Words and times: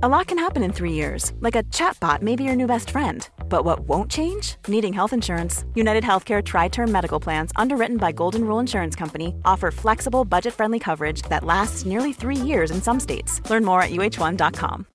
A 0.00 0.08
lot 0.08 0.26
can 0.26 0.38
happen 0.38 0.62
in 0.62 0.72
three 0.72 0.92
years, 0.92 1.32
like 1.40 1.54
a 1.54 1.62
chatbot 1.64 2.22
may 2.22 2.34
be 2.34 2.44
your 2.44 2.56
new 2.56 2.66
best 2.66 2.88
friend. 2.90 3.28
But 3.50 3.64
what 3.66 3.80
won't 3.80 4.10
change? 4.10 4.56
Needing 4.66 4.94
health 4.94 5.12
insurance. 5.12 5.64
United 5.74 6.02
Healthcare 6.02 6.42
Tri 6.42 6.68
Term 6.68 6.90
Medical 6.90 7.20
Plans, 7.20 7.52
underwritten 7.56 7.98
by 7.98 8.10
Golden 8.12 8.44
Rule 8.44 8.58
Insurance 8.58 8.96
Company, 8.96 9.34
offer 9.44 9.70
flexible, 9.70 10.24
budget 10.24 10.54
friendly 10.54 10.78
coverage 10.78 11.20
that 11.28 11.44
lasts 11.44 11.84
nearly 11.84 12.12
three 12.14 12.36
years 12.36 12.70
in 12.70 12.80
some 12.80 12.98
states. 13.00 13.40
Learn 13.50 13.64
more 13.66 13.82
at 13.82 13.90
uh1.com. 13.90 14.86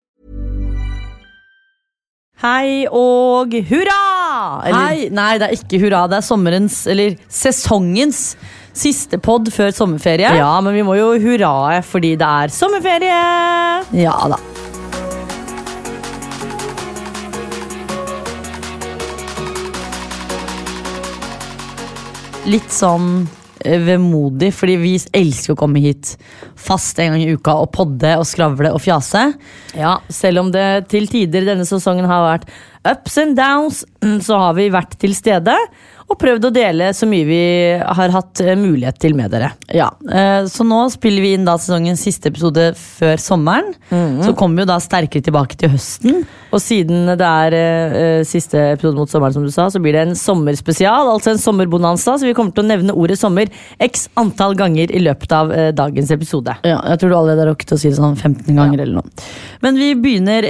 Hei 2.42 2.86
og 2.92 3.54
hurra! 3.70 4.02
Hei! 4.66 5.08
Nei, 5.10 5.38
det 5.38 5.48
er 5.48 5.56
ikke 5.58 5.80
hurra. 5.82 6.04
Det 6.10 6.20
er 6.20 6.26
sommerens, 6.26 6.84
eller 6.90 7.16
sesongens, 7.30 8.36
siste 8.78 9.18
pod 9.22 9.50
før 9.54 9.72
sommerferie. 9.74 10.36
Ja, 10.42 10.52
men 10.62 10.74
vi 10.78 10.84
må 10.86 10.98
jo 11.00 11.14
hurrae 11.22 11.82
fordi 11.86 12.16
det 12.18 12.28
er 12.44 12.54
sommerferie! 12.54 13.24
Ja 14.04 14.20
da. 14.34 14.42
Litt 22.48 22.72
sånn 22.72 23.26
eh, 23.66 23.82
vemodig, 23.84 24.54
fordi 24.56 24.78
vi 24.80 24.94
elsker 25.20 25.54
å 25.56 25.60
komme 25.60 25.82
hit 25.84 26.14
fast 26.56 27.00
en 27.04 27.14
gang 27.14 27.26
i 27.26 27.36
uka 27.36 27.58
og 27.64 27.74
podde 27.76 28.14
og 28.22 28.28
skravle 28.30 28.72
og 28.72 28.80
fjase. 28.84 29.26
Ja, 29.76 29.98
selv 30.08 30.46
om 30.46 30.54
det 30.56 30.88
til 30.94 31.10
tider 31.12 31.48
denne 31.50 31.68
sesongen 31.68 32.08
har 32.08 32.24
vært 32.24 32.48
ups 32.88 33.20
and 33.20 33.36
downs, 33.40 33.84
så 34.28 34.40
har 34.46 34.58
vi 34.60 34.70
vært 34.74 34.96
til 35.02 35.16
stede 35.18 35.58
og 36.08 36.16
prøvd 36.22 36.46
å 36.48 36.52
dele 36.56 36.86
så 36.96 37.08
mye 37.10 37.26
vi 37.28 37.40
har 37.84 38.14
hatt 38.14 38.40
eh, 38.40 38.56
mulighet 38.56 38.96
til 39.04 39.16
med 39.18 39.34
dere. 39.34 39.50
Ja, 39.76 39.90
eh, 40.08 40.46
Så 40.48 40.64
nå 40.64 40.86
spiller 40.94 41.20
vi 41.26 41.34
inn 41.36 41.44
da 41.48 41.58
sesongens 41.60 42.00
siste 42.08 42.32
episode 42.32 42.70
før 42.80 43.20
sommeren. 43.20 43.74
Så 44.24 44.32
kommer 44.40 44.62
vi 44.62 44.64
jo 44.64 44.70
da 44.70 44.78
sterkere 44.84 45.26
tilbake 45.26 45.58
til 45.60 45.74
høsten. 45.74 46.22
Og 46.56 46.62
siden 46.64 47.10
det 47.20 47.28
er 47.28 47.56
eh, 47.58 48.22
siste 48.28 48.62
episode 48.78 48.96
mot 48.96 49.12
sommeren, 49.12 49.36
som 49.36 49.44
du 49.44 49.52
sa, 49.52 49.66
så 49.74 49.82
blir 49.84 49.98
det 49.98 50.06
en 50.08 50.16
sommerspesial. 50.16 51.12
Altså 51.12 51.34
en 51.34 51.44
sommerbonanza, 51.44 52.16
så 52.16 52.30
vi 52.30 52.36
kommer 52.38 52.56
til 52.56 52.64
å 52.64 52.70
nevne 52.72 52.96
ordet 52.96 53.20
sommer 53.20 53.52
x 53.84 54.08
antall 54.16 54.56
ganger 54.56 54.96
i 54.96 55.04
løpet 55.04 55.36
av 55.36 55.52
dagens 55.76 56.16
episode. 56.16 56.56
Ja, 56.64 56.80
jeg 56.94 57.02
tror 57.04 57.12
du 57.12 57.18
allerede 57.20 57.44
har 57.44 57.52
rukket 57.52 57.76
å 57.76 57.82
si 57.82 57.92
det 57.92 58.00
sånn 58.00 58.16
15 58.16 58.56
ganger 58.56 58.86
eller 58.86 59.02
noe. 59.02 59.28
Men 59.66 59.76
vi 59.76 59.92
begynner 60.00 60.46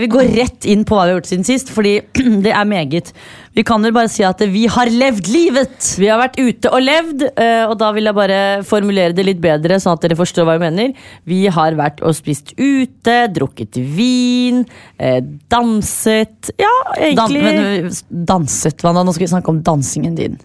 Vi 0.00 0.08
går 0.08 0.32
rett 0.38 0.64
inn 0.70 0.86
på 0.88 0.96
hva 0.96 1.04
vi 1.04 1.12
har 1.12 1.18
gjort 1.20 1.30
siden 1.34 1.46
sist, 1.46 1.68
fordi 1.74 1.98
det 2.48 2.56
er 2.56 2.64
meget. 2.68 3.12
Vi 3.52 3.62
kan 3.68 3.82
vel 3.84 3.92
bare 3.92 4.08
si 4.08 4.24
at 4.24 4.40
vi 4.48 4.64
har 4.70 4.88
levd 4.88 5.28
livet! 5.28 5.88
Vi 6.00 6.08
har 6.08 6.20
vært 6.22 6.38
ute 6.40 6.70
og 6.72 6.80
levd, 6.80 7.24
eh, 7.36 7.64
og 7.68 7.74
da 7.82 7.90
vil 7.92 8.08
jeg 8.08 8.16
bare 8.16 8.38
formulere 8.64 9.12
det 9.16 9.26
litt 9.28 9.42
bedre, 9.44 9.76
sånn 9.82 9.98
at 9.98 10.06
dere 10.06 10.16
forstår 10.16 10.48
hva 10.48 10.56
jeg 10.56 10.64
mener. 10.64 10.94
Vi 11.28 11.42
har 11.52 11.76
vært 11.76 12.00
og 12.00 12.16
spist 12.16 12.54
ute, 12.56 13.18
drukket 13.36 13.76
vin, 13.76 14.64
eh, 14.96 15.20
danset 15.52 16.52
Ja, 16.58 16.72
Dan 17.18 17.36
men, 17.36 17.90
danset, 18.08 18.80
Wanda. 18.82 19.04
Nå 19.04 19.12
skal 19.12 19.26
vi 19.26 19.34
snakke 19.34 19.52
om 19.52 19.60
dansingen 19.62 20.16
din. 20.16 20.40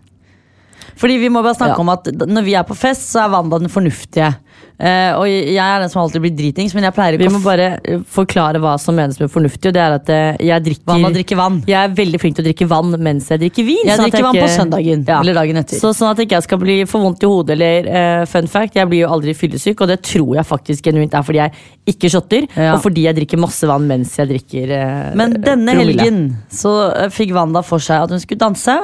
Fordi 0.97 1.17
vi 1.21 1.29
må 1.29 1.43
bare 1.43 1.55
snakke 1.57 1.75
Ja. 1.77 1.83
om 1.83 1.89
at 1.89 2.05
Når 2.27 2.43
vi 2.43 2.53
er 2.55 2.63
på 2.63 2.75
fest, 2.75 3.11
så 3.13 3.25
er 3.25 3.29
Wanda 3.31 3.59
den 3.59 3.69
fornuftige. 3.69 4.35
Uh, 4.77 5.17
og 5.17 5.25
jeg 5.25 5.57
er 5.57 5.79
den 5.81 5.89
som 5.89 6.03
alltid 6.03 6.21
blir 6.21 6.35
dritings, 6.37 6.73
men 6.77 6.83
jeg 6.85 6.93
pleier 6.93 7.17
Vi 7.17 7.27
må 7.33 7.39
bare 7.41 7.79
eh, 7.83 7.97
forklare 8.13 8.59
hva 8.61 8.75
som 8.79 8.93
menes 8.93 9.17
med 9.19 9.31
fornuftig, 9.33 9.71
og 9.71 9.73
det 9.73 9.81
er 9.81 9.95
at 9.95 10.09
eh, 10.13 10.37
jeg 10.45 10.63
drikker 10.67 10.85
Wanda 10.91 11.09
drikker 11.15 11.35
vann. 11.39 11.63
Jeg 11.65 11.77
er 11.89 11.95
veldig 11.97 12.19
flink 12.21 12.35
til 12.37 12.45
å 12.45 12.47
drikke 12.47 12.67
vann 12.69 12.93
mens 13.01 13.29
jeg 13.33 13.41
drikker 13.41 13.65
vin. 13.65 13.81
Jeg 13.89 13.97
sånn 13.97 14.05
drikker 14.11 14.27
vann 14.27 14.37
på 14.37 14.49
søndagen, 14.53 15.03
Ja. 15.07 15.19
eller 15.19 15.33
dagen 15.33 15.57
etter. 15.63 15.79
Så, 15.81 15.95
sånn 15.97 16.11
at 16.11 16.21
ikke 16.21 16.37
jeg 16.37 16.43
skal 16.45 16.61
bli 16.61 16.75
for 16.85 17.01
vondt 17.01 17.25
i 17.25 17.29
hodet 17.31 17.57
eller 17.57 17.89
uh, 18.21 18.25
fun 18.29 18.45
fact, 18.53 18.77
jeg 18.77 18.85
blir 18.93 19.01
jo 19.01 19.09
aldri 19.17 19.33
fyllesyk, 19.33 19.81
og 19.81 19.87
det 19.87 19.97
tror 20.05 20.35
jeg 20.37 20.45
faktisk 20.45 20.83
genuint 20.91 21.13
er 21.17 21.25
fordi 21.25 21.41
jeg 21.41 21.51
ikke 21.95 22.13
shotter, 22.13 22.45
Ja. 22.55 22.75
og 22.75 22.83
fordi 22.85 23.07
jeg 23.09 23.15
drikker 23.17 23.41
masse 23.41 23.65
vann 23.65 23.87
mens 23.89 24.13
jeg 24.15 24.29
drikker 24.29 24.75
uh, 24.77 25.15
Men 25.17 25.39
denne 25.41 25.73
promille. 25.73 25.97
helgen 26.05 26.37
så 26.53 27.09
fikk 27.09 27.33
Wanda 27.33 27.63
for 27.65 27.79
seg 27.81 28.03
at 28.05 28.13
hun 28.13 28.19
skulle 28.21 28.45
danse. 28.45 28.77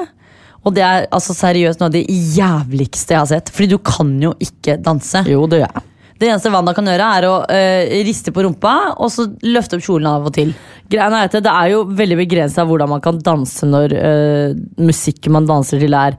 Og 0.64 0.76
det 0.76 0.84
er 0.86 1.08
altså 1.12 1.36
seriøst 1.36 1.82
noe 1.82 1.90
av 1.92 1.96
det 1.96 2.06
jævligste 2.10 3.16
jeg 3.16 3.20
har 3.20 3.32
sett. 3.32 3.52
Fordi 3.54 3.74
du 3.74 3.80
kan 3.84 4.14
jo 4.24 4.32
ikke 4.44 4.78
danse. 4.84 5.26
Jo, 5.28 5.44
det 5.52 5.64
gjør 5.64 5.74
jeg. 5.74 5.90
Det 6.24 6.30
eneste 6.30 6.52
Wanda 6.54 6.72
kan 6.78 6.88
gjøre, 6.88 7.08
er 7.18 7.26
å 7.28 7.34
øh, 7.52 7.94
riste 8.08 8.32
på 8.32 8.46
rumpa 8.46 8.94
og 8.94 9.10
så 9.12 9.26
løfte 9.44 9.76
opp 9.76 9.84
kjolen 9.84 10.08
av 10.08 10.30
og 10.30 10.36
til. 10.38 10.54
Greia 10.88 11.10
er 11.10 11.28
at 11.28 11.36
det 11.36 11.52
er 11.52 11.72
jo 11.74 11.82
veldig 11.90 12.20
begrensa 12.22 12.64
hvordan 12.70 12.94
man 12.94 13.04
kan 13.04 13.20
danse 13.26 13.68
når 13.68 13.96
øh, 13.98 14.56
musikken 14.80 15.36
man 15.36 15.50
danser 15.50 15.84
til 15.84 15.98
er 15.98 16.16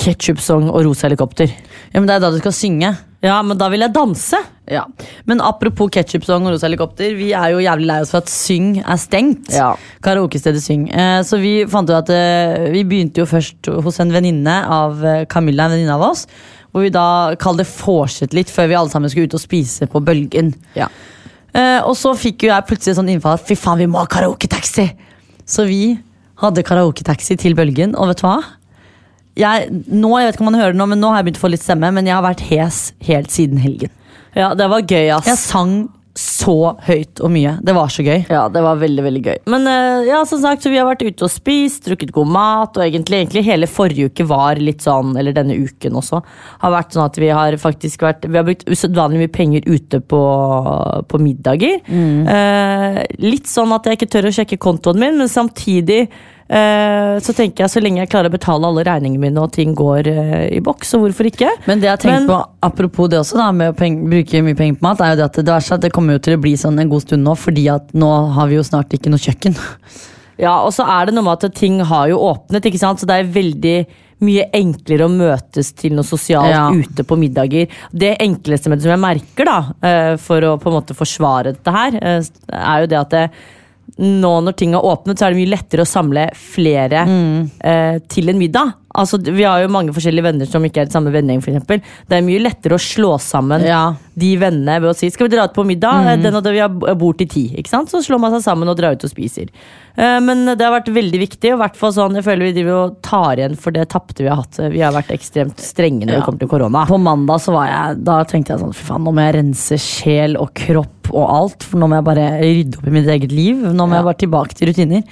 ketchup-song 0.00 0.68
og 0.70 0.84
rosa 0.86 1.08
helikopter. 1.08 1.50
Ja, 1.92 2.00
men 2.00 2.08
Det 2.08 2.16
er 2.16 2.24
da 2.24 2.30
du 2.32 2.38
skal 2.40 2.54
synge. 2.56 2.92
Ja, 3.22 3.36
men 3.46 3.58
da 3.58 3.68
vil 3.70 3.84
jeg 3.84 3.94
danse! 3.94 4.38
Ja. 4.70 4.84
Men 5.28 5.42
apropos 5.44 5.90
ketchup-song 5.94 6.46
og 6.46 6.54
rosa 6.54 6.66
helikopter, 6.66 7.14
vi 7.18 7.30
er 7.36 7.52
jo 7.52 7.62
jævlig 7.62 7.86
lei 7.86 7.98
oss 8.02 8.10
for 8.14 8.22
at 8.22 8.32
Syng 8.32 8.80
er 8.82 8.98
stengt. 8.98 9.52
Ja. 9.54 9.72
Karaokestedet 10.02 10.62
Syng. 10.64 10.88
Eh, 10.90 11.20
så 11.26 11.38
vi 11.42 11.52
fant 11.70 11.90
jo 11.90 11.98
at 11.98 12.10
eh, 12.10 12.70
vi 12.74 12.82
begynte 12.88 13.22
jo 13.22 13.28
først 13.30 13.70
hos 13.84 14.00
en 14.02 14.14
venninne 14.14 14.56
av 14.66 15.04
eh, 15.04 15.24
Camilla, 15.30 15.68
en 15.68 15.76
venninne 15.76 15.94
av 15.94 16.06
oss. 16.08 16.26
Hvor 16.72 16.86
vi 16.86 16.92
da 16.94 17.34
kalte 17.38 17.62
det 17.62 17.70
vorset 17.70 18.34
litt 18.34 18.50
før 18.50 18.70
vi 18.70 18.78
alle 18.78 18.90
sammen 18.90 19.12
skulle 19.12 19.28
ut 19.28 19.36
og 19.36 19.44
spise 19.44 19.86
på 19.92 20.02
Bølgen. 20.02 20.54
Ja. 20.78 20.88
Eh, 21.52 21.78
og 21.84 21.94
så 22.00 22.14
fikk 22.16 22.46
jo 22.46 22.50
jeg 22.50 22.66
plutselig 22.70 22.96
sånn 22.96 23.10
innfall 23.12 23.36
at 23.36 23.44
fy 23.46 23.58
faen, 23.60 23.82
vi 23.82 23.90
må 23.90 24.00
ha 24.00 24.08
karaoketaxi! 24.10 24.88
Så 25.46 25.66
vi 25.68 25.98
hadde 26.42 26.64
karaoketaxi 26.64 27.36
til 27.38 27.54
Bølgen, 27.58 27.92
og 27.94 28.08
vet 28.10 28.22
du 28.22 28.26
hva? 28.26 28.38
Jeg, 29.38 29.72
nå, 29.88 30.12
jeg 30.20 30.28
vet 30.28 30.36
ikke 30.36 30.44
om 30.44 30.50
man 30.50 30.60
hører 30.60 30.76
det 30.76 30.80
nå, 30.82 30.90
men 30.92 31.00
nå 31.00 31.10
har 31.12 31.22
jeg 31.22 31.30
begynt 31.30 31.40
å 31.40 31.46
få 31.46 31.52
litt 31.54 31.64
stemme, 31.64 31.88
men 31.96 32.08
jeg 32.08 32.18
har 32.18 32.24
vært 32.26 32.44
hes 32.50 32.84
helt 33.08 33.32
siden 33.32 33.62
helgen. 33.62 33.92
ja, 34.36 34.52
det 34.58 34.68
var 34.68 34.84
gøy, 34.84 35.08
ass. 35.16 35.28
Jeg 35.30 35.40
sang 35.40 35.76
så 36.18 36.74
høyt 36.84 37.22
og 37.24 37.30
mye. 37.32 37.54
Det 37.64 37.72
var 37.72 37.92
så 37.92 38.04
gøy. 38.04 38.26
Ja, 38.28 38.42
det 38.52 38.60
var 38.64 38.80
veldig, 38.80 39.04
veldig 39.06 39.20
gøy. 39.24 39.38
Men 39.52 39.64
uh, 39.64 40.02
ja, 40.04 40.18
som 40.28 40.42
sagt, 40.42 40.64
så 40.64 40.72
vi 40.72 40.76
har 40.76 40.84
vært 40.84 41.04
ute 41.06 41.24
og 41.24 41.32
spist, 41.32 41.86
drukket 41.86 42.12
god 42.12 42.28
mat, 42.34 42.76
og 42.76 42.84
egentlig, 42.84 43.22
egentlig 43.22 43.44
hele 43.46 43.68
forrige 43.70 44.10
uke 44.10 44.26
var 44.28 44.60
litt 44.60 44.84
sånn, 44.84 45.14
eller 45.16 45.32
denne 45.36 45.56
uken 45.56 45.96
også, 46.02 46.20
har 46.64 46.74
vært 46.74 46.92
sånn 46.92 47.06
at 47.06 47.16
vi 47.22 47.30
har 47.32 47.56
faktisk 47.60 48.04
vært 48.04 48.26
Vi 48.28 48.36
har 48.38 48.44
brukt 48.46 48.68
usedvanlig 48.68 49.22
mye 49.22 49.32
penger 49.32 49.64
ute 49.68 50.02
på, 50.04 50.20
på 51.08 51.22
middager. 51.22 51.80
Eh, 51.88 53.00
litt 53.24 53.48
sånn 53.50 53.72
at 53.74 53.88
jeg 53.88 53.98
ikke 53.98 54.12
tør 54.12 54.28
å 54.28 54.36
sjekke 54.36 54.60
kontoen 54.60 55.00
min, 55.00 55.16
men 55.20 55.32
samtidig 55.32 56.04
så 57.22 57.32
tenker 57.32 57.64
jeg 57.64 57.72
så 57.72 57.80
lenge 57.80 58.02
jeg 58.02 58.10
klarer 58.12 58.28
å 58.28 58.34
betale 58.34 58.68
alle 58.68 58.84
regningene 58.84 59.22
mine 59.22 59.40
og 59.40 59.54
ting 59.54 59.72
går 59.78 60.08
eh, 60.10 60.48
i 60.58 60.60
boks, 60.64 60.90
så 60.92 61.00
hvorfor 61.00 61.28
ikke? 61.30 61.48
Men 61.64 61.80
det 61.80 61.88
jeg 61.88 61.94
har 61.94 62.02
tenkt 62.02 62.28
på, 62.28 62.38
apropos 62.68 63.08
det 63.08 63.20
også, 63.22 63.38
da, 63.40 63.46
med 63.56 63.72
å 63.72 63.76
peng 63.78 64.02
bruke 64.10 64.42
mye 64.44 64.58
penger 64.58 64.76
på 64.80 64.84
mat, 64.84 65.00
er 65.00 65.14
jo 65.14 65.20
det 65.22 65.28
at 65.30 65.40
det, 65.40 65.54
er 65.54 65.76
at 65.78 65.86
det 65.86 65.92
kommer 65.96 66.18
jo 66.18 66.24
til 66.26 66.36
å 66.36 66.42
bli 66.44 66.52
sånn 66.60 66.80
en 66.82 66.92
god 66.92 67.06
stund 67.06 67.24
nå, 67.24 67.36
fordi 67.40 67.68
at 67.72 67.94
nå 67.96 68.10
har 68.36 68.50
vi 68.52 68.58
jo 68.58 68.66
snart 68.68 68.92
ikke 68.92 69.12
noe 69.12 69.22
kjøkken. 69.22 69.56
Ja, 70.42 70.58
og 70.64 70.72
så 70.74 70.84
er 70.88 71.06
det 71.08 71.16
noe 71.16 71.24
med 71.24 71.44
at 71.44 71.54
ting 71.56 71.80
har 71.86 72.08
jo 72.10 72.20
åpnet, 72.28 72.64
ikke 72.68 72.80
sant? 72.80 73.00
så 73.00 73.08
det 73.08 73.20
er 73.20 73.32
veldig 73.32 73.76
mye 74.22 74.44
enklere 74.54 75.06
å 75.08 75.12
møtes 75.12 75.72
til 75.78 75.96
noe 75.96 76.06
sosialt 76.06 76.52
Ja. 76.52 76.68
ute 76.70 77.04
på 77.06 77.18
middager. 77.18 77.72
Det 77.90 78.12
enkleste 78.22 78.70
med 78.70 78.78
det 78.78 78.86
som 78.86 78.94
jeg 78.94 79.02
merker, 79.02 79.48
da, 79.48 79.58
eh, 79.82 80.16
for 80.16 80.40
å 80.46 80.54
på 80.60 80.70
en 80.70 80.78
måte 80.78 80.96
forsvare 80.96 81.54
dette 81.56 81.74
her, 81.74 81.96
eh, 81.96 82.22
er 82.52 82.84
jo 82.84 82.86
det 82.92 82.98
at 83.00 83.10
det, 83.10 83.24
nå 83.98 84.32
når 84.44 84.56
ting 84.56 84.72
har 84.74 84.84
åpnet, 84.84 85.18
så 85.18 85.26
er 85.26 85.34
det 85.34 85.40
mye 85.42 85.52
lettere 85.52 85.84
å 85.84 85.88
samle 85.88 86.28
flere 86.38 87.04
Mm. 87.06 87.50
eh, 87.60 87.98
til 88.08 88.28
en 88.28 88.38
middag. 88.38 88.72
Altså, 88.94 89.18
vi 89.24 89.42
har 89.44 89.62
jo 89.62 89.68
mange 89.72 89.92
forskjellige 89.96 90.22
venner 90.26 90.46
som 90.50 90.62
ikke 90.64 90.82
er 90.82 90.86
i 90.90 90.92
samme 90.92 91.12
vennegjeng. 91.14 91.40
For 91.42 91.50
eksempel. 91.52 91.80
det 92.08 92.16
er 92.18 92.24
mye 92.26 92.42
lettere 92.44 92.76
å 92.76 92.82
slå 92.82 93.14
sammen 93.20 93.64
Ja. 93.64 93.94
de 94.18 94.36
vennene 94.36 94.80
ved 94.82 94.90
å 94.90 94.94
si 94.96 95.08
skal 95.10 95.28
vi 95.28 95.36
dra 95.36 95.44
ut 95.48 95.54
på 95.54 95.64
middag. 95.64 96.04
mm. 96.18 96.22
Den 96.22 96.34
og 96.36 96.42
den, 96.44 96.52
vi 96.52 96.60
har 96.60 96.68
bord 96.94 97.16
til 97.18 97.26
ti. 97.28 97.44
Ikke 97.56 97.68
sant? 97.72 97.88
Så 97.90 98.02
slår 98.04 98.20
man 98.20 98.32
seg 98.32 98.42
sammen 98.44 98.68
og 98.68 98.76
drar 98.76 98.92
ut 98.92 99.04
og 99.04 99.10
spiser. 99.10 99.48
Uh, 99.96 100.20
Men 100.20 100.44
det 100.44 100.60
har 100.60 100.72
vært 100.80 100.92
veldig 100.92 101.20
viktig. 101.20 101.52
Og 101.52 101.58
i 101.58 101.62
hvert 101.62 101.76
sånn, 101.94 102.14
jeg 102.16 102.24
føler 102.24 102.44
vi 102.52 102.52
driver 102.62 102.84
og 102.84 103.02
tar 103.02 103.36
igjen 103.40 103.56
for 103.58 103.70
det 103.72 103.88
tapte 103.88 104.18
vi 104.22 104.28
har 104.28 104.36
hatt. 104.36 104.56
Vi 104.72 104.80
har 104.80 104.92
vært 104.92 105.10
ekstremt 105.16 105.56
strenge 105.58 106.04
når 106.06 106.12
Ja. 106.12 106.18
det 106.20 106.24
kommer 106.26 106.38
til 106.44 106.48
korona. 106.48 106.86
På 106.86 107.00
mandag 107.00 107.40
så 107.40 107.52
var 107.52 107.66
jeg 107.68 108.04
Da 108.04 108.22
tenkte 108.24 108.48
jeg 108.52 108.60
sånn, 108.60 108.74
fy 108.74 108.84
faen, 108.92 109.04
nå 109.04 109.12
må 109.12 109.20
jeg 109.24 109.34
rense 109.40 109.78
sjel 109.80 110.36
og 110.38 110.52
kropp 110.54 111.08
og 111.12 111.28
alt. 111.30 111.62
For 111.62 111.78
nå 111.78 111.88
må 111.88 111.96
jeg 111.96 112.04
bare 112.04 112.40
rydde 112.40 112.76
opp 112.78 112.86
i 112.86 112.90
mitt 112.90 113.06
eget 113.08 113.32
liv. 113.32 113.56
Nå 113.56 113.86
må 113.88 113.92
Ja. 113.96 114.02
jeg 114.02 114.04
bare 114.04 114.22
tilbake 114.26 114.54
til 114.54 114.68
rutiner. 114.68 115.02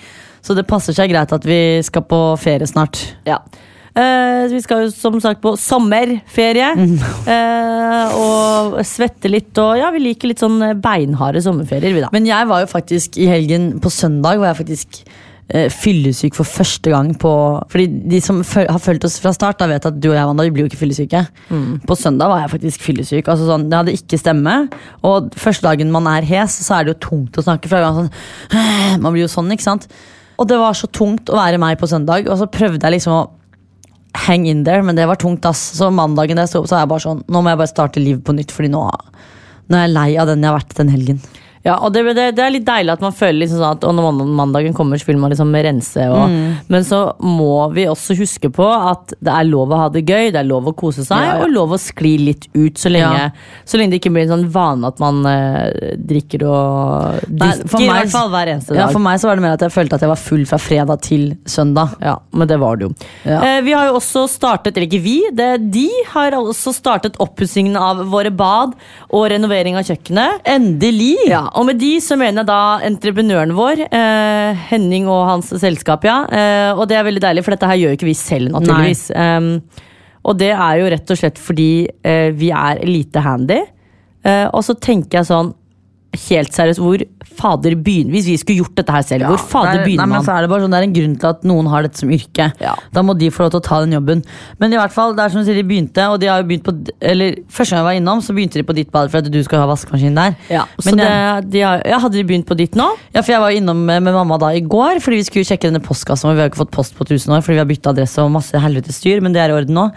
Så 0.43 0.57
det 0.57 0.67
passer 0.71 0.97
seg 0.97 1.11
greit 1.13 1.33
at 1.37 1.45
vi 1.47 1.61
skal 1.87 2.03
på 2.09 2.21
ferie 2.41 2.67
snart. 2.69 3.01
Ja. 3.29 3.39
Eh, 3.91 4.45
vi 4.53 4.61
skal 4.63 4.85
jo 4.85 4.91
som 4.95 5.17
sagt 5.21 5.41
på 5.43 5.57
sommerferie. 5.59 6.69
eh, 7.27 8.13
og 8.15 8.77
svette 8.87 9.31
litt 9.31 9.59
og 9.59 9.77
Ja, 9.81 9.89
vi 9.91 9.99
liker 10.05 10.31
litt 10.31 10.43
sånn 10.43 10.61
beinharde 10.81 11.43
sommerferier, 11.43 11.97
vi 11.97 12.05
da. 12.05 12.11
Men 12.15 12.29
jeg 12.29 12.47
var 12.49 12.63
jo 12.63 12.69
faktisk 12.71 13.19
i 13.19 13.27
helgen 13.31 13.73
På 13.83 13.91
søndag 13.91 14.39
var 14.39 14.53
jeg 14.53 14.61
faktisk 14.61 15.01
eh, 15.51 15.67
fyllesyk 15.75 16.39
for 16.39 16.47
første 16.47 16.93
gang 16.93 17.11
på 17.19 17.33
Fordi 17.73 17.89
de 18.15 18.21
som 18.23 18.39
føl 18.47 18.71
har 18.71 18.79
fulgt 18.79 19.09
oss 19.09 19.19
fra 19.23 19.33
start, 19.35 19.59
da 19.59 19.67
vet 19.73 19.89
at 19.91 19.99
du 19.99 20.09
og 20.13 20.15
jeg 20.17 20.29
Wanda, 20.31 20.47
vi 20.47 20.55
blir 20.55 20.69
jo 20.69 20.71
ikke 20.71 20.81
fyllesyke. 20.85 21.25
På 21.91 21.99
søndag 21.99 22.31
var 22.31 22.45
jeg 22.45 22.55
faktisk 22.55 22.87
fyllesyk. 22.87 23.27
Altså 23.27 23.51
sånn, 23.51 23.67
det 23.73 23.81
hadde 23.81 23.97
ikke 23.99 24.21
stemme. 24.23 24.55
Og 25.03 25.35
første 25.35 25.67
dagen 25.67 25.91
man 25.91 26.07
er 26.15 26.23
hes, 26.31 26.61
så 26.63 26.79
er 26.79 26.87
det 26.87 26.95
jo 26.95 27.09
tungt 27.11 27.43
å 27.43 27.47
snakke. 27.49 27.67
For 27.67 27.75
det 27.75 27.83
er 27.83 27.91
jo 27.91 28.05
sånn, 28.05 29.03
man 29.03 29.13
blir 29.13 29.27
jo 29.27 29.35
sånn, 29.35 29.51
ikke 29.59 29.67
sant? 29.67 29.91
Og 30.41 30.49
det 30.49 30.57
var 30.57 30.77
så 30.77 30.89
tungt 30.89 31.29
å 31.29 31.37
være 31.37 31.61
meg 31.61 31.77
på 31.81 31.89
søndag, 31.91 32.29
og 32.31 32.41
så 32.41 32.49
prøvde 32.49 32.81
jeg 32.81 32.97
liksom 32.97 33.17
å 33.19 33.27
hang 34.27 34.47
in 34.49 34.65
there, 34.67 34.83
men 34.83 34.97
det 34.99 35.07
var 35.07 35.21
tungt, 35.21 35.45
ass. 35.47 35.61
Så 35.77 35.91
mandagen 35.95 36.39
da 36.41 36.47
jeg 36.47 36.55
sto 36.55 36.63
opp, 36.63 36.71
så 36.71 36.79
er 36.79 36.85
jeg 36.85 36.93
bare 36.95 37.05
sånn 37.05 37.21
Nå 37.29 37.43
må 37.43 37.53
jeg 37.53 37.61
bare 37.61 37.71
starte 37.71 38.03
livet 38.03 38.25
på 38.27 38.35
nytt, 38.37 38.55
fordi 38.55 38.73
nå, 38.73 38.83
nå 39.71 39.79
er 39.79 39.87
jeg 39.87 39.95
lei 39.95 40.09
av 40.19 40.31
den 40.31 40.43
jeg 40.43 40.51
har 40.51 40.59
vært 40.59 40.77
den 40.81 40.93
helgen. 40.93 41.21
Ja, 41.63 41.75
og 41.85 41.93
det, 41.93 42.03
det, 42.17 42.25
det 42.39 42.41
er 42.45 42.53
litt 42.55 42.65
deilig 42.65 42.95
at 42.95 43.03
man 43.05 43.13
føler 43.13 43.43
liksom 43.43 43.59
sånn 43.61 43.75
at 43.77 43.83
når 43.93 44.15
mandagen 44.33 44.73
kommer, 44.73 44.97
så 44.97 45.05
vil 45.11 45.19
man 45.21 45.29
liksom 45.33 45.51
rense. 45.53 46.07
Og, 46.09 46.33
Men 46.73 46.87
så 46.89 47.01
må 47.21 47.67
vi 47.75 47.85
også 47.91 48.17
huske 48.17 48.49
på 48.57 48.65
at 48.65 49.13
det 49.21 49.35
er 49.35 49.45
lov 49.45 49.75
å 49.77 49.81
ha 49.83 49.89
det 49.93 50.03
gøy, 50.09 50.31
det 50.33 50.41
er 50.41 50.49
lov 50.49 50.71
å 50.71 50.75
kose 50.79 51.05
seg, 51.05 51.21
Ja, 51.21 51.35
ja. 51.37 51.43
og 51.45 51.53
lov 51.53 51.75
å 51.77 51.81
skli 51.81 52.15
litt 52.31 52.47
ut. 52.57 52.81
Så 52.81 52.89
lenge, 52.89 53.27
så 53.69 53.77
lenge 53.77 53.93
det 53.93 54.01
ikke 54.01 54.13
blir 54.15 54.25
en 54.25 54.33
sånn 54.33 54.47
vane 54.55 54.89
at 54.89 55.03
man 55.05 55.21
eh, 55.29 55.93
drikker 56.01 56.47
og 56.49 57.29
Nei, 57.29 57.51
drikker. 57.53 57.69
for 57.75 57.85
I 57.85 57.91
meg- 57.91 58.01
hvert 58.01 58.15
fall 58.17 58.33
hver 58.33 58.53
eneste 58.55 58.73
dag. 58.73 58.81
Ja, 58.81 58.89
For 58.97 59.05
meg 59.05 59.21
så 59.21 59.29
var 59.29 59.37
det 59.37 59.45
mer 59.45 59.59
at 59.59 59.67
jeg 59.67 59.75
følte 59.77 59.99
at 60.01 60.07
jeg 60.07 60.13
var 60.15 60.23
full 60.25 60.47
fra 60.49 60.61
fredag 60.65 61.05
til 61.11 61.27
søndag. 61.45 61.93
Ja, 62.01 62.17
men 62.33 62.49
det 62.49 62.57
var 62.65 62.81
det 62.81 62.89
jo. 62.89 62.95
Eh, 63.29 63.61
vi 63.69 63.77
har 63.77 63.91
jo 63.91 63.99
også 64.01 64.25
startet, 64.33 64.73
eller 64.81 64.89
ikke 64.89 65.03
vi, 65.05 65.19
det, 65.37 65.51
de 65.77 65.87
har 66.15 66.39
også 66.41 66.73
startet 66.73 67.21
oppussingen 67.21 67.77
av 67.77 68.01
våre 68.09 68.33
bad 68.33 68.73
og 69.13 69.29
renovering 69.35 69.77
av 69.77 69.85
kjøkkenet. 69.93 70.41
Endelig! 70.57 71.19
Ja, 71.29 71.45
og 71.59 71.67
med 71.69 71.79
de 71.81 71.93
så 72.03 72.17
mener 72.21 72.43
jeg 72.43 72.51
da 72.51 72.63
entreprenøren 72.87 73.55
vår, 73.57 73.85
eh, 73.89 74.65
Henning 74.71 75.09
og 75.11 75.27
hans 75.29 75.53
selskap, 75.63 76.05
ja. 76.07 76.23
Eh, 76.27 76.73
og 76.75 76.87
det 76.91 76.99
er 76.99 77.07
veldig 77.07 77.23
deilig, 77.25 77.45
for 77.47 77.57
dette 77.57 77.71
her 77.71 77.81
gjør 77.81 77.95
jo 77.95 77.99
ikke 77.99 78.11
vi 78.11 78.19
selv, 78.19 78.53
naturligvis. 78.55 79.07
Um, 79.15 79.53
og 80.29 80.37
det 80.41 80.53
er 80.53 80.81
jo 80.81 80.91
rett 80.93 81.13
og 81.13 81.21
slett 81.21 81.41
fordi 81.41 81.71
eh, 82.05 82.29
vi 82.37 82.51
er 82.53 82.83
lite 82.85 83.23
handy. 83.25 83.61
Eh, 84.27 84.47
og 84.53 84.65
så 84.67 84.77
tenker 84.77 85.21
jeg 85.21 85.31
sånn, 85.31 85.55
helt 86.29 86.57
seriøst, 86.57 86.83
hvor 86.83 87.03
fader 87.39 87.77
begynner 87.79 88.15
Hvis 88.17 88.29
vi 88.29 88.37
skulle 88.41 88.65
gjort 88.65 88.77
dette 88.79 88.95
her 88.95 89.05
selv, 89.07 89.29
hvor 89.31 89.41
fader 89.53 89.81
er, 89.81 89.85
begynner 89.87 90.09
man? 90.11 90.25
så 90.27 90.35
er 90.35 90.45
det, 90.45 90.51
bare 90.53 90.65
sånn, 90.65 90.75
det 90.75 90.81
er 90.81 90.87
en 90.89 90.97
grunn 90.97 91.17
til 91.23 91.31
at 91.31 91.47
noen 91.49 91.71
har 91.73 91.87
dette 91.87 92.01
som 92.03 92.13
yrke. 92.13 92.49
Ja. 92.63 92.75
Da 92.95 93.05
må 93.07 93.15
de 93.19 93.31
få 93.35 93.47
lov 93.47 93.53
til 93.55 93.61
å 93.61 93.67
ta 93.67 93.81
den 93.85 93.95
jobben. 93.97 94.25
Men 94.63 94.75
i 94.75 94.79
hvert 94.81 94.95
fall, 94.95 95.15
det 95.17 95.25
er 95.25 95.35
som 95.35 95.43
du 95.43 95.49
sier, 95.49 95.61
de 95.61 95.67
begynte, 95.67 96.07
og 96.13 96.21
de 96.23 96.31
har 96.31 96.43
jo 96.43 96.49
begynt 96.51 96.67
på 96.67 96.75
Eller 97.13 97.41
første 97.49 97.75
gang 97.75 97.83
jeg 97.83 97.89
var 97.89 97.99
innom, 98.01 98.23
så 98.25 98.37
begynte 98.37 98.61
de 98.61 98.67
på 98.67 98.77
ditt 98.77 98.93
bad 98.95 99.13
for 99.13 99.23
at 99.23 99.31
du 99.33 99.41
skal 99.47 99.65
ha 99.65 99.71
vaskemaskin 99.71 100.19
der. 100.19 100.37
Ja, 100.53 100.67
Men 100.87 101.03
det, 101.03 101.11
de 101.55 101.65
har, 101.67 101.85
ja, 101.89 102.01
hadde 102.03 102.19
de 102.19 102.27
begynt 102.29 102.49
på 102.49 102.59
ditt 102.59 102.79
nå? 102.79 102.89
Ja, 103.15 103.23
for 103.23 103.35
jeg 103.35 103.45
var 103.45 103.57
innom 103.57 103.85
med, 103.87 104.03
med 104.07 104.17
mamma 104.17 104.41
da 104.41 104.53
i 104.57 104.65
går, 104.65 105.03
fordi 105.05 105.21
vi 105.23 105.29
skulle 105.29 105.49
sjekke 105.49 105.71
denne 105.71 105.85
postkassen. 105.85 106.31
Og 106.31 106.37
vi 106.39 106.45
har 106.45 106.53
ikke 106.53 106.65
fått 106.65 106.75
post 106.75 106.99
på 106.99 107.07
1000 107.07 107.37
år, 107.37 107.47
fordi 107.47 107.59
vi 107.59 107.65
har 107.65 107.71
bytta 107.71 107.95
adresse 107.95 108.25
og 108.25 108.35
masse 108.35 108.65
helvetes 108.67 109.01
styr, 109.01 109.23
men 109.25 109.37
det 109.37 109.45
er 109.45 109.55
i 109.55 109.59
orden 109.61 109.79
nå. 109.79 109.89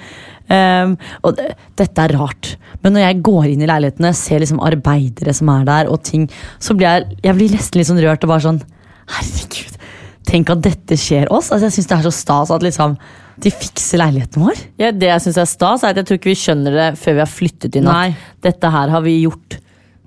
Um, 0.52 0.98
og 1.24 1.38
det, 1.38 1.54
dette 1.80 2.04
er 2.04 2.14
rart, 2.20 2.50
men 2.84 2.98
når 2.98 3.06
jeg 3.06 3.20
går 3.24 3.46
inn 3.54 3.62
i 3.64 3.68
leilighetene, 3.70 4.12
ser 4.18 4.44
liksom 4.44 4.60
arbeidere 4.66 5.32
som 5.36 5.48
er 5.54 5.64
der, 5.70 5.90
og 5.92 6.02
ting, 6.04 6.26
så 6.62 6.76
blir 6.76 6.90
jeg, 6.90 7.20
jeg 7.24 7.38
blir 7.38 7.54
nesten 7.56 7.80
litt 7.80 7.90
sånn 7.90 8.02
rørt 8.04 8.26
og 8.26 8.34
bare 8.34 8.46
sånn 8.46 8.64
Herregud, 9.14 9.74
tenk 10.28 10.52
at 10.54 10.62
dette 10.64 10.96
skjer 10.96 11.28
oss. 11.28 11.50
Altså, 11.52 11.68
jeg 11.68 11.76
syns 11.76 11.90
det 11.90 11.96
er 11.98 12.06
så 12.06 12.14
stas 12.16 12.54
at 12.56 12.64
liksom 12.64 12.96
de 13.44 13.52
fikser 13.52 14.00
leiligheten 14.00 14.46
vår. 14.46 14.62
Ja, 14.80 14.94
det 14.96 15.10
jeg 15.10 15.26
synes 15.26 15.42
er 15.42 15.50
stas, 15.50 15.84
er 15.84 15.92
at 15.92 16.00
jeg 16.00 16.08
tror 16.08 16.20
ikke 16.22 16.32
vi 16.32 16.40
skjønner 16.40 16.78
det 16.78 16.88
før 17.02 17.18
vi 17.18 17.24
har 17.24 17.32
flyttet 17.32 17.76
inn. 17.80 17.90
Nei. 17.90 18.14
Dette 18.46 18.72
her 18.72 18.94
har 18.94 19.04
vi 19.04 19.18
gjort 19.26 19.58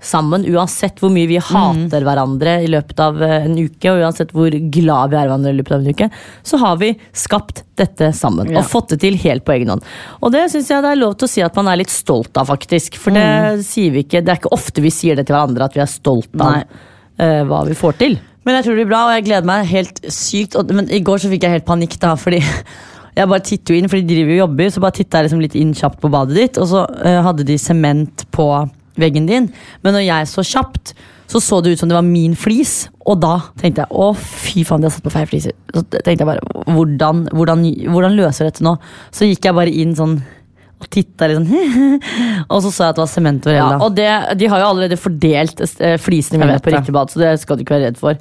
sammen, 0.03 0.45
uansett 0.45 0.99
hvor 1.01 1.09
mye 1.09 1.27
vi 1.29 1.39
hater 1.41 2.03
hverandre 2.05 2.59
i 2.61 2.67
løpet 2.69 2.99
av 3.01 3.17
eh, 3.23 3.47
en 3.47 3.55
uke, 3.57 3.91
og 3.91 4.03
uansett 4.05 4.33
hvor 4.35 4.53
glad 4.53 5.13
vi 5.13 5.17
er 5.17 5.25
hverandre 5.25 5.53
i 5.53 5.57
løpet 5.57 5.73
av 5.73 5.81
en 5.81 5.95
uke, 5.97 6.09
så 6.45 6.59
har 6.61 6.77
vi 6.81 6.91
skapt 7.17 7.63
dette 7.81 8.11
sammen. 8.15 8.51
Ja. 8.53 8.61
Og 8.61 8.69
fått 8.69 8.93
det 8.93 9.01
til 9.03 9.17
helt 9.23 9.45
på 9.47 9.55
egen 9.55 9.73
hånd. 9.73 9.87
Og 10.21 10.33
det 10.35 10.45
syns 10.53 10.69
jeg 10.71 10.85
det 10.85 10.93
er 10.93 11.01
lov 11.01 11.17
til 11.17 11.27
å 11.29 11.31
si 11.31 11.45
at 11.45 11.57
man 11.57 11.71
er 11.71 11.81
litt 11.81 11.93
stolt 11.93 12.37
av, 12.37 12.49
faktisk. 12.51 12.99
For 13.01 13.15
det 13.17 13.65
sier 13.65 13.95
vi 13.95 14.05
ikke. 14.05 14.21
Det 14.21 14.35
er 14.35 14.41
ikke 14.41 14.53
ofte 14.55 14.85
vi 14.85 14.93
sier 14.93 15.17
det 15.17 15.27
til 15.27 15.37
hverandre, 15.37 15.65
at 15.65 15.77
vi 15.77 15.83
er 15.83 15.91
stolt 15.91 16.31
av 16.37 16.59
Nei. 16.59 16.85
Eh, 17.21 17.41
hva 17.47 17.63
vi 17.67 17.77
får 17.77 17.97
til. 18.01 18.17
Men 18.47 18.57
jeg 18.57 18.65
tror 18.65 18.77
det 18.77 18.83
blir 18.83 18.93
bra, 18.93 19.01
og 19.07 19.17
jeg 19.17 19.25
gleder 19.27 19.49
meg 19.49 19.67
helt 19.67 19.99
sykt. 20.13 20.55
Men 20.71 20.87
i 20.93 21.01
går 21.03 21.19
så 21.19 21.31
fikk 21.31 21.43
jeg 21.43 21.57
helt 21.57 21.67
panikk, 21.67 21.97
da, 21.99 22.13
fordi 22.19 22.39
jeg 23.17 23.27
bare 23.33 23.43
titter 23.43 23.75
jo 23.75 23.81
inn, 23.81 23.91
for 23.91 23.99
de 23.99 24.07
driver 24.07 24.37
og 24.37 24.41
jobber, 24.45 24.71
så 24.71 24.83
bare 24.85 24.97
titta 24.99 25.19
jeg 25.19 25.27
liksom 25.27 25.43
litt 25.43 25.59
inn 25.59 25.75
kjapt 25.75 25.99
på 26.03 26.11
badet 26.13 26.37
ditt, 26.39 26.61
og 26.61 26.69
så 26.71 26.85
uh, 26.87 27.19
hadde 27.25 27.47
de 27.47 27.59
sement 27.59 28.23
på 28.35 28.47
veggen 28.97 29.27
din. 29.29 29.51
Men 29.83 29.97
når 29.97 30.05
jeg 30.05 30.29
så 30.31 30.45
kjapt, 30.47 30.95
så 31.27 31.41
så 31.43 31.59
det 31.59 31.73
ut 31.75 31.81
som 31.81 31.89
det 31.91 31.97
var 31.97 32.07
min 32.07 32.37
flis, 32.39 32.87
og 33.03 33.19
da 33.19 33.33
tenkte 33.59 33.83
jeg 33.83 33.99
å 33.99 34.13
fy 34.15 34.63
faen, 34.67 34.79
de 34.79 34.87
har 34.87 34.95
satt 34.95 35.03
på 35.03 35.11
feil 35.11 35.27
fliser. 35.27 35.55
Så 35.73 35.83
tenkte 35.91 36.15
jeg 36.15 36.29
bare, 36.29 36.63
hvordan, 36.71 37.25
hvordan, 37.35 37.65
hvordan 37.91 38.15
løser 38.15 38.47
dette 38.47 38.63
nå? 38.63 38.77
Så 39.11 39.27
gikk 39.27 39.49
jeg 39.49 39.57
bare 39.57 39.73
inn 39.73 39.91
sånn 39.97 40.21
og 40.77 40.89
titta 40.93 41.29
litt 41.29 41.39
sånn, 41.39 42.03
og 42.51 42.59
så 42.61 42.69
så 42.69 42.83
jeg 42.83 42.91
at 42.91 42.99
det 42.99 43.03
var 43.03 43.09
sement 43.09 43.47
over 43.47 43.57
Ja, 43.57 43.69
og 43.81 43.95
det, 43.97 44.11
de 44.37 44.51
har 44.51 44.61
jo 44.61 44.67
allerede 44.73 44.99
fordelt 44.99 45.63
eh, 45.65 45.97
flisene 46.01 46.41
mine 46.43 46.59
på 46.61 46.73
riktig 46.73 46.93
bad, 46.93 47.09
så 47.13 47.23
det 47.23 47.33
skal 47.41 47.57
du 47.57 47.65
ikke 47.65 47.77
være 47.77 47.89
redd 47.89 47.99
for. 48.01 48.19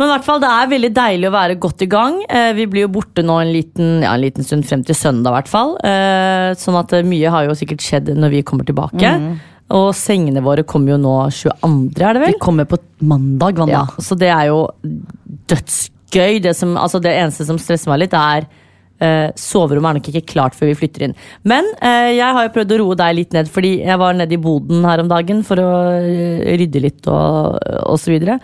Men 0.00 0.08
i 0.08 0.12
hvert 0.14 0.24
fall, 0.24 0.40
det 0.40 0.48
er 0.48 0.68
veldig 0.70 0.90
deilig 0.96 1.28
å 1.28 1.32
være 1.34 1.56
godt 1.60 1.82
i 1.84 1.88
gang. 1.92 2.14
Eh, 2.24 2.50
vi 2.56 2.64
blir 2.72 2.86
jo 2.86 2.92
borte 2.94 3.24
nå 3.24 3.36
en 3.42 3.52
liten, 3.52 3.98
ja, 4.00 4.14
en 4.14 4.22
liten 4.22 4.46
stund 4.46 4.64
frem 4.68 4.84
til 4.86 4.96
søndag, 4.96 5.28
i 5.28 5.36
hvert 5.38 5.50
fall. 5.52 5.74
Eh, 5.84 6.52
sånn 6.56 6.78
at 6.80 6.94
mye 7.04 7.32
har 7.34 7.44
jo 7.44 7.56
sikkert 7.58 7.84
skjedd 7.84 8.08
når 8.16 8.32
vi 8.32 8.44
kommer 8.48 8.68
tilbake. 8.68 9.12
Og 9.76 9.90
sengene 9.94 10.40
våre 10.42 10.64
kommer 10.66 10.94
jo 10.94 11.02
nå 11.02 11.16
22., 11.36 12.00
er 12.00 12.16
det 12.16 12.24
vel? 12.24 12.32
De 12.34 12.42
kommer 12.42 12.66
på 12.70 12.80
mandag, 13.06 13.60
Wanda. 13.60 13.84
Ja, 13.84 14.02
så 14.02 14.16
det 14.18 14.32
er 14.32 14.48
jo 14.48 14.64
dødsgøy. 15.52 16.40
Det, 16.48 16.56
som, 16.58 16.74
altså 16.80 17.00
det 17.04 17.12
eneste 17.20 17.46
som 17.46 17.60
stresser 17.60 17.92
meg 17.92 18.06
litt, 18.06 18.16
er 18.16 18.48
eh, 19.04 19.28
soverommet 19.38 19.90
er 19.90 19.98
nok 19.98 20.10
ikke 20.12 20.32
klart 20.34 20.56
før 20.58 20.70
vi 20.70 20.78
flytter 20.82 21.08
inn. 21.08 21.16
Men 21.48 21.68
eh, 21.78 22.12
jeg 22.18 22.36
har 22.36 22.46
jo 22.46 22.54
prøvd 22.54 22.76
å 22.76 22.80
roe 22.82 23.00
deg 23.00 23.16
litt 23.18 23.36
ned, 23.36 23.50
fordi 23.52 23.76
jeg 23.82 24.00
var 24.00 24.16
nede 24.18 24.36
i 24.36 24.42
boden 24.42 24.86
her 24.88 25.02
om 25.02 25.10
dagen 25.10 25.42
for 25.46 25.62
å 25.62 25.72
eh, 25.98 26.46
rydde 26.60 26.84
litt 26.86 27.10
og, 27.10 27.58
og 27.86 28.00
så 28.00 28.14
videre. 28.14 28.40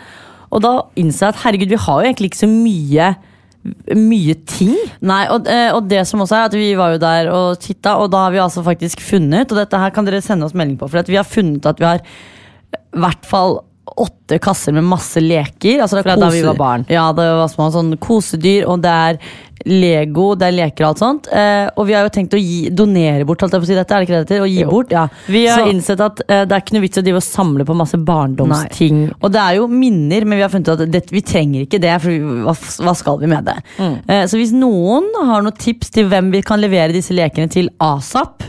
Og 0.54 0.62
da 0.64 0.76
innså 1.00 1.26
jeg 1.26 1.34
at 1.34 1.42
herregud, 1.44 1.72
vi 1.74 1.84
har 1.86 2.02
jo 2.02 2.10
egentlig 2.10 2.32
ikke 2.32 2.44
så 2.44 2.52
mye 2.52 3.14
mye 3.96 4.36
ting. 4.46 4.74
Nei, 5.06 5.24
og, 5.32 5.48
eh, 5.50 5.72
og 5.74 5.88
det 5.90 6.04
som 6.06 6.20
også 6.22 6.36
er 6.38 6.44
at 6.46 6.54
Vi 6.54 6.68
var 6.78 6.92
jo 6.94 7.02
der 7.02 7.30
og 7.34 7.58
titta, 7.58 7.96
og 7.98 8.12
da 8.12 8.26
har 8.26 8.34
vi 8.34 8.38
altså 8.38 8.62
faktisk 8.62 9.02
funnet 9.02 9.50
Og 9.50 9.58
dette 9.58 9.80
her 9.80 9.90
kan 9.90 10.06
dere 10.06 10.22
sende 10.22 10.46
oss 10.46 10.54
melding 10.54 10.76
på, 10.78 10.86
for 10.86 11.02
vi 11.10 11.18
har 11.18 11.26
funnet 11.26 11.66
at 11.66 11.82
vi 11.82 11.88
har 11.88 12.04
i 12.76 13.00
hvert 13.02 13.26
fall 13.26 13.58
åtte 13.96 14.38
kasser 14.42 14.72
med 14.76 14.84
masse 14.84 15.20
leker. 15.22 15.80
Altså 15.82 15.96
det 16.00 16.04
Fra 16.08 16.16
da 16.20 16.28
vi 16.30 16.42
var 16.42 16.56
barn. 16.58 16.86
Ja, 16.90 17.12
det 17.16 17.26
var 17.38 17.48
små 17.52 17.70
sånn 17.72 17.94
kosedyr, 18.02 18.66
og 18.66 18.82
det 18.82 18.90
er 18.92 19.18
Lego, 19.66 20.34
det 20.38 20.46
er 20.46 20.52
leker 20.54 20.84
og 20.84 20.88
alt 20.92 21.00
sånt. 21.00 21.28
Eh, 21.32 21.66
og 21.74 21.86
vi 21.88 21.94
har 21.96 22.04
jo 22.06 22.10
tenkt 22.14 22.34
å 22.36 22.38
gi, 22.38 22.68
donere 22.70 23.24
bort, 23.26 23.40
holdt 23.42 23.56
jeg 23.56 23.62
på 23.62 23.66
å 23.66 23.70
si 23.70 23.74
dette, 23.78 23.94
er 23.96 23.98
det 24.02 24.06
ikke 24.06 24.14
det 24.14 24.20
det 24.20 24.28
heter? 24.36 24.44
Å 24.44 24.50
gi 24.52 24.60
Jo. 24.60 24.68
bort, 24.70 24.92
ja. 24.92 25.06
Vi 25.26 25.46
har 25.46 25.58
Så- 25.64 25.70
innsett 25.72 26.00
at 26.04 26.20
eh, 26.28 26.44
det 26.44 26.52
er 26.52 26.60
ikke 26.60 26.74
noe 26.76 26.84
vits 26.84 26.98
å 26.98 27.22
samle 27.24 27.64
på 27.64 27.74
masse 27.74 27.96
barndomsting. 27.98 29.12
og 29.22 29.32
det 29.32 29.40
er 29.40 29.54
jo 29.56 29.66
minner, 29.66 30.24
men 30.24 30.38
vi 30.38 30.42
har 30.42 30.50
funnet 30.50 30.68
ut 30.68 30.80
at 30.82 30.90
det, 30.92 31.10
vi 31.10 31.20
trenger 31.22 31.66
ikke 31.66 31.80
det. 31.80 32.00
For 32.02 32.08
vi- 32.10 32.20
hva, 32.20 32.52
hva 32.54 32.94
skal 32.96 33.18
vi 33.18 33.26
med 33.26 33.44
det? 33.44 33.56
Eh, 33.80 34.24
så 34.26 34.36
hvis 34.38 34.52
noen 34.52 35.08
har 35.24 35.42
noen 35.42 35.56
tips 35.56 35.90
til 35.90 36.08
hvem 36.08 36.30
vi 36.30 36.42
kan 36.42 36.60
levere 36.60 36.92
disse 36.92 37.10
lekene 37.16 37.48
til 37.50 37.68
asap, 37.80 38.42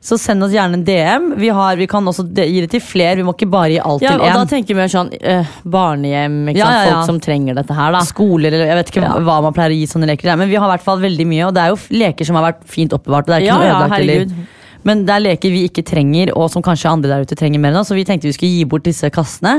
så 0.00 0.16
send 0.16 0.42
oss 0.46 0.52
gjerne 0.54 0.78
en 0.78 0.84
DM. 0.86 1.26
Vi, 1.36 1.50
har, 1.52 1.76
vi 1.76 1.86
kan 1.86 2.06
også 2.08 2.24
gi 2.32 2.60
det 2.64 2.70
til 2.72 2.80
flere. 2.80 3.18
Vi 3.20 3.24
må 3.26 3.34
ikke 3.36 3.50
bare 3.52 3.74
gi 3.74 3.80
alt 3.84 4.00
Ja, 4.00 4.14
til 4.16 4.22
og 4.24 4.38
da 4.38 4.44
tenker 4.48 4.78
vi 4.78 4.86
sånn 4.88 5.10
øh, 5.20 5.50
barnehjem, 5.68 6.38
Ja, 6.56 6.70
ja, 6.72 6.86
folk 6.88 7.10
som 7.10 7.18
trenger 7.20 7.58
dette 7.60 7.76
her. 7.76 7.92
da 7.92 8.00
Skoler 8.08 8.48
eller 8.54 8.70
jeg 8.72 8.78
vet 8.80 8.92
ikke 8.94 9.10
hva 9.26 9.36
man 9.44 9.52
pleier 9.56 9.74
å 9.74 9.76
gi 9.76 9.84
sånne 9.90 10.08
leker. 10.08 10.32
Men 10.40 10.48
vi 10.48 10.56
har 10.56 10.70
i 10.70 10.72
hvert 10.76 10.86
fall 10.86 11.02
veldig 11.04 11.26
mye, 11.28 11.44
og 11.50 11.52
det 11.58 11.66
er 11.66 11.74
jo 11.74 11.80
leker 12.00 12.24
som 12.30 12.40
har 12.40 12.48
vært 12.52 12.64
fint 12.72 12.96
oppbevart. 12.96 13.28
Og 13.28 13.34
det 13.34 13.36
er 13.36 13.44
ikke 13.44 13.52
Ja, 13.52 13.58
noe 13.60 13.68
ødelagt 13.74 13.94
herregud. 13.98 14.32
eller 14.32 14.56
Men 14.88 15.02
det 15.04 15.12
er 15.12 15.22
leker 15.24 15.52
vi 15.52 15.64
ikke 15.68 15.84
trenger, 15.84 16.32
og 16.38 16.48
som 16.52 16.64
kanskje 16.64 16.88
andre 16.90 17.10
der 17.12 17.26
ute 17.26 17.36
trenger 17.36 17.60
mer 17.60 17.74
enn. 17.74 17.86
Så 17.86 17.96
vi 17.98 18.04
tenkte 18.08 18.28
vi 18.30 18.34
skulle 18.36 18.52
gi 18.54 18.66
bort 18.68 18.86
disse 18.86 19.10
kassene. 19.12 19.58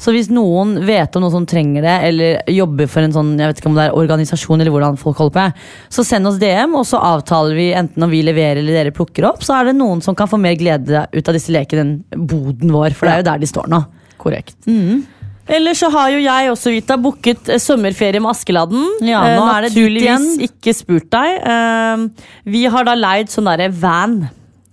Så 0.00 0.14
hvis 0.14 0.30
noen 0.32 0.78
vet 0.88 1.14
om 1.18 1.24
noen 1.26 1.34
som 1.34 1.46
trenger 1.48 1.84
det, 1.84 1.96
eller 2.08 2.52
jobber 2.52 2.88
for 2.90 3.04
en 3.04 3.12
sånn 3.14 3.34
jeg 3.36 3.52
vet 3.52 3.62
ikke 3.62 3.72
om 3.72 3.78
det 3.78 3.86
er 3.88 3.98
organisasjon, 4.00 4.60
eller 4.64 4.74
hvordan 4.74 5.00
folk 5.00 5.20
holder 5.20 5.36
på, 5.38 5.66
så 5.92 6.06
send 6.08 6.30
oss 6.30 6.40
DM, 6.42 6.76
og 6.78 6.86
så 6.88 7.00
avtaler 7.12 7.58
vi 7.58 7.70
enten 7.76 8.06
om 8.06 8.12
vi 8.12 8.22
leverer 8.24 8.62
eller 8.62 8.80
dere 8.80 8.96
plukker 8.96 9.28
opp. 9.28 9.44
Så 9.44 9.56
er 9.58 9.70
det 9.70 9.78
noen 9.78 10.00
som 10.04 10.16
kan 10.18 10.30
få 10.30 10.40
mer 10.40 10.56
glede 10.60 11.06
ut 11.12 11.28
av 11.28 11.36
disse 11.36 11.52
lekene 11.52 11.84
enn 11.86 12.26
boden 12.28 12.72
vår, 12.72 12.96
for 12.96 13.08
det 13.08 13.18
er 13.18 13.24
jo 13.24 13.28
der 13.32 13.42
de 13.44 13.50
står 13.52 13.68
nå. 13.72 13.84
Korrekt. 14.22 14.56
Ellers 15.52 15.80
så 15.82 15.88
har 15.90 16.12
jo 16.14 16.20
jeg 16.22 16.50
også 16.52 16.70
Vita, 16.70 16.96
booket 17.02 17.48
eh, 17.50 17.58
sommerferie 17.60 18.20
med 18.22 18.30
Askeladden. 18.30 18.84
Ja, 19.02 19.24
Eh, 19.26 19.34
nå 19.36 19.48
er 19.50 19.66
det 19.66 19.72
Naturligvis 19.74 20.46
ikke 20.46 20.74
spurt 20.76 21.08
deg. 21.10 21.40
Eh, 21.42 22.28
vi 22.54 22.62
har 22.70 22.86
da 22.86 22.94
leid 22.94 23.32
sånn 23.32 23.50
derre 23.50 23.66
van. 23.74 24.20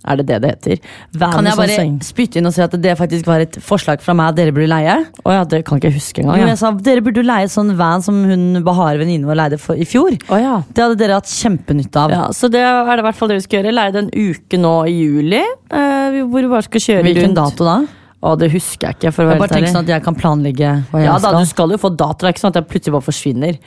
Er 0.08 0.16
det 0.16 0.24
det 0.30 0.36
det 0.40 0.50
heter? 0.54 0.78
Van 1.20 1.32
Kan 1.34 1.44
jeg 1.44 1.52
sånn 1.52 1.60
bare 1.60 1.74
seng. 1.76 1.96
spytte 2.00 2.38
inn 2.40 2.46
og 2.48 2.54
si 2.56 2.62
at 2.64 2.72
det 2.80 2.94
faktisk 2.96 3.26
var 3.28 3.40
et 3.44 3.58
forslag 3.60 4.00
fra 4.00 4.14
meg 4.16 4.34
dere 4.38 4.52
burde 4.56 4.70
leie? 4.72 4.94
Oh 5.26 5.32
ja, 5.34 5.42
det 5.44 5.64
kan 5.68 5.76
ikke 5.76 5.90
jeg 5.90 5.98
huske 5.98 6.22
engang. 6.22 6.40
Jo, 6.40 6.46
jeg 6.48 6.58
sa 6.62 6.70
dere 6.72 7.02
burde 7.04 7.24
leie 7.26 7.48
sånn 7.52 7.74
van 7.76 8.00
som 8.02 8.22
hun 8.24 8.62
Bahare 8.64 8.96
venninnen 9.02 9.28
vår 9.28 9.36
leide 9.42 9.58
for 9.60 9.76
i 9.76 9.84
fjor. 9.84 10.16
Oh 10.32 10.40
ja. 10.40 10.62
Det 10.72 10.82
hadde 10.86 10.96
dere 11.02 11.18
hatt 11.20 11.28
kjempenytte 11.28 12.00
av. 12.00 12.10
Ja, 12.16 12.24
så 12.32 12.48
det 12.50 12.62
er 12.64 12.88
det 12.96 13.04
i 13.04 13.08
hvert 13.10 13.20
fall 13.20 13.28
vi 13.36 13.40
skal 13.44 13.60
gjøre. 13.60 13.74
Leie 13.76 13.92
det 13.92 14.04
en 14.06 14.12
uke 14.16 14.56
nå 14.60 14.74
i 14.88 14.96
juli. 15.02 15.42
eh, 15.70 16.20
hvor 16.24 16.40
vi 16.40 16.48
bare 16.48 16.62
skal 16.64 16.80
kjøre 16.80 17.02
Hvilken 17.04 17.28
rundt. 17.34 17.36
dato 17.42 17.64
da? 17.68 17.78
Å, 18.20 18.34
det 18.36 18.50
husker 18.52 18.88
jeg 18.88 18.96
ikke. 18.98 19.12
for 19.16 19.24
å 19.24 19.30
Jeg 19.32 19.38
bare 19.40 19.48
tenk 19.48 19.68
sånn 19.72 19.84
at 19.84 19.92
jeg 19.94 20.02
kan 20.04 20.14
planlegge 20.14 20.72
hva 20.90 20.98
jeg 21.00 21.06
Ja 21.08 21.12
da, 21.16 21.28
skal. 21.30 21.38
du 21.40 21.46
skal 21.48 21.70
jo 21.70 21.78
få 21.80 21.90
er 22.28 22.32
ikke 22.34 22.42
sånn 22.44 22.52
at 22.56 22.58
jeg 22.60 22.68
plutselig 22.72 22.92
bare 22.96 23.06
forsvinner. 23.06 23.58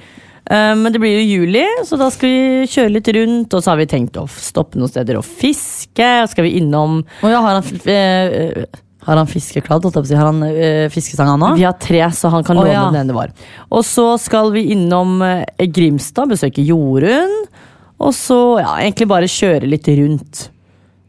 Eh, 0.46 0.76
men 0.76 0.92
det 0.94 1.00
blir 1.00 1.18
jo 1.20 1.40
juli, 1.40 1.64
så 1.88 1.98
da 2.00 2.10
skal 2.12 2.30
vi 2.30 2.70
kjøre 2.70 2.94
litt 2.98 3.10
rundt. 3.16 3.54
Og 3.54 3.64
så 3.64 3.74
har 3.74 3.82
vi 3.82 3.90
tenkt 3.90 4.20
å 4.20 4.28
stoppe 4.28 4.80
noen 4.80 4.92
steder 4.92 5.20
og 5.20 5.28
fiske. 5.28 6.10
Skal 6.32 6.48
vi 6.48 6.58
innom 6.62 7.02
Å 7.04 7.32
ja, 7.32 7.42
har 7.46 7.60
han, 7.60 7.82
eh, 7.92 8.64
har 9.08 9.22
han 9.22 9.30
fiskekladd? 9.30 9.88
Har 9.88 10.30
han 10.30 10.44
eh, 10.50 10.88
fiskestang 10.94 11.32
han? 11.34 11.48
Vi 11.60 11.68
har 11.68 11.78
tre, 11.80 12.04
så 12.12 12.32
han 12.34 12.46
kan 12.46 12.60
oh, 12.60 12.66
låne 12.66 12.76
ja. 12.76 12.88
den 12.92 13.04
ene 13.06 13.18
var. 13.18 13.36
Og 13.72 13.86
så 13.88 14.14
skal 14.22 14.52
vi 14.56 14.68
innom 14.76 15.22
Grimstad, 15.58 16.32
besøke 16.32 16.66
Jorunn. 16.66 17.44
Og 18.04 18.12
så 18.18 18.40
ja, 18.60 18.74
egentlig 18.82 19.08
bare 19.12 19.32
kjøre 19.32 19.70
litt 19.70 19.88
rundt. 19.88 20.50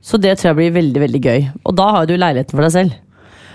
Så 0.05 0.19
det 0.21 0.37
tror 0.37 0.53
jeg 0.53 0.59
blir 0.59 0.75
veldig 0.77 1.01
veldig 1.01 1.21
gøy. 1.25 1.47
Og 1.65 1.75
da 1.79 1.89
har 1.97 2.07
du 2.07 2.13
leiligheten 2.15 2.55
for 2.55 2.67
deg 2.67 2.75
selv. 2.75 2.99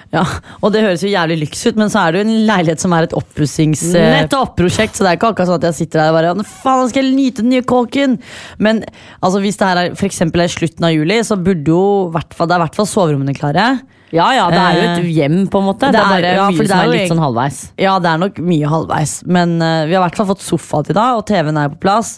Ja, 0.09 0.23
og 0.65 0.71
det 0.73 0.81
høres 0.81 1.03
jo 1.05 1.09
jævlig 1.11 1.35
lyks 1.43 1.59
ut, 1.69 1.75
men 1.77 1.91
så 1.93 2.01
er 2.01 2.15
det 2.15 2.21
jo 2.23 2.25
en 2.25 2.45
leilighet 2.47 2.81
som 2.81 2.93
er 2.97 3.05
et 3.05 3.13
oppussingsprosjekt, 3.13 4.97
så 4.97 5.05
det 5.05 5.11
er 5.11 5.19
ikke 5.19 5.29
akkurat 5.29 5.51
sånn 5.51 5.59
at 5.59 5.67
jeg 5.69 5.77
sitter 5.83 6.01
der 6.01 6.09
og 6.09 6.17
bare 6.17 6.31
«Nå 6.39 6.45
Faen, 6.49 6.89
skal 6.89 7.05
jeg 7.05 7.13
nyte 7.13 7.43
den 7.45 7.53
nye 7.53 7.65
kåken! 7.69 8.15
Men 8.57 8.81
altså, 9.21 9.37
hvis 9.43 9.59
det 9.61 9.69
her 9.69 9.81
er, 9.83 9.93
eksempel 10.09 10.41
er 10.41 10.49
slutten 10.49 10.87
av 10.89 10.95
juli, 10.95 11.19
så 11.27 11.37
burde 11.37 11.69
jo 11.69 11.83
det 12.09 12.25
er 12.25 12.57
i 12.57 12.61
hvert 12.65 12.79
fall 12.79 12.89
soverommene 12.89 13.37
klare. 13.37 13.67
Ja 14.09 14.31
ja, 14.33 14.47
det 14.49 14.57
er 14.57 14.73
jo 14.73 14.83
et 14.87 14.99
Eh, 15.03 15.09
hjem, 15.13 15.39
på 15.53 15.61
en 15.61 15.67
måte. 15.69 15.91
Det, 15.91 15.93
det 15.93 16.01
er 16.01 16.05
er- 16.05 16.09
bare 16.09 16.33
ja, 16.33 16.49
mye 16.49 16.65
som 16.65 16.79
er 16.79 16.83
er 16.83 16.93
litt 16.95 17.11
sånn 17.11 17.21
halvveis. 17.21 17.59
Ja, 17.77 17.99
det 18.01 18.09
er 18.09 18.21
nok 18.25 18.39
mye 18.41 18.71
halvveis, 18.73 19.15
men 19.29 19.57
uh, 19.61 19.85
vi 19.85 19.93
har 19.93 20.01
i 20.01 20.05
hvert 20.07 20.17
fall 20.17 20.31
fått 20.33 20.41
sofa 20.41 20.81
til 20.87 20.97
da, 20.97 21.11
og 21.19 21.25
TV-en 21.29 21.61
er 21.61 21.69
på 21.69 21.81
plass. 21.85 22.15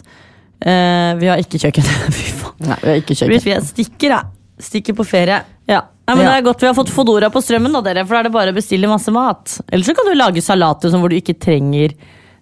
Uh, 0.64 1.12
vi 1.20 1.28
har 1.28 1.42
ikke 1.42 1.60
kjøkken. 1.60 1.84
Fy 2.16 2.30
faen. 2.40 2.56
Nei, 2.70 2.78
vi 2.80 2.88
har 2.94 3.02
ikke 3.02 3.18
kjøkken. 3.20 3.44
fint. 3.44 3.68
Stikker, 3.74 4.16
jeg. 4.16 4.64
Stikker 4.72 4.96
på 4.96 5.04
ferie. 5.04 5.42
Ja. 5.68 5.82
Nei, 6.06 6.16
men 6.16 6.24
Ja. 6.24 6.30
Det 6.32 6.38
er 6.40 6.48
godt 6.48 6.60
vi 6.64 6.66
har 6.66 6.74
fått 6.74 6.90
Fodora 6.90 7.30
på 7.30 7.42
strømmen, 7.42 7.72
da, 7.72 7.80
dere, 7.80 8.02
for 8.06 8.16
da 8.16 8.20
er 8.24 8.28
det 8.28 8.34
bare 8.34 8.50
å 8.50 8.56
bestille 8.56 8.90
masse 8.90 9.12
mat. 9.14 9.60
Eller 9.70 9.86
så 9.86 9.94
kan 9.94 10.08
du 10.08 10.16
lage 10.18 10.42
salater 10.42 10.90
sånn 10.90 11.00
hvor 11.00 11.12
du 11.12 11.16
ikke 11.16 11.38
trenger 11.38 11.94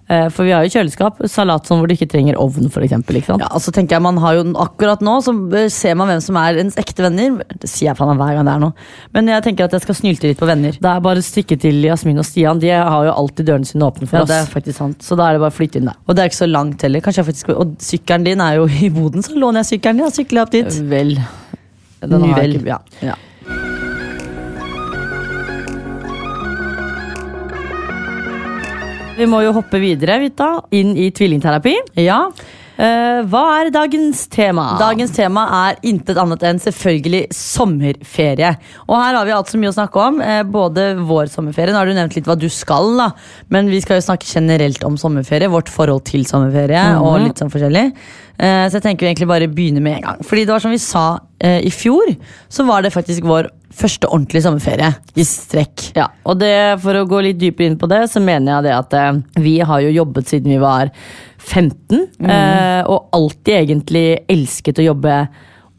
eh, 0.09 0.29
For 0.33 0.45
vi 0.49 0.55
har 0.55 0.64
jo 0.64 0.73
kjøleskap. 0.73 1.21
Salat 1.29 1.69
sånn 1.69 1.79
hvor 1.79 1.87
du 1.90 1.95
ikke 1.95 2.09
trenger 2.11 2.38
ovn, 2.40 2.71
for 2.73 2.83
sant? 2.88 3.12
Ja, 3.38 3.50
altså 3.52 3.71
tenker 3.71 3.99
jeg 3.99 4.02
man 4.02 4.17
har 4.19 4.38
jo 4.38 4.47
Akkurat 4.59 5.05
nå 5.05 5.19
så 5.23 5.35
ser 5.71 5.95
man 5.95 6.09
hvem 6.09 6.23
som 6.25 6.38
er 6.40 6.59
ens 6.64 6.79
ekte 6.81 7.05
venner. 7.05 7.45
Det 7.52 7.69
sier 7.69 7.90
jeg 7.90 8.00
faen 8.00 8.17
hver 8.17 8.35
gang 8.40 8.49
det 8.49 8.57
er 8.57 8.64
noe. 8.64 8.73
Men 9.12 9.29
jeg 9.29 9.45
tenker 9.45 9.69
at 9.69 9.76
jeg 9.76 9.85
skal 9.85 10.00
snylte 10.00 10.33
litt 10.33 10.40
på 10.40 10.49
venner. 10.49 10.81
Det 10.81 10.90
er 10.90 11.05
bare 11.05 11.21
å 11.21 11.29
stikke 11.29 11.61
til 11.61 11.85
Jasmin 11.85 12.19
og 12.19 12.26
Stian. 12.26 12.59
De 12.64 12.73
har 12.73 13.07
jo 13.07 13.12
alltid 13.12 13.52
dørene 13.52 13.69
sine 13.69 13.87
åpne 13.87 14.09
for 14.09 14.23
Ja, 14.23 14.26
det 14.33 14.40
er 14.40 14.50
faktisk 14.50 14.81
sant. 14.81 15.05
Så 15.05 15.21
da 15.21 15.29
er 15.29 15.37
det 15.37 15.45
bare 15.45 15.52
å 15.52 15.59
flytte 15.61 15.79
inn 15.79 15.93
der. 15.93 16.00
Og 16.09 16.17
det 16.17 16.25
er 16.25 16.33
ikke 16.33 16.43
så 16.43 16.50
langt 16.50 16.83
heller. 16.88 17.05
Kanskje 17.05 17.23
jeg 17.23 17.31
faktisk, 17.35 17.55
og 17.55 17.76
sykkelen 17.85 18.25
din 18.25 18.40
er 18.40 18.57
jo 18.57 18.67
i 18.67 18.88
boden, 18.88 19.23
så 19.23 19.37
låner 19.37 19.62
jeg 19.62 19.76
sykkelen 19.76 20.00
din 20.00 20.09
og 20.09 20.17
sykler 20.17 20.47
opp 20.49 20.57
dit. 20.57 20.81
Vel. 20.90 21.19
Den 22.00 22.23
har 22.25 22.40
jeg 22.40 22.57
ikke, 22.57 22.71
ja. 22.73 22.81
Ja. 23.12 23.19
Vi 29.20 29.28
må 29.28 29.42
jo 29.44 29.52
hoppe 29.52 29.76
videre, 29.82 30.16
Vita, 30.22 30.54
inn 30.72 30.96
i 30.96 31.10
tvillingterapi. 31.12 31.76
ja. 32.08 32.24
Uh, 32.80 33.26
hva 33.28 33.42
er 33.58 33.68
dagens 33.74 34.22
tema? 34.32 34.62
Dagens 34.80 35.10
tema 35.12 35.42
er 35.66 35.80
intet 35.84 36.16
annet 36.16 36.46
enn 36.48 36.60
selvfølgelig 36.62 37.26
sommerferie. 37.36 38.54
Og 38.86 38.94
her 38.96 39.18
har 39.18 39.28
vi 39.28 39.34
alt 39.36 39.52
så 39.52 39.60
mye 39.60 39.68
å 39.68 39.76
snakke 39.76 40.00
om. 40.00 40.22
Uh, 40.24 40.40
både 40.48 40.86
vår 40.96 41.28
sommerferie, 41.28 41.74
nå 41.74 41.82
har 41.82 41.90
du 41.90 41.92
nevnt 41.98 42.16
litt 42.16 42.30
hva 42.30 42.38
du 42.40 42.48
skal, 42.48 42.88
da. 42.96 43.10
Men 43.52 43.68
vi 43.68 43.82
skal 43.84 44.00
jo 44.00 44.06
snakke 44.06 44.24
generelt 44.30 44.80
om 44.88 44.96
sommerferie. 45.00 45.52
Vårt 45.52 45.68
forhold 45.68 46.06
til 46.08 46.24
sommerferie 46.24 46.86
og 47.02 47.20
litt 47.26 47.42
sånn 47.42 47.52
forskjellig. 47.52 47.90
Uh, 48.40 48.64
så 48.70 48.78
jeg 48.78 48.86
tenker 48.86 49.04
vi 49.04 49.12
egentlig 49.12 49.28
bare 49.34 49.52
begynner 49.52 49.84
med 49.84 49.98
en 49.98 50.06
gang. 50.08 50.24
Fordi 50.24 50.46
det 50.48 50.56
var 50.56 50.64
som 50.64 50.72
vi 50.72 50.80
sa 50.80 51.08
i 51.40 51.70
fjor, 51.72 52.10
så 52.52 52.66
var 52.68 52.84
det 52.84 52.90
faktisk 52.92 53.24
vår 53.24 53.46
første 53.74 54.08
ordentlige 54.10 54.44
sommerferie 54.44 54.90
i 55.14 55.24
strekk. 55.26 55.90
Ja, 55.98 56.08
og 56.26 56.40
det, 56.42 56.52
For 56.82 56.98
å 56.98 57.06
gå 57.08 57.22
litt 57.24 57.38
dypere 57.40 57.70
inn 57.70 57.78
på 57.80 57.88
det, 57.90 58.02
så 58.10 58.22
mener 58.22 58.56
jeg 58.58 58.68
det 58.68 58.74
at 58.76 58.96
eh, 58.98 59.20
vi 59.42 59.58
har 59.64 59.84
jo 59.84 59.92
jobbet 59.94 60.32
siden 60.32 60.54
vi 60.56 60.62
var 60.62 60.90
15. 61.40 62.02
Eh, 62.20 62.82
og 62.90 63.14
alltid 63.16 63.54
egentlig 63.62 64.04
elsket 64.30 64.82
å 64.82 64.90
jobbe 64.90 65.22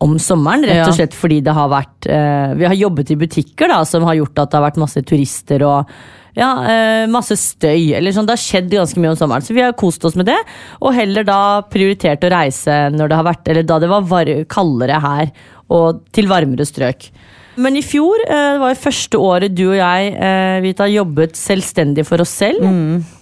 om 0.01 0.15
sommeren. 0.21 0.65
Rett 0.65 0.87
og 0.87 0.97
slett 0.97 1.17
fordi 1.17 1.41
det 1.45 1.53
har 1.53 1.69
vært 1.71 2.09
eh, 2.09 2.55
Vi 2.57 2.65
har 2.65 2.79
jobbet 2.79 3.13
i 3.13 3.19
butikker 3.21 3.69
da, 3.69 3.83
som 3.85 4.07
har 4.07 4.17
gjort 4.17 4.41
at 4.41 4.51
det 4.51 4.59
har 4.59 4.67
vært 4.69 4.81
masse 4.81 5.03
turister 5.05 5.63
og 5.67 5.93
ja, 6.37 6.49
eh, 6.63 7.05
masse 7.11 7.35
støy. 7.35 7.91
eller 7.97 8.15
sånn, 8.15 8.25
Det 8.25 8.37
har 8.37 8.41
skjedd 8.41 8.69
ganske 8.71 9.01
mye 9.03 9.13
om 9.13 9.19
sommeren, 9.19 9.43
så 9.43 9.55
vi 9.55 9.63
har 9.65 9.75
kost 9.77 10.05
oss 10.07 10.15
med 10.15 10.29
det. 10.31 10.39
Og 10.79 10.95
heller 10.95 11.27
da 11.27 11.61
prioritert 11.67 12.23
å 12.23 12.31
reise 12.31 12.85
når 12.95 13.11
det 13.11 13.19
har 13.19 13.27
vært, 13.27 13.51
eller 13.51 13.67
da 13.67 13.79
det 13.83 13.91
var 13.91 14.07
var 14.07 14.31
kaldere 14.49 15.01
her 15.03 15.33
og 15.71 16.01
til 16.15 16.27
varmere 16.31 16.65
strøk. 16.67 17.11
Men 17.55 17.75
i 17.75 17.83
fjor 17.83 18.21
eh, 18.27 18.53
det 18.55 18.61
var 18.61 18.71
jo 18.71 18.79
første 18.83 19.19
året 19.19 19.55
du 19.55 19.65
og 19.69 19.75
jeg 19.79 20.13
eh, 20.15 20.59
Vita, 20.63 20.87
jobbet 20.87 21.35
selvstendig 21.39 22.05
for 22.07 22.23
oss 22.23 22.31
selv. 22.43 22.63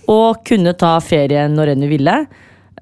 Og 0.10 0.44
kunne 0.46 0.76
ta 0.78 0.96
ferie 1.04 1.48
når 1.50 1.74
enn 1.74 1.88
vi 1.88 1.96
ville. 1.98 2.20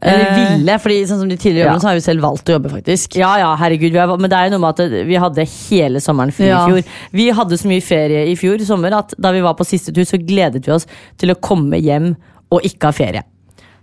Eller 0.01 0.27
Eh, 0.27 0.57
ville, 0.57 0.75
fordi 0.81 0.97
sånn 1.09 1.21
som 1.23 1.29
de 1.29 1.37
tidligere 1.39 1.71
ja. 1.71 1.79
så 1.81 1.89
har 1.89 1.97
vi 1.97 2.03
selv 2.05 2.25
valgt 2.25 2.49
å 2.49 2.57
jobbe, 2.57 2.69
faktisk. 2.69 3.17
Ja, 3.17 3.31
ja, 3.41 3.49
herregud. 3.57 3.95
Har, 3.97 4.13
men 4.21 4.29
det 4.29 4.37
er 4.37 4.49
jo 4.49 4.55
noe 4.55 4.63
med 4.67 4.81
at 4.83 5.07
vi 5.09 5.17
hadde 5.21 5.47
hele 5.53 6.01
sommeren 6.03 6.33
fri 6.35 6.51
Ja. 6.51 6.65
i 6.65 6.75
fjor. 6.75 6.99
Vi 7.17 7.29
hadde 7.39 7.57
så 7.57 7.71
mye 7.71 7.85
ferie 7.85 8.27
i 8.29 8.35
fjor 8.37 8.61
sommer 8.67 8.93
at 8.99 9.15
da 9.17 9.33
vi 9.33 9.41
var 9.45 9.57
på 9.57 9.65
siste 9.67 9.93
tur, 9.95 10.05
så 10.05 10.19
gledet 10.21 10.65
vi 10.67 10.75
oss 10.75 10.85
til 11.17 11.33
å 11.33 11.39
komme 11.41 11.79
hjem 11.81 12.13
og 12.53 12.61
ikke 12.67 12.91
ha 12.91 12.95
ferie. 12.95 13.23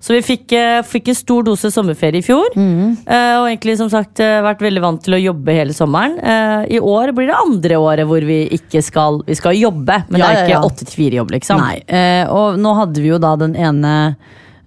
Så 0.05 0.13
vi 0.13 0.21
fikk, 0.21 0.53
eh, 0.53 0.83
fikk 0.85 1.09
en 1.09 1.17
stor 1.17 1.47
dose 1.47 1.71
sommerferie 1.73 2.21
i 2.21 2.25
fjor. 2.25 2.53
Mm. 2.55 2.97
og 3.09 3.47
egentlig 3.49 3.79
som 3.81 3.89
sagt 3.89 4.21
eh, 4.21 4.43
vært 4.45 4.61
veldig 4.61 4.83
vant 4.85 5.03
til 5.05 5.17
å 5.17 5.23
jobbe 5.23 5.57
hele 5.57 5.73
sommeren. 5.77 6.19
Eh, 6.21 6.77
I 6.77 6.81
år 6.81 7.15
blir 7.17 7.31
det 7.31 7.39
andre 7.41 7.79
året 7.81 8.09
hvor 8.11 8.25
vi 8.25 8.43
ikke 8.53 8.83
skal 8.85 9.23
Vi 9.25 9.37
skal 9.39 9.57
jobbe, 9.57 10.03
men 10.11 10.21
Ja, 10.21 10.29
det 10.29 10.43
er 10.43 10.51
ikke 10.51 10.69
åtte 10.69 10.85
til 10.85 10.99
fire 10.99 11.21
jobb, 11.23 11.33
liksom. 11.39 11.63
Nei, 11.63 11.79
eh, 11.89 12.25
og 12.29 12.59
nå 12.61 12.75
hadde 12.77 13.01
vi 13.01 13.13
jo 13.15 13.21
da 13.23 13.37
den 13.41 13.57
ene 13.57 13.95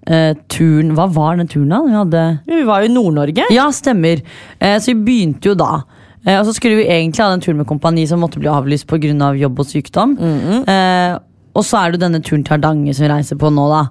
Uh, 0.07 0.31
turen 0.47 0.93
Hva 0.95 1.03
var 1.11 1.35
den 1.35 1.49
turen, 1.51 1.67
da? 1.67 1.81
Vi 1.83 1.91
hadde 1.91 2.21
Vi 2.47 2.61
var 2.63 2.79
jo 2.79 2.87
i 2.87 2.93
Nord-Norge. 2.93 3.49
Ja, 3.51 3.65
stemmer. 3.75 4.21
Uh, 4.55 4.77
så 4.79 4.93
vi 4.93 5.01
begynte 5.03 5.49
jo 5.51 5.55
da. 5.59 5.81
Uh, 6.23 6.37
og 6.37 6.45
så 6.47 6.53
skulle 6.55 6.79
vi 6.79 6.85
egentlig 6.87 7.25
ha 7.25 7.33
den 7.33 7.43
turen 7.43 7.59
med 7.59 7.67
kompani 7.67 8.05
som 8.07 8.21
måtte 8.23 8.39
bli 8.39 8.47
avlyst 8.47 8.87
pga. 8.87 9.33
jobb 9.35 9.59
og 9.59 9.67
sykdom. 9.67 10.15
eh, 10.63 11.17
og 11.57 11.65
så 11.65 11.79
er 11.79 11.91
det 11.91 11.97
jo 11.97 12.05
denne 12.05 12.21
turen 12.21 12.43
til 12.45 12.53
Hardanger 12.53 12.93
som 12.93 13.03
vi 13.03 13.11
reiser 13.11 13.39
på 13.41 13.49
nå, 13.49 13.65
da. 13.71 13.83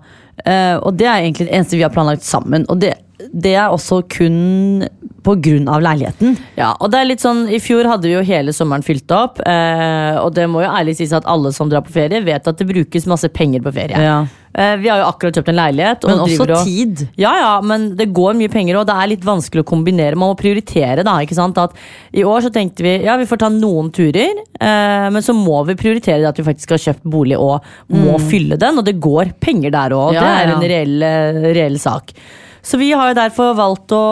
Eh, 0.44 0.76
og 0.76 0.98
det 0.98 1.08
er 1.08 1.22
egentlig 1.22 1.48
det 1.48 1.54
eneste 1.56 1.78
vi 1.78 1.84
har 1.86 1.94
planlagt 1.94 2.26
sammen. 2.26 2.66
Og 2.72 2.80
det, 2.82 2.94
det 3.32 3.54
er 3.54 3.72
også 3.72 4.02
kun 4.12 4.84
av 5.26 5.82
leiligheten. 5.82 6.36
Ja, 6.56 6.74
og 6.80 6.90
det 6.92 7.00
er 7.00 7.10
litt 7.10 7.24
sånn, 7.24 7.46
I 7.50 7.60
fjor 7.62 7.88
hadde 7.90 8.08
vi 8.08 8.14
jo 8.14 8.24
hele 8.26 8.54
sommeren 8.56 8.84
fylt 8.86 9.10
opp. 9.14 9.40
Eh, 9.40 10.16
og 10.22 10.34
det 10.34 10.46
må 10.50 10.62
jo 10.64 10.70
ærlig 10.72 10.96
sies 10.96 11.12
at 11.16 11.26
alle 11.26 11.52
som 11.52 11.70
drar 11.72 11.82
på 11.86 11.94
ferie, 11.94 12.22
vet 12.24 12.46
at 12.46 12.58
det 12.58 12.66
brukes 12.68 13.06
masse 13.10 13.28
penger 13.34 13.64
på 13.64 13.72
ferie. 13.74 14.00
Ja. 14.02 14.24
Eh, 14.56 14.76
vi 14.80 14.88
har 14.88 15.02
jo 15.02 15.08
akkurat 15.10 15.36
kjøpt 15.36 15.50
en 15.52 15.58
leilighet. 15.58 16.04
Og 16.04 16.10
Men 16.10 16.22
også 16.24 16.46
driver 16.46 16.52
og, 16.56 16.64
tid. 16.70 17.02
Ja, 17.20 17.32
ja, 17.36 17.50
men 17.60 17.90
det 17.98 18.08
går 18.16 18.38
mye 18.38 18.52
penger, 18.52 18.78
og 18.80 18.86
det 18.88 18.96
er 18.96 19.10
litt 19.12 19.26
vanskelig 19.26 19.64
å 19.64 19.68
kombinere. 19.68 20.16
Man 20.16 20.32
må 20.32 20.38
prioritere, 20.38 21.04
da. 21.04 21.18
ikke 21.20 21.36
sant? 21.36 21.58
At 21.60 21.76
I 22.16 22.24
år 22.24 22.46
så 22.46 22.52
tenkte 22.54 22.86
vi 22.86 22.94
ja, 23.04 23.18
vi 23.20 23.28
får 23.28 23.42
ta 23.44 23.50
noen 23.52 23.90
turer, 23.92 24.40
eh, 24.60 25.08
men 25.12 25.24
så 25.24 25.36
må 25.36 25.60
vi 25.68 25.76
prioritere 25.76 26.22
det 26.22 26.30
at 26.32 26.40
vi 26.40 26.46
faktisk 26.48 26.72
har 26.76 26.84
kjøpt 26.86 27.04
bolig 27.04 27.36
og 27.36 27.66
må 27.92 28.16
fylle 28.30 28.56
den. 28.60 28.80
Og 28.80 28.88
det 28.88 28.96
går 29.02 29.36
penger 29.40 29.74
der 29.76 29.96
òg, 29.96 30.04
Mm. 30.06 30.14
Ja, 30.14 30.22
det 30.22 30.34
er 30.38 30.52
en 30.54 30.68
reell, 30.70 31.02
eh, 31.02 31.52
reell 31.56 31.78
sak. 31.82 32.12
Så 32.66 32.78
vi 32.80 32.90
har 32.92 33.12
jo 33.12 33.18
derfor 33.20 33.56
valgt 33.58 33.94
å 33.94 34.04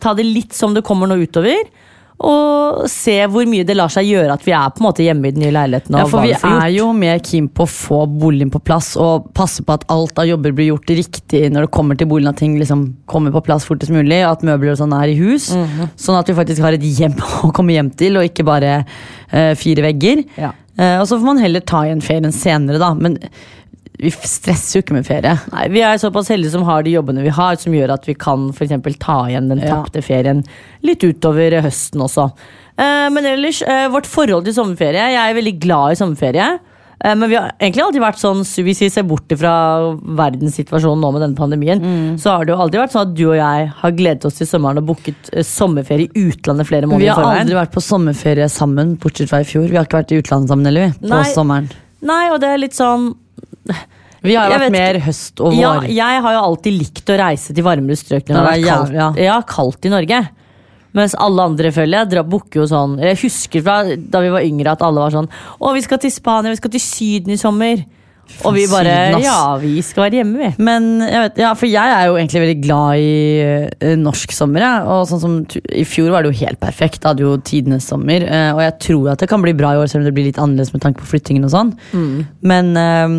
ta 0.00 0.14
det 0.16 0.24
litt 0.24 0.56
som 0.56 0.72
det 0.76 0.84
kommer 0.86 1.10
nå 1.10 1.20
utover. 1.22 1.66
og 2.22 2.84
se 2.86 3.16
hvor 3.26 3.48
mye 3.50 3.64
det 3.66 3.74
lar 3.74 3.90
seg 3.90 4.06
gjøre 4.06 4.36
at 4.36 4.44
vi 4.46 4.52
er 4.54 4.68
på 4.70 4.78
en 4.78 4.86
måte 4.86 5.02
hjemme 5.02 5.26
i 5.26 5.32
den 5.34 5.42
nye 5.42 5.54
leiligheten. 5.56 5.96
Ja, 5.98 6.04
for 6.06 6.22
vi 6.22 6.36
er 6.36 6.68
jo 6.70 6.92
mer 6.94 7.18
keen 7.18 7.48
på 7.50 7.64
å 7.66 7.70
få 7.70 7.98
boligen 8.06 8.52
på 8.52 8.60
plass 8.62 8.92
og 8.94 9.26
passe 9.34 9.64
på 9.66 9.74
at 9.74 9.82
alt 9.90 10.20
av 10.22 10.28
jobber 10.28 10.54
blir 10.54 10.68
gjort 10.70 10.92
riktig 10.94 11.40
når 11.50 11.66
det 11.66 11.72
kommer 11.74 11.98
til 11.98 12.06
boligen, 12.12 12.30
at 12.30 12.38
ting 12.38 12.54
liksom 12.60 12.84
kommer 13.10 13.34
på 13.34 13.42
plass 13.48 13.66
fortest 13.66 13.90
mulig, 13.90 14.20
at 14.22 14.46
møbler 14.46 14.76
og 14.76 14.78
sånn 14.84 14.94
er 14.94 15.10
i 15.10 15.18
hus. 15.18 15.50
Mhm. 15.56 15.90
Sånn 15.98 16.20
at 16.20 16.30
vi 16.30 16.38
faktisk 16.38 16.62
har 16.62 16.78
et 16.78 16.86
hjem 16.86 17.18
å 17.48 17.50
komme 17.50 17.74
hjem 17.74 17.90
til, 17.98 18.20
og 18.20 18.30
ikke 18.30 18.46
bare 18.46 18.84
uh, 18.84 19.52
fire 19.58 19.88
vegger. 19.90 20.22
Ja. 20.38 20.52
Uh, 20.78 21.02
og 21.02 21.08
så 21.10 21.18
får 21.18 21.26
man 21.26 21.42
heller 21.42 21.66
ta 21.66 21.82
igjen 21.88 22.06
ferien 22.06 22.38
senere, 22.38 22.78
da. 22.80 22.94
Men 22.94 23.18
vi 24.02 24.10
stresser 24.28 24.78
jo 24.78 24.82
ikke 24.82 24.96
med 24.98 25.06
ferie. 25.06 25.36
Nei, 25.52 25.68
Vi 25.72 25.80
er 25.86 26.00
såpass 26.02 26.28
heldige 26.32 26.50
som 26.56 26.64
har 26.68 26.82
de 26.82 26.90
jobbene 26.96 27.22
vi 27.22 27.32
har, 27.32 27.56
som 27.62 27.72
gjør 27.72 27.94
at 27.94 28.04
vi 28.10 28.14
kan 28.18 28.50
for 28.52 28.66
ta 28.66 29.20
igjen 29.30 29.48
den 29.48 29.58
Ja. 29.62 29.82
ferien 30.02 30.44
litt 30.82 31.00
utover 31.06 31.60
høsten 31.62 32.02
også. 32.02 32.30
Eh, 32.78 33.08
men 33.10 33.24
ellers, 33.24 33.62
eh, 33.62 33.88
vårt 33.88 34.06
forhold 34.06 34.44
til 34.44 34.54
sommerferie 34.54 35.12
Jeg 35.12 35.30
er 35.30 35.34
veldig 35.40 35.58
glad 35.60 35.92
i 35.92 35.94
sommerferie. 36.00 36.58
Eh, 37.04 37.14
men 37.14 37.28
vi 37.28 37.34
har 37.36 37.50
egentlig 37.60 37.82
alltid 37.82 38.00
vært 38.00 38.18
sånn, 38.20 38.42
hvis 38.64 38.78
vi 38.80 38.88
ser 38.88 39.02
bort 39.02 39.26
fra 39.36 39.52
verdenssituasjonen 40.22 41.00
nå 41.02 41.12
med 41.12 41.22
denne 41.24 41.36
pandemien, 41.36 41.80
Mm. 41.82 42.16
så 42.18 42.30
har 42.36 42.44
det 42.44 42.54
jo 42.54 42.58
aldri 42.62 42.78
vært 42.80 42.92
sånn 42.92 43.08
at 43.10 43.14
du 43.14 43.24
og 43.30 43.36
jeg 43.36 43.68
har 43.82 43.90
gledet 43.92 44.24
oss 44.24 44.34
til 44.38 44.46
sommeren 44.46 44.78
og 44.78 44.86
booket 44.86 45.30
eh, 45.32 45.42
sommerferie 45.42 46.08
i 46.14 46.30
utlandet 46.30 46.66
flere 46.66 46.86
måneder 46.86 46.98
Vi 47.00 47.06
har 47.08 47.22
forveien. 47.22 47.40
aldri 47.46 47.54
vært 47.58 47.72
på 47.72 47.82
sommerferie 47.82 48.48
sammen, 48.50 48.96
bortsett 48.98 49.28
fra 49.28 49.40
i 49.40 49.44
fjor. 49.44 49.68
Vi 49.68 49.76
har 49.76 49.84
ikke 49.84 50.02
vært 50.02 50.12
i 50.12 50.20
utlandet 50.22 50.48
sammen 50.48 50.64
heller, 50.66 50.86
vi. 50.92 51.08
På 51.08 51.10
Nei. 51.10 51.24
sommeren. 51.34 51.70
Nei, 52.02 52.30
og 52.30 52.40
det 52.40 52.48
er 52.48 52.58
litt 52.58 52.72
sånn 52.74 53.14
Vi 54.22 54.36
har 54.38 54.52
vært 54.54 54.70
mer 54.74 55.00
høst 55.02 55.40
og 55.42 55.56
Ja, 55.58 55.80
jeg 55.82 56.20
har 56.24 56.36
jo 56.36 56.44
alltid 56.50 56.76
likt 56.78 57.10
å 57.10 57.18
reise 57.18 57.54
til 57.56 57.66
varmere 57.66 57.98
strøk 57.98 58.30
når 58.30 58.46
det 58.46 58.52
er 58.52 58.68
kaldt, 58.68 58.94
ja. 58.94 59.08
ja. 59.18 59.40
kaldt 59.48 59.88
i 59.88 59.92
Norge. 59.92 60.20
Mens 60.96 61.16
alle 61.18 61.48
andre 61.48 61.72
føler 61.72 62.04
jeg 62.04 62.22
booker 62.28 62.60
jo 62.60 62.66
sånn 62.68 62.98
Jeg 63.00 63.16
husker 63.22 63.64
fra 63.64 63.78
da 63.96 64.20
vi 64.20 64.28
var 64.34 64.44
yngre 64.44 64.74
at 64.74 64.82
alle 64.84 65.00
var 65.00 65.14
sånn 65.14 65.28
Å, 65.56 65.72
vi 65.72 65.80
skal 65.80 66.02
til 66.02 66.12
Spania, 66.12 66.52
vi 66.52 66.60
skal 66.60 66.74
til 66.74 66.84
Syden 66.84 67.32
i 67.32 67.40
sommer. 67.40 67.80
Og 68.46 68.54
vi 68.56 68.62
bare. 68.70 68.92
Ja, 69.20 69.56
vi 69.60 69.74
skal 69.84 70.06
være 70.06 70.20
hjemme, 70.20 70.38
vi. 70.38 70.62
Men 70.62 70.86
jeg 71.04 71.24
vet, 71.24 71.40
ja, 71.42 71.50
for 71.58 71.68
jeg 71.68 71.94
er 71.96 72.06
jo 72.08 72.14
egentlig 72.16 72.42
veldig 72.44 72.56
glad 72.62 73.02
i 73.02 73.10
uh, 73.82 73.96
norsk 73.98 74.32
sommer. 74.32 74.64
Ja. 74.64 74.72
Og 74.94 75.02
sånn 75.10 75.20
som 75.20 75.34
I 75.68 75.84
fjor 75.88 76.12
var 76.14 76.24
det 76.24 76.32
jo 76.32 76.38
helt 76.46 76.60
perfekt. 76.62 77.02
Da 77.02 77.12
hadde 77.12 77.26
jo 77.26 77.34
tidenes 77.44 77.88
sommer. 77.90 78.24
Uh, 78.24 78.54
og 78.54 78.62
jeg 78.64 78.76
tror 78.86 79.12
at 79.12 79.24
det 79.24 79.28
kan 79.32 79.44
bli 79.44 79.52
bra 79.58 79.74
i 79.74 79.82
år, 79.82 79.90
selv 79.90 80.04
om 80.04 80.08
det 80.08 80.14
blir 80.16 80.30
litt 80.30 80.40
annerledes 80.40 80.72
med 80.72 80.84
tanke 80.86 81.02
på 81.02 81.10
flyttingen 81.12 81.44
og 81.48 81.52
sånn. 81.52 81.74
Men 82.46 82.72
eh, 82.78 83.18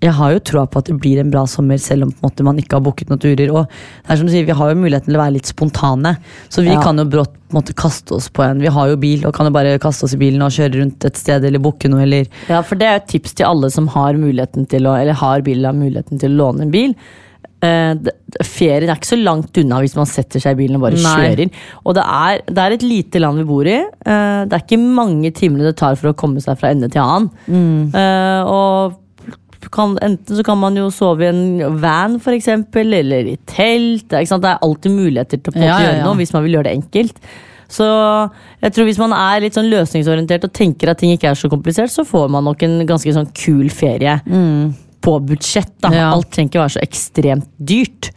jeg 0.00 0.12
har 0.16 0.32
jo 0.32 0.38
troa 0.40 0.66
på 0.66 0.78
at 0.80 0.86
det 0.88 0.94
blir 1.00 1.18
en 1.20 1.30
bra 1.30 1.42
sommer, 1.46 1.76
selv 1.78 2.06
om 2.06 2.12
måte, 2.22 2.42
man 2.46 2.56
ikke 2.56 2.78
har 2.78 2.80
booket 2.86 3.10
noen 3.10 3.20
turer. 3.20 3.50
Og 3.52 3.66
det 3.68 4.08
er 4.14 4.16
som 4.16 4.26
du 4.26 4.32
sier, 4.32 4.46
vi 4.48 4.56
har 4.56 4.70
jo 4.72 4.78
muligheten 4.80 5.10
til 5.10 5.18
å 5.18 5.20
være 5.20 5.34
litt 5.36 5.50
spontane. 5.50 6.14
Så 6.48 6.62
vi 6.64 6.70
Ja. 6.72 6.80
kan 6.80 6.96
jo 6.96 7.04
brått 7.04 7.34
måte 7.52 7.74
kaste 7.74 8.12
oss 8.14 8.28
på 8.30 8.42
en 8.46 8.60
Vi 8.60 8.68
har 8.68 8.88
jo 8.88 8.96
bil 8.96 9.26
og 9.26 9.34
kan 9.34 9.44
jo 9.46 9.50
bare 9.52 9.78
kaste 9.78 10.04
oss 10.04 10.14
i 10.14 10.16
bilen 10.16 10.40
og 10.40 10.52
kjøre 10.54 10.78
rundt 10.80 11.04
et 11.04 11.16
sted 11.16 11.44
eller 11.44 11.58
booke 11.58 11.88
noe 11.90 12.02
eller 12.02 12.26
Ja, 12.48 12.62
for 12.62 12.76
det 12.76 12.86
er 12.86 12.94
et 12.96 13.08
tips 13.08 13.34
til 13.34 13.44
alle 13.46 13.68
som 13.70 13.88
har 13.88 14.14
muligheten 14.14 14.68
til 14.68 14.82
å 14.86 14.94
Eller 15.00 15.12
har 15.14 15.42
bil, 15.42 15.64
har 15.64 15.74
muligheten 15.74 16.18
til 16.18 16.30
å 16.30 16.36
låne 16.36 16.62
en 16.62 16.70
bil. 16.70 16.94
Uh, 17.62 17.92
det- 17.92 18.14
ferien 18.42 18.88
er 18.88 18.94
ikke 18.96 19.10
så 19.18 19.22
langt 19.22 19.58
unna 19.58 19.80
hvis 19.82 19.94
man 19.96 20.06
setter 20.06 20.40
seg 20.40 20.52
i 20.56 20.62
bilen 20.62 20.76
og 20.76 20.80
bare 20.86 20.96
Nei. 20.96 21.34
kjører. 21.36 21.50
Og 21.84 21.94
det 21.94 22.04
er, 22.06 22.40
det 22.46 22.58
er 22.58 22.72
et 22.72 22.82
lite 22.82 23.20
land 23.20 23.36
vi 23.36 23.44
bor 23.44 23.66
i. 23.66 23.80
Uh, 24.06 24.46
det 24.46 24.52
er 24.54 24.62
ikke 24.64 24.78
mange 24.80 25.30
timene 25.34 25.64
det 25.68 25.76
tar 25.76 25.94
for 25.96 26.08
å 26.08 26.16
komme 26.16 26.40
seg 26.40 26.56
fra 26.56 26.70
ende 26.70 26.88
til 26.88 27.02
annen. 27.02 27.92
Eh, 27.92 28.42
og 28.48 28.94
kan, 29.68 29.98
enten 30.00 30.38
så 30.38 30.44
kan 30.46 30.58
man 30.58 30.78
jo 30.78 30.88
sove 30.94 31.26
i 31.26 31.28
en 31.28 31.80
van, 31.82 32.16
for 32.22 32.32
eksempel, 32.32 32.94
eller 32.96 33.28
i 33.28 33.36
telt. 33.50 34.08
Det 34.08 34.22
er, 34.24 34.58
alltid 34.64 34.94
muligheter 34.94 35.40
til 35.42 35.52
å 35.52 35.60
Ja, 35.60 35.76
gjøre 35.76 35.92
ja, 35.92 35.96
ja. 36.00 36.04
noe 36.06 36.16
hvis 36.16 36.32
man 36.32 36.46
vil 36.46 36.56
gjøre 36.56 36.70
det 36.70 36.76
enkelt. 36.78 37.20
Så 37.70 37.86
jeg 38.64 38.74
tror 38.74 38.88
hvis 38.88 38.98
man 38.98 39.12
er 39.14 39.44
litt 39.44 39.54
sånn 39.54 39.70
løsningsorientert 39.70 40.48
og 40.48 40.54
tenker 40.56 40.90
at 40.90 40.98
ting 40.98 41.12
ikke 41.14 41.30
er 41.30 41.38
så 41.38 41.50
komplisert, 41.52 41.92
så 41.92 42.06
får 42.08 42.30
man 42.32 42.48
nok 42.48 42.64
en 42.66 42.80
ganske 42.88 43.12
sånn 43.14 43.28
kul 43.36 43.68
ferie 43.70 44.16
på 45.00 45.18
budsjett. 45.28 45.72
Da. 45.84 45.92
Alt 46.10 46.32
trenger 46.34 46.50
ikke 46.50 46.64
være 46.64 46.74
så 46.76 46.82
ekstremt 46.82 47.46
dyrt. 47.56 48.10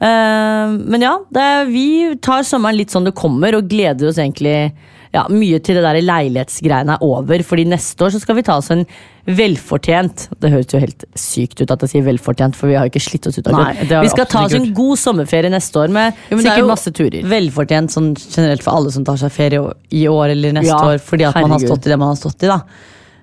Uh, 0.00 0.80
men 0.88 1.02
ja, 1.04 1.14
det 1.32 1.48
vi 1.68 1.86
tar 2.24 2.44
sommeren 2.48 2.78
litt 2.78 2.92
sånn 2.92 3.08
det 3.08 3.16
kommer, 3.16 3.56
og 3.58 3.68
gleder 3.68 4.08
oss 4.08 4.20
egentlig 4.20 4.72
ja, 5.14 5.24
mye 5.32 5.58
til 5.58 5.74
det 5.78 5.82
der 5.82 5.98
leilighetsgreiene 6.06 6.94
er 6.96 7.02
over. 7.02 7.42
Fordi 7.46 7.64
neste 7.66 8.04
år 8.06 8.12
så 8.14 8.20
skal 8.22 8.36
vi 8.38 8.44
ta 8.46 8.58
oss 8.60 8.70
en 8.70 8.84
velfortjent 9.30 10.28
Det 10.40 10.50
høres 10.52 10.70
jo 10.72 10.80
helt 10.80 11.04
sykt 11.18 11.60
ut 11.60 11.70
at 11.74 11.82
jeg 11.84 11.92
sier 11.92 12.06
velfortjent, 12.06 12.56
for 12.58 12.70
vi 12.70 12.76
har 12.78 12.86
jo 12.86 12.92
ikke 12.92 13.02
slitt 13.04 13.26
oss 13.30 13.38
ut. 13.38 13.50
av 13.50 13.58
Nei, 13.58 13.74
det 13.90 14.00
vi 14.06 14.12
skal 14.12 14.28
ta 14.30 14.44
oss 14.46 14.54
en 14.56 14.70
god 14.76 15.00
sommerferie 15.02 15.52
neste 15.52 15.82
år 15.82 15.92
med 15.94 16.14
Jo, 16.30 16.38
er 16.38 16.46
sikkert 16.46 16.70
masse 16.70 16.94
turer. 16.96 17.26
Velfortjent 17.34 17.94
sånn 17.94 18.12
generelt 18.22 18.64
for 18.66 18.78
alle 18.78 18.94
som 18.94 19.04
tar 19.06 19.20
seg 19.20 19.34
ferie 19.34 19.66
i 19.90 20.06
år 20.10 20.36
eller 20.36 20.56
neste 20.56 20.72
Ja, 20.72 20.80
år, 20.94 21.02
fordi 21.04 21.28
at 21.28 21.38
man 21.42 21.56
har 21.56 21.66
stått 21.66 21.86
i 21.86 21.92
det 21.92 22.00
man 22.00 22.14
har 22.14 22.20
stått 22.22 22.46
i. 22.46 22.50
da 22.50 22.62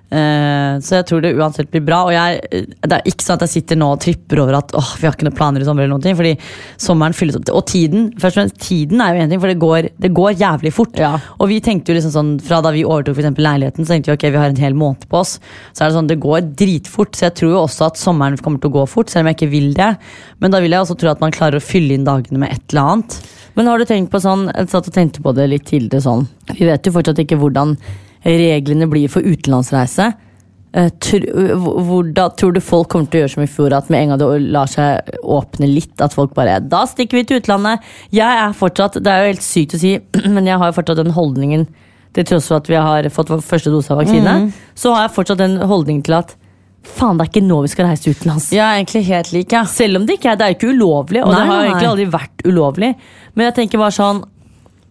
Så 0.08 0.94
jeg 0.94 1.04
tror 1.04 1.20
det 1.20 1.34
uansett 1.36 1.68
blir 1.72 1.82
bra. 1.84 1.98
Og 2.08 2.14
jeg, 2.14 2.64
det 2.80 2.96
er 2.96 3.08
ikke 3.08 3.24
sånn 3.26 3.36
at 3.36 3.44
jeg 3.44 3.58
sitter 3.58 3.78
nå 3.80 3.90
og 3.92 4.00
tripper 4.00 4.40
over 4.40 4.56
at 4.56 4.72
åh, 4.78 4.92
vi 4.96 5.04
har 5.04 5.16
ikke 5.16 5.26
noen 5.26 5.36
planer 5.36 5.60
i 5.60 5.66
sommer. 5.68 5.84
eller 5.84 5.96
noen 5.96 6.04
ting 6.06 6.16
Fordi 6.16 6.32
sommeren 6.80 7.16
fylles 7.16 7.36
opp. 7.36 7.50
Og 7.52 7.66
tiden 7.68 8.08
først 8.14 8.38
og 8.38 8.40
fremst, 8.40 8.60
tiden 8.64 9.02
er 9.04 9.14
jo 9.14 9.24
en 9.24 9.34
ting, 9.34 9.42
for 9.42 9.52
det 9.52 9.58
går, 9.60 9.90
det 10.00 10.12
går 10.16 10.38
jævlig 10.40 10.72
fort. 10.72 10.96
Ja. 10.96 11.12
Og 11.36 11.52
vi 11.52 11.60
tenkte 11.64 11.92
jo 11.92 11.98
liksom 11.98 12.14
sånn 12.14 12.32
Fra 12.44 12.62
da 12.64 12.72
vi 12.74 12.86
overtok 12.88 13.18
for 13.18 13.24
eksempel 13.24 13.44
leiligheten, 13.48 13.84
så 13.84 13.94
tenkte 13.94 14.12
vi 14.12 14.16
ok, 14.16 14.26
vi 14.32 14.42
har 14.42 14.54
en 14.54 14.64
hel 14.64 14.78
måned 14.78 15.04
på 15.10 15.20
oss. 15.20 15.36
Så 15.72 15.84
er 15.84 15.90
det 15.90 15.98
sånn, 15.98 16.10
det 16.10 16.20
går 16.24 16.52
dritfort. 16.58 17.12
Så 17.18 17.28
jeg 17.28 17.36
tror 17.42 17.52
jo 17.52 17.62
også 17.66 17.90
at 17.90 18.00
sommeren 18.00 18.40
kommer 18.40 18.62
til 18.62 18.72
å 18.72 18.78
gå 18.80 18.86
fort, 18.88 19.12
selv 19.12 19.26
om 19.26 19.32
jeg 19.32 19.40
ikke 19.40 19.52
vil 19.52 19.70
det. 19.76 19.92
Men 20.40 20.54
da 20.54 20.62
vil 20.64 20.72
jeg 20.72 20.86
også 20.86 20.96
tro 21.00 21.12
at 21.12 21.22
man 21.24 21.34
klarer 21.34 21.60
å 21.60 21.64
fylle 21.64 21.98
inn 21.98 22.08
dagene 22.08 22.40
med 22.40 22.54
et 22.54 22.72
eller 22.72 22.94
annet. 22.94 23.20
Men 23.58 23.68
har 23.68 23.80
du 23.80 23.88
tenkt 23.88 24.12
på 24.12 24.20
sånn, 24.22 24.48
jeg 24.54 24.70
satt 24.72 24.88
og 24.88 24.94
tenkte 24.94 25.22
på 25.24 25.34
det 25.34 25.48
litt 25.50 25.64
tidligere 25.66 26.04
sånn 26.04 26.28
Vi 26.52 26.66
vet 26.68 26.86
jo 26.86 26.92
fortsatt 26.94 27.18
ikke 27.18 27.40
hvordan 27.40 27.74
reglene 28.36 28.88
blir 28.90 29.08
for 29.08 29.22
utenlandsreise. 29.22 30.12
Eh, 30.74 30.90
hvor- 31.00 31.80
hvordan 31.88 32.36
tror 32.36 32.52
du 32.52 32.60
folk 32.60 32.88
kommer 32.92 33.08
til 33.10 33.20
å 33.20 33.22
gjøre 33.24 33.32
som 33.34 33.42
i 33.42 33.46
fjor, 33.46 33.72
at 33.72 33.88
med 33.88 34.02
en 34.02 34.08
gang 34.10 34.18
det 34.18 34.50
lar 34.52 34.66
seg 34.66 35.00
åpne 35.24 35.66
litt, 35.72 35.94
at 36.00 36.12
folk 36.12 36.34
bare 36.34 36.60
Da 36.60 36.84
stikker 36.84 37.12
vi 37.16 37.24
til 37.24 37.40
utlandet! 37.40 37.80
Jeg 38.12 38.26
er 38.28 38.52
fortsatt, 38.52 39.02
Det 39.02 39.06
er 39.06 39.22
jo 39.24 39.32
helt 39.32 39.40
sykt 39.46 39.74
å 39.74 39.78
si, 39.80 39.98
men 40.28 40.44
jeg 40.44 40.58
har 40.58 40.70
jo 40.70 40.76
fortsatt 40.82 40.96
den 41.02 41.12
holdningen 41.16 41.66
til 42.12 42.24
tross 42.24 42.48
for 42.48 42.56
at 42.56 42.66
vi 42.68 42.74
har 42.74 43.02
fått 43.08 43.28
vår 43.32 43.40
første 43.44 43.70
dose 43.72 43.90
av 43.90 43.98
vaksine, 44.02 44.52
så 44.74 44.94
har 44.94 45.08
jeg 45.08 45.16
fortsatt 45.16 45.38
den 45.38 45.56
holdningen 45.60 46.02
til 46.04 46.14
at 46.18 46.34
faen, 46.84 47.16
det 47.18 47.26
er 47.26 47.32
ikke 47.40 47.46
nå 47.48 47.60
vi 47.62 47.68
skal 47.68 47.86
reise 47.86 48.08
utenlands. 48.12 48.50
Ja, 48.52 48.70
egentlig 48.76 49.04
helt 49.06 49.32
lik, 49.32 49.52
ja. 49.52 49.64
Selv 49.64 49.96
om 49.96 50.06
det 50.06 50.18
ikke 50.18 50.32
er, 50.32 50.36
det 50.36 50.46
er 50.46 50.54
ikke 50.54 50.72
ulovlig, 50.72 51.22
og 51.24 51.32
Nei, 51.32 51.40
det 51.40 51.48
har 51.48 51.62
jo 51.64 51.70
egentlig 51.70 51.90
aldri 51.90 52.06
vært 52.12 52.44
ulovlig. 52.48 52.94
Men 53.34 53.46
jeg 53.52 53.54
tenker 53.58 53.78
bare 53.78 53.90
sånn 53.92 54.22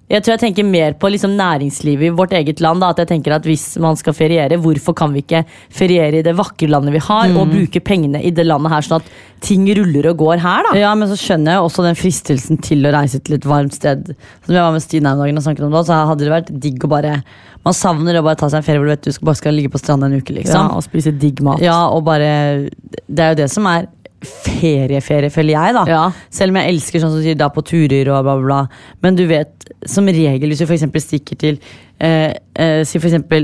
Jeg 0.09 0.23
tror 0.23 0.37
jeg 0.37 0.39
tenker 0.39 0.63
mer 0.63 0.93
på 0.95 1.09
liksom 1.11 1.33
næringslivet 1.35 2.07
i 2.07 2.15
vårt 2.15 2.31
eget 2.31 2.61
land. 2.63 2.79
Da, 2.79 2.93
at 2.93 3.01
jeg 3.01 3.09
tenker 3.09 3.33
at 3.35 3.43
Hvis 3.43 3.77
man 3.83 3.97
skal 3.99 4.13
feriere, 4.15 4.55
hvorfor 4.57 4.95
kan 4.95 5.11
vi 5.11 5.19
ikke 5.25 5.41
feriere 5.69 6.19
i 6.19 6.23
det 6.23 6.33
vakre 6.37 6.69
landet 6.71 6.93
vi 6.95 6.99
har, 6.99 7.27
Mm. 7.27 7.37
og 7.41 7.49
bruke 7.51 7.81
pengene 7.83 8.21
i 8.23 8.31
det 8.31 8.45
landet 8.47 8.71
her, 8.71 8.81
sånn 8.87 9.01
at 9.01 9.09
ting 9.41 9.67
ruller 9.67 10.07
og 10.09 10.17
går 10.17 10.39
her, 10.39 10.63
da? 10.71 10.77
Ja, 10.79 10.93
men 10.95 11.09
så 11.09 11.17
skjønner 11.19 11.51
jeg 11.57 11.59
også 11.67 11.83
den 11.83 11.95
fristelsen 11.99 12.61
til 12.63 12.87
å 12.87 12.93
reise 12.95 13.19
til 13.21 13.35
et 13.35 13.43
varmt 13.43 13.73
sted. 13.73 14.15
Som 14.45 14.55
jeg 14.55 14.63
var 14.63 14.71
med 14.71 14.81
Stine 14.81 15.09
her 15.09 15.15
om 15.15 15.19
dagen 15.25 15.37
og 15.37 15.43
snakket 15.43 15.65
om 15.67 15.71
da, 15.75 15.83
så 15.83 16.07
hadde 16.07 16.23
det 16.23 16.31
vært 16.31 16.59
digg 16.59 16.79
å 16.83 16.87
bare 16.87 17.23
Man 17.65 17.73
savner 17.73 18.15
å 18.15 18.23
bare 18.23 18.37
ta 18.39 18.47
seg 18.47 18.61
en 18.61 18.63
ferie 18.63 18.79
hvor 18.79 18.85
du 18.87 18.93
vet 18.95 19.01
du 19.03 19.11
skal, 19.11 19.25
bare 19.25 19.35
skal 19.35 19.51
ligge 19.53 19.69
på 19.73 19.79
stranda 19.81 20.05
en 20.07 20.13
uke, 20.21 20.31
Ja, 20.31 20.39
liksom. 20.39 20.69
og 20.77 20.83
spise 20.85 21.11
digg 21.19 21.41
mat. 21.43 21.59
Ja, 21.59 21.89
og 21.91 22.05
bare 22.05 22.69
Det 23.09 23.19
er 23.19 23.33
jo 23.33 23.35
det 23.43 23.49
som 23.51 23.65
er 23.67 23.87
ferieferie, 24.25 25.29
føler 25.33 25.53
jeg, 25.53 25.73
da. 25.77 25.83
Ja. 25.89 26.03
Selv 26.33 26.53
om 26.53 26.59
jeg 26.61 26.73
elsker 26.73 27.01
sånn 27.01 27.13
som 27.13 27.21
du 27.21 27.27
sier, 27.27 27.37
da 27.37 27.49
på 27.53 27.63
turer 27.65 28.09
og 28.09 28.23
bla, 28.25 28.37
bla, 28.37 28.45
bla. 28.45 28.93
Men 29.05 29.17
du 29.19 29.25
vet, 29.29 29.67
som 29.85 30.07
regel, 30.09 30.49
hvis 30.49 30.63
du 30.63 30.73
eksempel 30.73 31.03
stikker 31.03 31.37
til 31.39 31.59
eh, 32.01 32.33
eh, 32.57 32.81
Si 32.87 32.99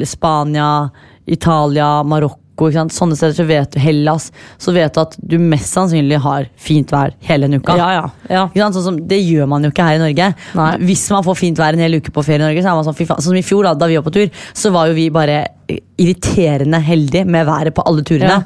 Spania, 0.10 0.70
Italia, 1.30 2.02
Marokko, 2.04 2.72
sånne 2.74 3.16
steder, 3.18 3.36
så 3.38 3.46
vet 3.48 3.76
du 3.76 3.80
Hellas, 3.82 4.28
så 4.58 4.74
vet 4.76 4.94
du 4.94 5.02
at 5.04 5.16
du 5.18 5.38
mest 5.42 5.72
sannsynlig 5.74 6.20
har 6.26 6.50
fint 6.58 6.92
vær 6.94 7.14
hele 7.30 7.50
en 7.50 7.60
uke. 7.60 7.78
Ja, 7.78 7.94
ja, 8.30 8.44
ja. 8.56 8.68
Sånn 8.74 8.86
som, 8.90 9.00
det 9.08 9.22
gjør 9.22 9.50
man 9.54 9.66
jo 9.66 9.72
ikke 9.74 9.88
her 9.88 10.02
i 10.02 10.04
Norge. 10.04 10.34
Nei. 10.58 10.70
Hvis 10.90 11.06
man 11.14 11.26
får 11.26 11.40
fint 11.40 11.62
vær 11.62 11.78
en 11.78 11.86
hel 11.86 12.02
uke 12.02 12.14
på 12.14 12.26
ferie 12.26 12.42
i 12.42 12.46
Norge, 12.48 12.66
så 12.66 12.74
er 12.74 12.80
man 12.80 12.90
sånn. 12.90 12.98
Sånn 12.98 13.28
som 13.30 13.40
i 13.40 13.46
fjor, 13.46 13.70
da, 13.70 13.78
da 13.78 13.90
vi 13.90 13.98
var 14.02 14.06
på 14.06 14.16
tur, 14.18 14.46
så 14.58 14.74
var 14.74 14.90
jo 14.90 14.98
vi 14.98 15.10
bare 15.14 15.44
irriterende 16.02 16.82
heldige 16.84 17.26
med 17.30 17.46
været 17.50 17.78
på 17.78 17.86
alle 17.90 18.06
turene. 18.06 18.44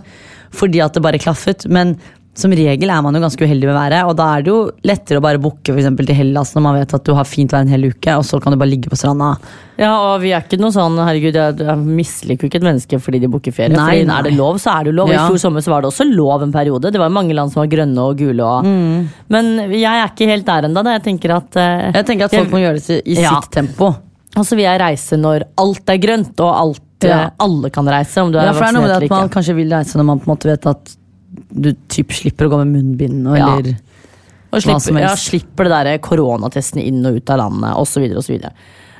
Fordi 0.57 0.79
at 0.83 0.95
det 0.95 1.03
bare 1.03 1.19
klaffet. 1.21 1.67
Men 1.69 1.97
som 2.37 2.51
regel 2.53 2.91
er 2.93 3.01
man 3.01 3.15
jo 3.17 3.21
ganske 3.23 3.41
uheldig 3.41 3.65
med 3.65 3.73
været, 3.73 4.03
og 4.05 4.15
da 4.19 4.27
er 4.37 4.43
det 4.45 4.51
jo 4.51 4.57
lettere 4.85 5.17
å 5.17 5.23
bare 5.25 5.39
booke 5.41 5.73
for 5.73 5.81
til 6.05 6.15
Hellas 6.19 6.51
når 6.53 6.61
man 6.67 6.75
vet 6.77 6.93
at 6.93 7.03
du 7.07 7.15
har 7.17 7.25
fint 7.25 7.49
vær 7.51 7.63
en 7.65 7.71
hel 7.73 7.87
uke, 7.89 8.13
og 8.13 8.25
så 8.27 8.37
kan 8.43 8.53
du 8.53 8.59
bare 8.61 8.69
ligge 8.69 8.91
på 8.91 8.99
stranda. 8.99 9.31
Ja, 9.77 9.91
og 10.11 10.21
vi 10.21 10.31
er 10.33 10.41
ikke 10.45 10.59
noe 10.61 10.73
sånn 10.73 10.95
Herregud, 11.01 11.35
jeg, 11.37 11.57
jeg 11.65 11.77
misliker 11.85 12.45
jo 12.45 12.49
ikke 12.51 12.59
et 12.61 12.67
menneske 12.67 12.99
fordi 13.01 13.19
de 13.23 13.29
booker 13.33 13.53
ferie. 13.53 13.73
Nei, 13.73 13.87
fordi 13.99 14.07
nei. 14.09 14.19
Er 14.19 14.27
det 14.29 14.35
lov, 14.37 14.57
så 14.61 14.71
er 14.75 14.85
det 14.87 14.93
jo 14.93 14.97
lov. 15.01 15.11
Ja. 15.13 15.23
I 15.25 15.31
fjor 15.31 15.41
sommer 15.47 15.65
så 15.65 15.73
var 15.73 15.81
det 15.85 15.89
også 15.91 16.07
lov 16.09 16.45
en 16.45 16.53
periode. 16.53 16.91
Det 16.93 17.01
var 17.01 17.09
mange 17.13 17.33
land 17.37 17.53
som 17.53 17.61
var 17.63 17.69
grønne 17.73 18.05
og 18.05 18.17
gule. 18.21 18.43
Og, 18.45 18.65
Mm. 18.67 19.07
Men 19.33 19.51
jeg 19.73 19.85
er 19.89 20.09
ikke 20.11 20.27
helt 20.29 20.45
der 20.47 20.67
ennå. 20.69 20.83
Jeg 20.97 21.03
tenker 21.05 21.33
at 21.37 21.55
eh, 21.57 21.91
Jeg 21.97 22.05
tenker 22.05 22.25
at 22.29 22.35
folk 22.37 22.51
må 22.53 22.61
gjøre 22.63 22.81
det 22.81 23.01
i 23.05 23.17
Ja. 23.21 23.33
sitt 23.41 23.51
tempo. 23.53 23.89
Og 24.37 24.45
så 24.45 24.55
vil 24.57 24.65
jeg 24.65 24.79
reise 24.81 25.17
når 25.17 25.45
alt 25.57 25.89
er 25.89 25.97
grønt, 25.97 26.39
og 26.39 26.53
alt, 26.53 26.81
Ja. 27.05 27.19
eh, 27.25 27.29
alle 27.39 27.69
kan 27.69 27.85
reise. 27.87 28.17
Om 28.21 28.31
du 28.31 28.37
er 28.39 28.45
Ja, 28.45 28.53
for 28.53 28.65
det 28.65 28.69
er 28.69 28.73
noe 28.79 28.87
med 28.87 29.03
at 29.03 29.09
man 29.09 29.29
kanskje 29.29 29.55
vil 29.55 29.69
reise 29.69 29.97
når 29.97 30.05
man 30.05 30.19
på 30.19 30.27
en 30.29 30.35
måte 30.37 30.49
vet 30.53 30.65
at 30.67 30.95
du 31.49 31.73
typ 31.91 32.13
slipper 32.15 32.47
å 32.47 32.53
gå 32.53 32.63
med 32.63 32.73
munnbind, 32.75 33.27
og 33.27 33.37
Ja. 33.37 33.57
eller 33.57 33.77
Og 34.53 34.63
slipper, 34.63 35.01
ja, 35.03 35.15
slipper 35.19 35.67
det 35.67 35.77
der 35.85 35.97
koronatestene 35.99 36.85
inn 36.87 37.05
og 37.05 37.19
ut 37.19 37.29
av 37.29 37.41
landet 37.41 37.75
osv. 37.75 38.31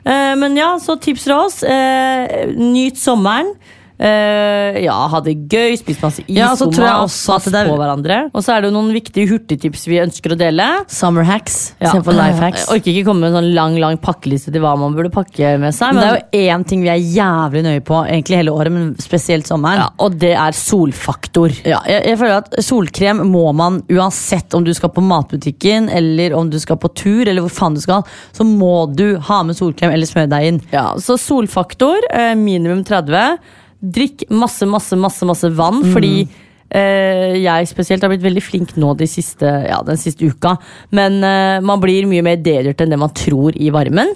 Eh, 0.08 0.36
men 0.36 0.58
ja, 0.58 0.74
så 0.80 0.98
tips 1.00 1.24
fra 1.24 1.40
oss. 1.46 1.64
Uh, 1.64 2.52
nyt 2.56 3.00
sommeren. 3.00 3.54
Eh, 4.00 4.78
ja, 4.86 4.94
ha 5.10 5.20
det 5.26 5.34
gøy, 5.50 5.74
spis 5.80 5.98
masse 6.04 6.22
is, 6.28 6.36
Ja, 6.38 6.52
så 6.56 6.68
tror 6.70 6.86
jeg 6.86 6.94
mat, 6.94 7.14
pass 7.28 7.46
det 7.46 7.56
er- 7.56 7.70
på 7.72 7.78
hverandre. 7.80 8.18
Og 8.34 8.44
så 8.44 8.54
er 8.56 8.62
det 8.62 8.70
jo 8.72 8.76
noen 8.80 8.94
viktige 8.94 9.28
hurtigtips 9.28 9.88
vi 9.88 9.98
ønsker 9.98 10.36
å 10.36 10.38
dele. 10.38 10.86
Summer 10.88 11.24
hacks 11.24 11.74
Ja. 11.82 11.88
istedenfor 11.88 12.14
life 12.14 12.38
hacks. 12.40 12.68
Jeg 12.70 12.82
orker 12.82 12.92
ikke 12.94 13.06
komme 13.08 13.20
med 13.22 13.34
en 13.34 13.44
sånn 13.44 13.54
lang 13.56 13.78
lang 13.80 13.98
pakkeliste 13.98 14.52
til 14.54 14.62
hva 14.62 14.78
man 14.78 14.94
burde 14.94 15.10
pakke 15.12 15.58
med 15.60 15.74
seg. 15.74 15.94
Men 15.94 15.96
Men 15.96 16.14
det 16.14 16.24
er 16.32 16.38
jo 16.46 16.54
én 16.60 16.68
ting 16.68 16.82
vi 16.84 16.90
er 16.90 17.00
jævlig 17.02 17.64
nøye 17.64 17.82
på 17.84 18.06
egentlig 18.08 18.38
hele 18.38 18.52
året, 18.54 18.72
men 18.72 18.96
spesielt 18.98 19.46
sommeren. 19.48 19.78
ja, 19.80 19.90
og 20.00 20.20
det 20.20 20.36
er 20.38 20.52
solfaktor. 20.52 21.50
Ja, 21.66 21.80
jeg, 21.88 22.06
jeg 22.06 22.18
føler 22.20 22.38
at 22.38 22.52
Solkrem 22.64 23.20
må 23.32 23.54
man 23.56 23.82
uansett 23.90 24.54
om 24.54 24.64
du 24.64 24.74
skal 24.74 24.90
på 24.90 25.02
matbutikken 25.02 25.90
eller 25.90 26.36
om 26.38 26.50
du 26.50 26.60
skal 26.60 26.78
på 26.78 26.94
tur, 26.94 27.28
eller 27.28 27.42
hvor 27.42 27.50
faen 27.52 27.74
du 27.74 27.82
skal, 27.82 28.04
så 28.34 28.44
må 28.46 28.94
du 28.96 29.18
ha 29.18 29.42
med 29.44 29.56
solkrem 29.56 29.92
eller 29.92 30.06
smøre 30.06 30.30
deg 30.30 30.44
inn. 30.54 30.62
Ja, 30.72 30.94
Så 30.96 31.18
solfaktor, 31.18 31.98
eh, 32.12 32.36
minimum 32.36 32.84
30. 32.84 33.38
Drikk 33.82 34.26
masse, 34.30 34.66
masse, 34.66 34.98
masse, 34.98 35.26
masse 35.26 35.54
vann, 35.56 35.84
Mm. 35.84 35.94
fordi 35.94 36.28
Uh, 36.68 37.32
jeg 37.40 37.68
spesielt 37.70 38.02
har 38.04 38.10
blitt 38.12 38.26
veldig 38.26 38.42
flink 38.44 38.74
nå 38.76 38.90
de 39.00 39.06
siste, 39.08 39.48
ja, 39.48 39.78
den 39.88 39.96
siste 39.96 40.28
uka. 40.28 40.58
Men 40.92 41.24
uh, 41.24 41.64
man 41.64 41.80
blir 41.80 42.04
mye 42.12 42.20
mer 42.22 42.36
dehydrert 42.44 42.82
enn 42.84 42.92
det 42.92 43.00
man 43.00 43.14
tror 43.16 43.56
i 43.56 43.70
varmen. 43.72 44.12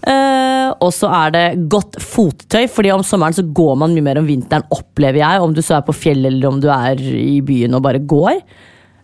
Eh, 0.00 0.68
og 0.80 0.92
så 0.96 1.10
er 1.12 1.32
det 1.34 1.68
godt 1.68 1.98
fottøy, 2.00 2.68
Fordi 2.72 2.92
om 2.94 3.02
sommeren 3.04 3.34
så 3.36 3.42
går 3.44 3.74
man 3.76 3.92
mye 3.92 4.06
mer 4.06 4.20
om 4.22 4.28
vinteren, 4.28 4.64
opplever 4.72 5.20
jeg. 5.20 5.42
Om 5.42 5.52
du 5.52 5.60
så 5.60 5.76
er 5.76 5.82
på 5.84 5.92
fjellet 5.92 6.30
eller 6.32 6.48
om 6.48 6.60
du 6.62 6.68
er 6.72 6.96
i 7.00 7.40
byen 7.44 7.74
og 7.76 7.82
bare 7.84 8.00
går. 8.00 8.38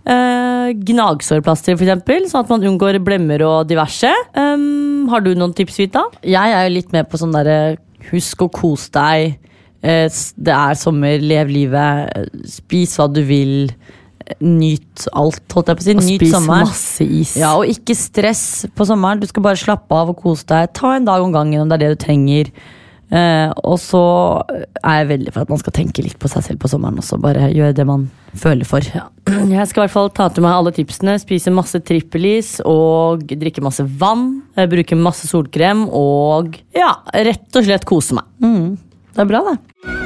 Uh, 0.07 0.71
Gnagsårplaster, 0.87 1.75
eksempel, 1.75 2.29
sånn 2.31 2.45
at 2.47 2.55
man 2.55 2.65
unngår 2.71 3.01
blemmer 3.05 3.43
og 3.43 3.67
diverse. 3.69 4.13
Um, 4.39 5.09
har 5.11 5.27
du 5.27 5.35
noen 5.35 5.53
tips, 5.59 5.81
Vita? 5.83 6.07
Jeg 6.23 6.55
er 6.55 6.69
jo 6.69 6.77
litt 6.79 6.95
med 6.95 7.11
på 7.11 7.19
sånn 7.21 7.35
derre 7.35 7.77
husk 8.13 8.47
å 8.47 8.51
kose 8.55 8.95
deg. 8.95 9.37
Eh, 9.87 10.09
Det 10.37 10.53
er 10.57 10.75
sommer, 10.81 11.21
lev 11.23 11.53
livet. 11.55 12.29
Spis 12.51 12.97
hva 12.99 13.07
du 13.13 13.23
vil. 13.29 13.71
Nyt 14.43 15.05
alt, 15.15 15.45
holdt 15.55 15.69
jeg 15.71 15.79
på 15.79 15.83
å 15.85 15.87
si. 15.87 15.93
Og 15.95 16.03
Nyt 16.03 16.21
spis 16.25 16.33
sommeren. 16.35 16.67
masse 16.67 17.05
is. 17.07 17.37
Ja, 17.39 17.53
og 17.61 17.69
ikke 17.71 17.95
stress 17.95 18.41
på 18.75 18.87
sommeren. 18.89 19.21
Du 19.23 19.27
skal 19.31 19.45
bare 19.45 19.61
slappe 19.61 19.95
av 19.95 20.11
og 20.11 20.19
kose 20.25 20.45
deg. 20.51 20.73
Ta 20.75 20.97
en 20.97 21.05
dag 21.07 21.23
om 21.23 21.31
gangen 21.35 21.63
om 21.63 21.69
det 21.71 21.79
er 21.79 21.85
det 21.87 21.93
du 21.99 22.05
trenger. 22.05 22.51
Eh, 23.07 23.53
og 23.63 23.77
så 23.79 24.01
er 24.83 24.97
jeg 25.05 25.09
veldig 25.13 25.33
for 25.33 25.45
at 25.47 25.49
man 25.53 25.61
skal 25.63 25.75
tenke 25.77 26.03
litt 26.03 26.19
på 26.19 26.27
seg 26.33 26.43
selv 26.43 26.59
på 26.59 26.67
sommeren 26.73 26.99
også. 26.99 27.21
Bare 27.23 27.53
gjøre 27.55 27.77
det 27.79 27.87
man 27.87 28.09
føler 28.35 28.67
for. 28.67 28.81
Jeg 28.83 29.69
skal 29.71 29.85
i 29.85 29.87
hvert 29.87 29.95
fall 29.95 30.11
ta 30.11 30.27
til 30.35 30.43
meg 30.43 30.57
alle 30.59 30.73
tipsene. 30.75 31.15
Spise 31.23 31.55
masse 31.55 31.79
trippelis 31.87 32.57
og 32.67 33.23
drikke 33.31 33.63
masse 33.63 33.87
vann. 33.87 34.43
eh, 34.57 34.67
Bruke 34.67 34.99
masse 34.99 35.31
solkrem 35.31 35.87
og 35.95 36.59
ja, 36.75 36.97
rett 37.15 37.55
og 37.55 37.63
slett 37.71 37.87
kose 37.87 38.19
meg. 38.19 38.27
Det 39.17 39.23
er 39.23 39.29
bra, 39.31 39.39
det. 39.49 40.06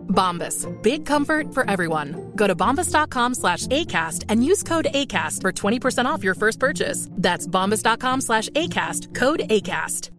Bombas. 0.11 0.67
Big 0.83 1.05
comfort 1.05 1.53
for 1.53 1.67
everyone. 1.67 2.31
Go 2.35 2.45
to 2.45 2.55
bombas.com 2.55 3.33
slash 3.33 3.67
ACAST 3.67 4.25
and 4.29 4.45
use 4.45 4.61
code 4.61 4.87
ACAST 4.93 5.41
for 5.41 5.51
20% 5.51 6.05
off 6.05 6.23
your 6.23 6.35
first 6.35 6.59
purchase. 6.59 7.07
That's 7.11 7.47
bombas.com 7.47 8.21
slash 8.21 8.49
ACAST. 8.49 9.15
Code 9.15 9.41
ACAST. 9.49 10.11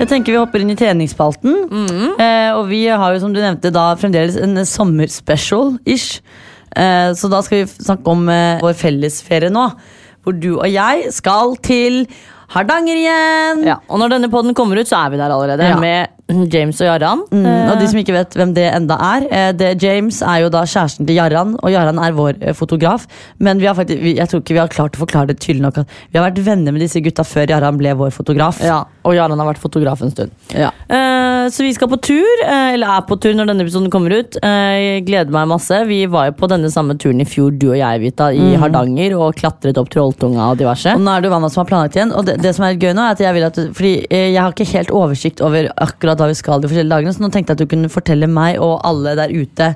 Jeg 0.00 0.08
tenker 0.08 0.32
vi 0.32 0.38
hopper 0.40 0.62
inn 0.64 0.72
i 0.72 0.78
treningsspalten. 0.80 1.56
Eh, 2.16 2.50
og 2.56 2.70
vi 2.70 2.86
har 2.88 3.12
jo, 3.12 3.20
som 3.20 3.34
du 3.34 3.40
nevnte, 3.42 3.68
da 3.74 3.90
fremdeles 4.00 4.38
en 4.40 4.56
sommerspecial-ish. 4.64 6.22
Eh, 6.72 7.10
så 7.12 7.28
da 7.28 7.42
skal 7.44 7.60
vi 7.60 7.66
snakke 7.68 8.08
om 8.14 8.24
eh, 8.32 8.62
vår 8.64 8.78
fellesferie 8.80 9.52
nå. 9.52 9.66
Hvor 10.24 10.36
du 10.36 10.50
og 10.58 10.68
jeg 10.68 11.10
skal 11.16 11.56
til 11.64 12.02
Hardanger 12.50 12.98
igjen! 12.98 13.62
Ja, 13.68 13.76
og 13.88 14.02
når 14.02 14.16
denne 14.16 14.30
podden 14.32 14.56
kommer 14.58 14.80
ut, 14.80 14.88
så 14.90 14.98
er 15.04 15.12
vi 15.12 15.20
der 15.20 15.30
allerede. 15.32 15.68
Ja. 15.70 15.78
Med 15.80 16.10
James 16.52 16.80
og 16.80 16.88
Jarran. 16.88 17.24
Mm, 17.30 17.46
og 17.46 17.80
de 17.80 17.88
som 17.90 18.00
ikke 18.00 18.14
vet 18.16 18.36
hvem 18.38 18.54
det 18.56 18.66
enda 18.70 18.96
er 19.10 19.26
eh, 19.28 19.50
det, 19.56 19.72
James 19.82 20.20
er 20.22 20.44
jo 20.44 20.52
da 20.52 20.64
kjæresten 20.68 21.08
til 21.08 21.18
Jarran, 21.18 21.56
og 21.60 21.72
Jarran 21.72 22.00
er 22.02 22.16
vår 22.16 22.40
eh, 22.40 22.56
fotograf. 22.56 23.06
Men 23.38 23.60
vi 23.62 23.68
har 23.68 23.76
faktisk, 23.78 24.02
jeg 24.16 24.30
tror 24.30 24.44
ikke 24.44 24.56
vi 24.56 24.62
har 24.62 24.72
klart 24.72 24.98
å 24.98 25.04
forklare 25.04 25.32
det 25.32 25.40
tydelig 25.42 25.66
nok. 25.66 25.82
Vi 26.10 26.20
har 26.20 26.26
vært 26.28 26.42
venner 26.46 26.76
med 26.76 26.84
disse 26.84 27.02
gutta 27.04 27.26
før 27.26 27.50
Jarran 27.50 27.80
ble 27.80 27.94
vår 27.98 28.14
fotograf. 28.14 28.62
Ja, 28.64 28.82
og 29.04 29.16
Jarran 29.16 29.40
har 29.40 29.50
vært 29.52 29.62
fotograf 29.62 30.04
en 30.04 30.14
stund. 30.14 30.34
Ja. 30.54 30.72
Uh, 30.90 31.48
så 31.52 31.64
vi 31.64 31.72
skal 31.76 31.90
på 31.90 32.00
tur, 32.04 32.44
uh, 32.44 32.72
eller 32.74 32.96
er 32.96 33.06
på 33.08 33.18
tur 33.20 33.34
når 33.36 33.50
denne 33.50 33.64
episoden 33.66 33.90
kommer 33.92 34.14
ut. 34.16 34.38
Uh, 34.44 35.00
gleder 35.06 35.32
meg 35.34 35.48
masse. 35.50 35.82
Vi 35.88 36.02
var 36.10 36.30
jo 36.30 36.36
på 36.40 36.50
denne 36.50 36.70
samme 36.72 36.96
turen 37.00 37.22
i 37.22 37.28
fjor, 37.28 37.54
du 37.56 37.70
og 37.72 37.78
jeg, 37.78 38.02
Vita, 38.04 38.30
i 38.34 38.54
Hardanger. 38.60 39.16
Og 39.20 39.38
klatret 39.38 39.78
opp 39.80 39.90
Trolltunga 39.92 40.50
og 40.52 40.60
diverse. 40.60 40.94
Og 40.96 41.04
nå 41.04 41.14
er 41.14 41.24
det 41.24 41.32
Vanna 41.32 41.50
som 41.52 41.62
har 41.62 41.70
planlagt 41.70 41.98
igjen. 41.98 42.14
Og 42.16 42.26
det, 42.28 42.38
det 42.44 42.54
som 42.56 42.66
er 42.66 42.78
gøy 42.78 42.92
nå 42.96 43.04
er 43.04 43.16
at 43.16 43.22
jeg 43.22 43.36
vil 43.36 43.46
at 43.46 43.60
Fordi 43.76 43.92
eh, 44.08 44.28
jeg 44.34 44.40
har 44.40 44.54
ikke 44.54 44.68
helt 44.72 44.92
oversikt 44.94 45.42
over 45.44 45.70
akkurat 45.80 46.19
hva 46.20 46.28
vi 46.30 46.38
skal 46.38 46.60
de 46.62 46.70
forskjellige 46.70 46.92
dagene, 46.92 47.16
så 47.16 47.24
nå 47.24 47.32
tenkte 47.32 47.54
jeg 47.54 47.58
at 47.58 47.64
du 47.64 47.72
kunne 47.72 47.92
fortelle 47.92 48.28
meg 48.30 48.60
og 48.62 48.78
alle 48.86 49.16
der 49.18 49.32
ute 49.32 49.72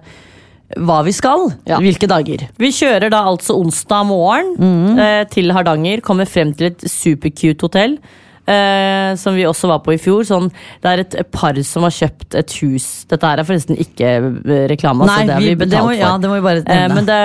hva 0.81 1.03
vi 1.07 1.13
skal. 1.15 1.49
Ja. 1.69 1.79
Hvilke 1.83 2.09
dager. 2.11 2.47
Vi 2.61 2.71
kjører 2.75 3.13
da 3.13 3.25
altså 3.29 3.57
onsdag 3.61 4.07
morgen 4.09 4.99
eh, 4.99 5.23
til 5.31 5.53
Hardanger. 5.55 6.03
Kommer 6.05 6.29
frem 6.29 6.55
til 6.57 6.73
et 6.73 6.87
supercute 6.91 7.69
hotell. 7.69 7.99
Eh, 8.47 9.15
som 9.17 9.33
vi 9.35 9.47
også 9.49 9.69
var 9.71 9.79
på 9.81 9.95
i 9.95 9.97
fjor. 9.97 10.21
Sånn, 10.29 10.51
det 10.85 10.91
er 10.91 11.01
et 11.01 11.15
par 11.33 11.57
som 11.65 11.83
har 11.87 11.95
kjøpt 11.97 12.35
et 12.37 12.53
hus. 12.61 13.07
Dette 13.09 13.25
her 13.25 13.41
er 13.41 13.47
forresten 13.49 13.79
ikke 13.81 14.05
eh, 14.19 14.67
reklame. 14.69 15.07
Nei, 15.09 15.15
altså, 15.23 15.27
det 15.31 15.33
har 15.35 15.41
vi, 15.41 15.47
vi- 15.49 15.55
det 15.55 15.63
betalt 15.63 15.87
må- 15.87 15.95
for. 15.95 16.01
ja, 16.03 16.11
det 16.19 16.29
må 16.29 16.35
vi 16.35 16.45
bare 16.45 16.63
Eh, 16.75 16.89
men 16.93 17.05
det, 17.09 17.21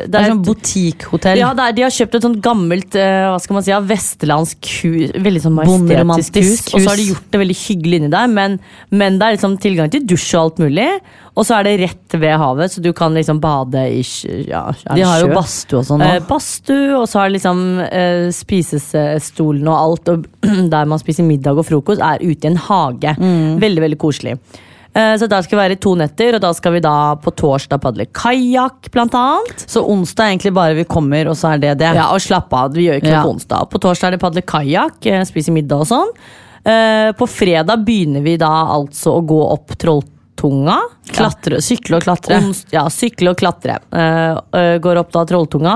det 0.00 0.10
Det 0.10 0.20
er 0.20 0.24
er 0.24 0.30
sånn 0.32 0.44
butikkhotell. 0.46 1.36
ja, 1.42 1.50
er, 1.52 1.72
De 1.76 1.82
har 1.82 1.90
kjøpt 1.90 2.14
et 2.16 2.22
sånt 2.22 2.40
gammelt 2.40 2.94
eh, 2.96 3.28
hva 3.28 3.38
skal 3.40 3.54
man 3.58 3.62
si, 3.66 3.70
ja, 3.70 3.80
vestlandsk 3.80 4.70
hus. 4.80 5.12
Veldig 5.12 5.42
sånn 5.44 5.56
majestetisk 5.60 6.40
hus. 6.40 6.64
hus. 6.64 6.74
Og 6.74 6.80
så 6.80 6.88
har 6.88 6.96
de 6.96 7.08
gjort 7.12 7.30
det 7.30 7.40
veldig 7.44 7.58
hyggelig 7.66 8.00
inni 8.00 8.10
der. 8.16 8.26
Men, 8.32 8.58
men 8.90 9.18
det 9.20 9.26
er 9.28 9.36
liksom 9.36 9.58
tilgang 9.60 9.90
til 9.92 10.06
dusj 10.08 10.34
og 10.38 10.40
alt 10.46 10.58
mulig. 10.64 10.88
Og 11.38 11.46
så 11.46 11.54
er 11.60 11.62
det 11.68 11.74
rett 11.80 12.16
ved 12.20 12.34
havet, 12.42 12.72
så 12.74 12.82
du 12.82 12.92
kan 12.92 13.14
liksom 13.14 13.38
bade 13.40 13.84
i 13.94 14.00
sjø. 14.02 14.40
ja, 14.48 14.64
De 14.94 15.02
har 15.06 15.20
jo 15.22 15.28
badstue 15.32 15.78
og 15.78 15.86
sånn. 15.86 16.02
Eh, 16.02 16.18
badstue, 16.26 16.88
og 16.98 17.06
så 17.08 17.20
har 17.22 17.30
liksom 17.30 17.60
eh, 17.86 18.30
spisestolen 18.34 19.68
og 19.70 19.76
alt, 19.78 20.10
og 20.10 20.26
der 20.74 20.88
man 20.90 20.98
spiser 21.00 21.24
middag 21.28 21.58
og 21.60 21.66
frokost, 21.68 22.02
er 22.02 22.18
ute 22.24 22.48
i 22.48 22.50
en 22.50 22.58
hage. 22.66 23.14
Mm. 23.20 23.60
Veldig, 23.62 23.84
veldig 23.86 23.98
koselig. 24.02 24.34
Eh, 24.92 25.14
Så 25.22 25.28
der 25.30 25.42
skal 25.46 25.56
vi 25.56 25.62
være 25.62 25.76
i 25.78 25.80
to 25.86 25.94
netter, 25.94 26.34
og 26.34 26.42
da 26.42 26.50
skal 26.56 26.74
vi 26.74 26.80
da 26.82 26.94
på 27.22 27.30
torsdag 27.38 27.78
padle 27.84 28.08
kajakk, 28.10 28.90
blant 28.90 29.14
annet. 29.14 29.64
Så 29.70 29.84
onsdag 29.86 30.26
er 30.26 30.34
egentlig 30.34 30.54
bare 30.58 30.74
vi 30.80 30.84
kommer, 30.90 31.30
og 31.30 31.38
så 31.38 31.54
er 31.54 31.62
det 31.62 31.76
det. 31.78 31.92
Ja, 31.94 32.08
og 32.10 32.20
slapp 32.24 32.52
av. 32.52 32.74
Vi 32.74 32.88
gjør 32.88 32.98
ikke 33.00 33.12
Ja. 33.14 33.22
noe 33.22 33.30
på 33.30 33.34
onsdag. 33.38 33.70
På 33.70 33.78
torsdag 33.86 34.08
er 34.08 34.16
det 34.18 34.20
padle 34.26 34.42
kajakk, 34.42 34.98
eh, 35.06 35.22
spise 35.30 35.54
middag 35.54 35.86
og 35.86 35.86
sånn. 35.94 36.10
Eh, 36.66 37.12
På 37.16 37.24
fredag 37.30 37.86
begynner 37.86 38.20
vi 38.22 38.36
da 38.36 38.50
altså 38.74 39.14
å 39.20 39.24
gå 39.24 39.40
opp 39.52 39.78
Trolltunga. 40.40 40.78
Klatre, 41.10 41.60
sykle 41.60 41.98
og 41.98 42.04
klatre. 42.06 42.38
Ons, 42.40 42.64
ja, 42.72 42.86
sykle 42.92 43.34
og 43.34 43.40
klatre. 43.40 43.80
Uh, 43.92 44.38
uh, 44.56 44.76
går 44.80 45.02
opp 45.02 45.12
da 45.12 45.24
Trolltunga. 45.28 45.74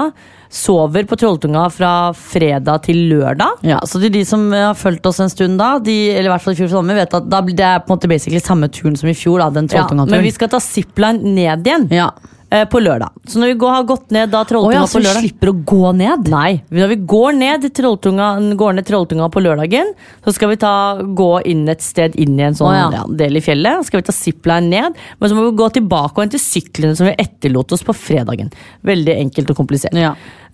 Sover 0.54 1.02
på 1.10 1.16
Trolltunga 1.18 1.64
fra 1.74 1.92
fredag 2.14 2.84
til 2.86 3.00
lørdag. 3.10 3.64
Ja, 3.66 3.80
så 3.82 3.98
til 3.98 4.12
de 4.14 4.22
som 4.28 4.46
har 4.54 4.76
fulgt 4.78 5.06
oss 5.10 5.18
en 5.24 5.32
stund 5.32 5.58
da, 5.58 5.72
de, 5.82 5.96
eller 6.12 6.30
i 6.30 6.32
hvert 6.34 6.44
fall 6.44 6.54
i 6.54 6.60
fjor 6.60 6.70
sommer, 6.76 6.94
vet 7.00 7.16
at 7.18 7.26
da, 7.26 7.40
det 7.42 7.64
er 7.66 7.82
på 7.82 7.90
en 7.90 7.96
måte 7.96 8.10
basically 8.10 8.42
samme 8.42 8.70
turen 8.70 8.94
som 8.98 9.10
i 9.10 9.16
fjor, 9.18 9.42
da, 9.42 9.50
den 9.50 9.66
Ja, 9.74 9.88
men 9.90 10.22
vi 10.22 10.30
skal 10.30 10.52
ta 10.52 10.62
zipline 10.62 11.34
ned 11.34 11.66
igjen 11.66 11.88
ja. 11.90 12.06
eh, 12.54 12.62
på 12.70 12.78
lørdag. 12.78 13.16
Så 13.26 13.40
når 13.42 13.50
vi 13.50 13.56
går, 13.64 13.72
har 13.74 13.88
gått 13.88 14.14
ned 14.14 14.30
da 14.30 14.44
Trolltunga 14.46 14.84
oh, 14.84 14.84
ja, 14.84 14.86
så 14.86 15.00
på 15.00 15.02
vi 15.08 15.24
slipper 15.24 15.50
å 15.50 15.56
gå 15.66 15.90
ned? 15.98 16.30
Nei, 16.30 16.52
når 16.70 16.92
vi 16.92 17.00
går 17.16 17.34
ned 17.40 17.66
Trolltunga, 17.74 18.28
går 18.60 18.78
ned 18.78 18.86
Trolltunga 18.86 19.26
på 19.34 19.42
lørdagen, 19.42 19.90
så 20.22 20.36
skal 20.38 20.54
vi 20.54 20.60
ta, 20.62 20.74
gå 21.02 21.32
inn 21.50 21.66
et 21.72 21.82
sted 21.82 22.14
inn 22.14 22.38
i 22.38 22.46
en 22.46 22.54
sånn 22.54 22.70
oh, 22.70 22.78
ja. 22.78 22.86
ja, 23.00 23.02
del 23.24 23.40
i 23.40 23.42
fjellet. 23.42 23.82
Så 23.82 23.90
skal 23.90 24.04
vi 24.04 24.08
ta 24.12 24.14
zipline 24.14 24.70
ned, 24.70 25.02
men 25.18 25.32
så 25.32 25.34
må 25.34 25.48
vi 25.48 25.58
gå 25.58 25.72
tilbake 25.80 26.14
og 26.14 26.28
hente 26.28 26.42
syklene 26.42 26.94
som 26.94 27.10
vi 27.10 27.18
etterlot 27.18 27.74
oss 27.74 27.82
på 27.82 27.98
fredagen. 28.06 28.54
Veldig 28.86 29.18
enkelt 29.26 29.50
og 29.50 29.62
komplisert. 29.64 29.98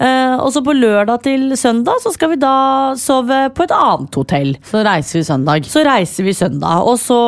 Eh, 0.00 0.36
og 0.40 0.48
så 0.54 0.62
på 0.64 0.72
lørdag 0.72 1.20
til 1.26 1.42
søndag 1.60 1.98
så 2.00 2.08
skal 2.14 2.30
vi 2.32 2.38
da 2.40 2.52
sove 2.96 3.40
på 3.52 3.66
et 3.66 3.72
annet 3.76 4.16
hotell. 4.16 4.54
Så 4.64 4.80
reiser 4.86 5.18
vi 5.18 5.24
søndag. 5.28 5.66
Så 5.68 5.82
reiser 5.84 6.24
vi 6.24 6.32
søndag, 6.36 6.86
og 6.88 6.96
så 7.02 7.18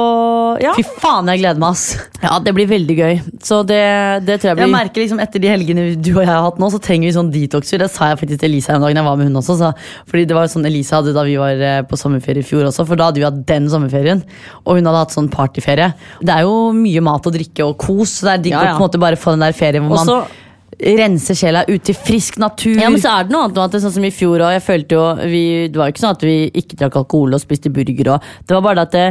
Ja, 0.63 0.73
Fy 0.77 0.83
faen, 1.01 1.29
jeg 1.33 1.41
gleder 1.43 1.61
meg, 1.61 1.77
ass. 1.77 1.99
ja 2.23 2.39
det 2.41 2.55
blir 2.57 2.69
veldig 2.71 2.97
gøy. 2.97 3.21
Så 3.45 3.61
det, 3.69 3.81
det 4.25 4.39
tror 4.41 4.53
jeg 4.53 4.57
blir 4.59 4.67
Jeg 4.67 4.73
merker 4.75 5.05
liksom 5.05 5.21
Etter 5.23 5.43
de 5.43 5.49
helgene 5.53 5.85
du 6.01 6.11
og 6.15 6.23
jeg 6.23 6.31
har 6.31 6.43
hatt 6.47 6.59
nå, 6.63 6.69
så 6.73 6.81
trenger 6.83 7.09
vi 7.11 7.15
sånn 7.17 7.31
detox-tur. 7.35 7.83
Det 7.85 7.91
sa 7.93 8.11
jeg 8.13 8.21
faktisk 8.23 8.41
til 8.43 8.51
Elisa 8.53 8.75
en 8.77 8.85
dag 8.87 8.97
jeg 8.97 9.05
var 9.07 9.21
med 9.21 9.29
hun 9.31 9.41
også. 9.43 9.59
Så, 9.61 9.73
fordi 10.09 10.25
det 10.29 10.37
var 10.39 10.49
jo 10.49 10.55
sånn 10.57 10.69
Elisa 10.69 11.01
hadde 11.01 11.15
da 11.17 11.25
vi 11.29 11.37
var 11.41 11.61
eh, 11.69 11.81
på 11.89 11.99
sommerferie 12.01 12.41
i 12.45 12.49
fjor 12.49 12.69
også. 12.71 12.87
For 12.89 12.97
da 13.01 13.11
hadde 13.11 13.21
vi 13.21 13.29
hatt 13.29 13.41
den 13.49 13.69
sommerferien, 13.73 14.25
og 14.65 14.79
hun 14.81 14.89
hadde 14.89 15.05
hatt 15.05 15.17
sånn 15.17 15.29
partyferie. 15.33 15.93
Det 16.25 16.33
er 16.39 16.47
jo 16.49 16.57
mye 16.77 17.05
mat 17.05 17.29
og 17.29 17.37
drikke 17.37 17.69
og 17.69 17.77
kos, 17.85 18.19
så 18.21 18.31
det 18.31 18.33
er 18.39 18.45
digg 18.49 18.57
Ja, 18.57 18.65
ja. 18.65 18.73
å 18.73 18.79
på 18.79 18.83
en 18.83 18.89
måte 18.89 19.03
bare 19.03 19.21
få 19.21 19.37
den 19.37 19.45
der 19.45 19.57
ferien 19.57 19.85
hvor 19.89 20.01
Og 20.01 20.07
man 20.07 20.41
renser 20.83 21.39
sjela 21.39 21.65
ut 21.69 21.83
til 21.87 21.97
frisk 21.97 22.39
natur. 22.43 22.75
Ja, 22.81 22.91
men 22.91 23.01
så 23.03 23.13
er 23.15 23.27
det 23.27 23.35
noe 23.35 23.47
annet 23.47 23.59
det 23.73 23.79
er 23.79 23.85
sånn 23.87 23.97
som 23.99 24.07
i 24.07 24.13
fjor 24.15 24.43
jo, 24.43 25.05
Det 25.23 25.79
var 25.79 25.89
jo 25.89 25.95
ikke 25.95 26.05
sånn 26.05 26.17
at 26.17 26.25
vi 26.27 26.37
ikke 26.63 26.79
drakk 26.81 26.99
alkohol 27.03 27.37
og 27.37 27.43
spiste 27.43 27.73
burger. 27.73 28.15
Og, 28.17 28.33
det 28.47 28.57
var 28.57 28.67
bare 28.67 28.87
at 28.87 28.97
det, 28.97 29.07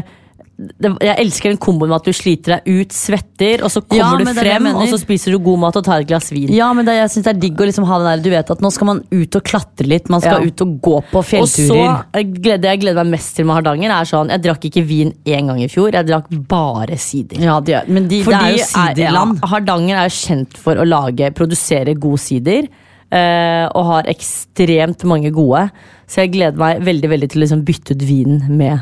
det, 0.61 0.91
Jeg 1.01 1.15
elsker 1.25 1.49
den 1.49 1.57
komboen 1.61 1.89
med 1.89 1.97
at 1.97 2.07
du 2.07 2.13
sliter 2.13 2.55
deg 2.57 2.81
ut, 2.81 2.93
svetter, 2.93 3.63
og 3.65 3.71
så 3.73 3.81
kommer 3.81 4.01
Ja, 4.03 4.09
du 4.17 4.23
det 4.23 4.31
er 4.31 4.37
det 4.37 4.43
frem, 4.45 4.67
og 4.75 4.87
så 4.91 4.99
spiser 5.01 5.33
du 5.33 5.39
god 5.41 5.59
mat 5.63 5.79
og 5.79 5.85
tar 5.87 6.03
et 6.03 6.09
glass 6.11 6.29
vin. 6.33 6.51
Ja, 6.53 6.67
men 6.77 6.85
det, 6.85 6.95
jeg 6.99 7.09
synes 7.15 7.25
det 7.27 7.31
er 7.33 7.39
digg 7.41 7.63
å 7.63 7.67
liksom 7.69 7.87
ha 7.89 7.97
den 8.01 8.09
der 8.11 8.23
Du 8.25 8.29
vet 8.33 8.51
at 8.53 8.61
nå 8.61 8.71
skal 8.71 8.89
man 8.91 9.01
ut 9.09 9.37
og 9.39 9.43
klatre 9.47 9.87
litt. 9.89 10.09
Man 10.13 10.21
skal 10.21 10.41
Ja. 10.41 10.47
ut 10.51 10.61
og 10.61 10.75
gå 10.81 10.95
på 11.11 11.23
Og 11.41 11.47
så 11.49 11.79
Det 12.13 12.69
jeg 12.69 12.79
gleder 12.83 13.03
meg 13.03 13.17
mest 13.17 13.35
til 13.35 13.45
med 13.45 13.55
Hardanger, 13.59 13.89
er 13.91 14.05
sånn 14.05 14.29
Jeg 14.29 14.43
drakk 14.45 14.69
ikke 14.69 14.85
vin 14.85 15.13
én 15.25 15.47
gang 15.47 15.61
i 15.63 15.67
fjor, 15.67 15.91
jeg 15.93 16.05
drakk 16.07 16.29
bare 16.47 16.97
sider. 16.97 17.41
Ja, 17.41 17.59
det, 17.59 17.87
men 17.87 18.07
de, 18.07 18.19
det 18.21 18.25
Fordi 18.25 18.37
er 18.37 18.57
jo 18.57 18.69
siderland. 18.69 19.39
ja, 19.41 19.47
Hardanger 19.47 20.03
er 20.05 20.09
kjent 20.09 20.57
for 20.57 20.75
å 20.75 20.85
lage, 20.87 21.31
produsere 21.33 21.95
god 21.97 22.19
sider. 22.19 22.67
Uh, 23.11 23.67
og 23.75 23.83
har 23.89 24.03
ekstremt 24.07 25.03
mange 25.03 25.33
gode. 25.35 25.65
Så 26.07 26.21
jeg 26.23 26.31
gleder 26.37 26.55
meg 26.59 26.79
veldig 26.85 27.09
veldig 27.11 27.27
til 27.31 27.41
å 27.41 27.43
liksom 27.43 27.63
bytte 27.67 27.91
ut 27.97 28.03
vinen 28.07 28.45
med 28.55 28.79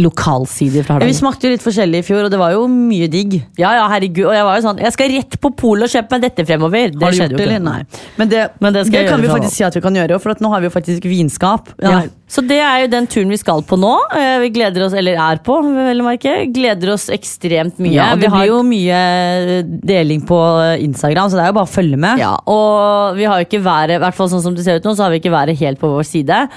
lokalsider 0.00 0.84
fra 0.86 0.98
Ja, 1.00 1.06
vi 1.08 1.14
smakte 1.16 1.46
jo 1.48 1.52
litt 1.54 1.64
forskjellig 1.64 2.00
i 2.02 2.06
fjor, 2.06 2.24
og 2.26 2.30
det 2.32 2.38
var 2.40 2.52
jo 2.54 2.66
mye 2.70 3.08
digg. 3.12 3.38
Ja, 3.60 3.72
ja, 3.78 3.86
herregud. 3.92 4.26
Og 4.30 4.34
jeg 4.36 4.44
var 4.48 4.56
jo 4.58 4.64
sånn 4.68 4.80
Jeg 4.82 4.92
skal 4.96 5.10
rett 5.12 5.36
på 5.42 5.50
polet 5.56 5.86
og 5.88 5.92
kjøpe 5.92 6.16
meg 6.16 6.22
dette 6.26 6.46
fremover. 6.48 6.90
Det 6.94 7.02
Har 7.02 7.10
du 7.12 7.18
gjort 7.20 7.30
jo 7.30 7.36
det, 7.40 7.46
eller? 7.46 7.64
Nei. 7.66 7.82
Men 8.16 8.28
det, 8.32 8.44
Men 8.60 8.72
det 8.76 8.84
jeg 8.92 9.08
kan 9.08 9.20
vi 9.20 9.28
faktisk 9.28 9.56
si 9.58 9.64
at 9.64 9.74
vi 9.76 9.82
kan 9.84 9.94
gjøre, 9.94 10.20
for 10.22 10.30
at 10.36 10.40
nå 10.44 10.48
har 10.52 10.60
vi 10.64 10.70
jo 10.70 10.74
faktisk 10.76 11.04
vinskap. 11.10 11.68
Ja. 11.82 12.02
Så 12.26 12.42
det 12.42 12.58
er 12.58 12.80
jo 12.82 12.86
den 12.90 13.06
turen 13.06 13.28
vi 13.30 13.36
skal 13.38 13.62
på 13.62 13.76
nå. 13.78 13.92
Eh, 14.16 14.38
Vi 14.42 14.48
gleder 14.50 14.82
oss, 14.86 14.92
eller 14.98 15.14
er 15.14 15.38
på, 15.46 15.60
vel 15.62 16.00
å 16.02 16.06
merke. 16.08 16.32
Gleder 16.52 16.94
oss 16.96 17.06
ekstremt 17.14 17.78
mye. 17.78 17.92
Ja, 17.94 18.14
Vi 18.16 18.22
det 18.22 18.30
har- 18.30 18.40
blir 18.40 18.48
jo 18.50 18.62
mye 18.66 19.62
deling 19.86 20.22
på 20.26 20.38
Instagram, 20.82 21.28
så 21.30 21.36
det 21.38 21.44
er 21.44 21.52
jo 21.52 21.58
bare 21.60 21.68
å 21.70 21.74
følge 21.76 21.96
med. 21.98 22.18
Ja, 22.18 22.34
og 22.46 23.14
vi 23.16 23.24
har 23.24 23.38
jo 23.40 23.46
ikke 23.46 23.62
været, 23.62 23.94
i 23.96 23.98
hvert 24.02 24.14
fall 24.14 24.28
sånn 24.28 24.42
som 24.42 24.54
det 24.56 24.64
ser 24.64 24.76
ut 24.80 24.84
nå, 24.84 24.96
så 24.96 25.04
har 25.06 25.10
vi 25.10 25.20
ikke 25.20 25.30
været 25.34 25.56
helt 25.58 25.78
på 25.78 25.88
vår 25.92 26.04
side. 26.04 26.48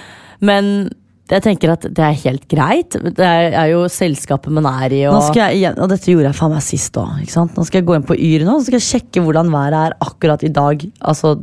Men 0.42 0.90
jeg 1.38 1.44
tenker 1.46 1.72
at 1.76 1.84
det 1.94 2.04
er 2.06 2.16
helt 2.24 2.46
greit. 2.50 2.96
Det 3.06 3.26
er, 3.26 3.52
er 3.54 3.72
jo 3.74 3.84
selskapet 3.92 4.54
man 4.56 4.66
er 4.66 4.96
i. 4.98 5.02
Nå 5.06 5.18
Og, 5.20 5.28
skal 5.30 5.50
jeg 5.50 5.60
igjen, 5.62 5.78
og 5.78 5.92
dette 5.92 6.10
gjorde 6.10 6.32
jeg 6.32 6.40
faen 6.40 6.56
meg 6.56 6.64
sist 6.66 6.98
òg. 6.98 7.20
Nå 7.54 7.66
skal 7.68 7.82
jeg 7.82 7.88
gå 7.90 7.98
inn 8.00 8.08
på 8.08 8.18
Yr 8.18 8.46
nå, 8.48 8.56
så 8.60 8.70
skal 8.70 8.80
jeg 8.80 8.88
sjekke 8.88 9.26
hvordan 9.26 9.52
været 9.54 9.82
er 9.84 9.98
akkurat 10.08 10.46
i 10.48 10.54
dag. 10.56 10.88
Altså 11.02 11.36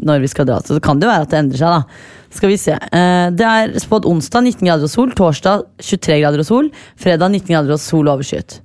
når 0.00 0.22
vi 0.22 0.30
skal 0.32 0.46
dra. 0.48 0.56
Så 0.64 0.80
kan 0.80 0.98
det 0.98 1.04
jo 1.06 1.12
være 1.12 1.26
at 1.26 1.32
det 1.34 1.38
endrer 1.42 1.60
seg, 1.60 1.74
da. 1.76 2.26
Skal 2.32 2.48
vi 2.48 2.56
se. 2.56 2.72
Eh, 2.72 3.26
Det 3.36 3.46
er 3.46 3.74
spådd 3.82 4.06
onsdag 4.08 4.46
19 4.46 4.64
grader 4.66 4.86
og 4.86 4.92
sol, 4.92 5.10
torsdag 5.12 5.66
23 5.82 6.20
grader 6.22 6.40
og 6.40 6.48
sol, 6.48 6.70
fredag 6.96 7.28
19 7.34 7.52
grader 7.52 7.74
og 7.76 7.82
sol 7.82 8.08
og 8.08 8.14
overskyet. 8.16 8.60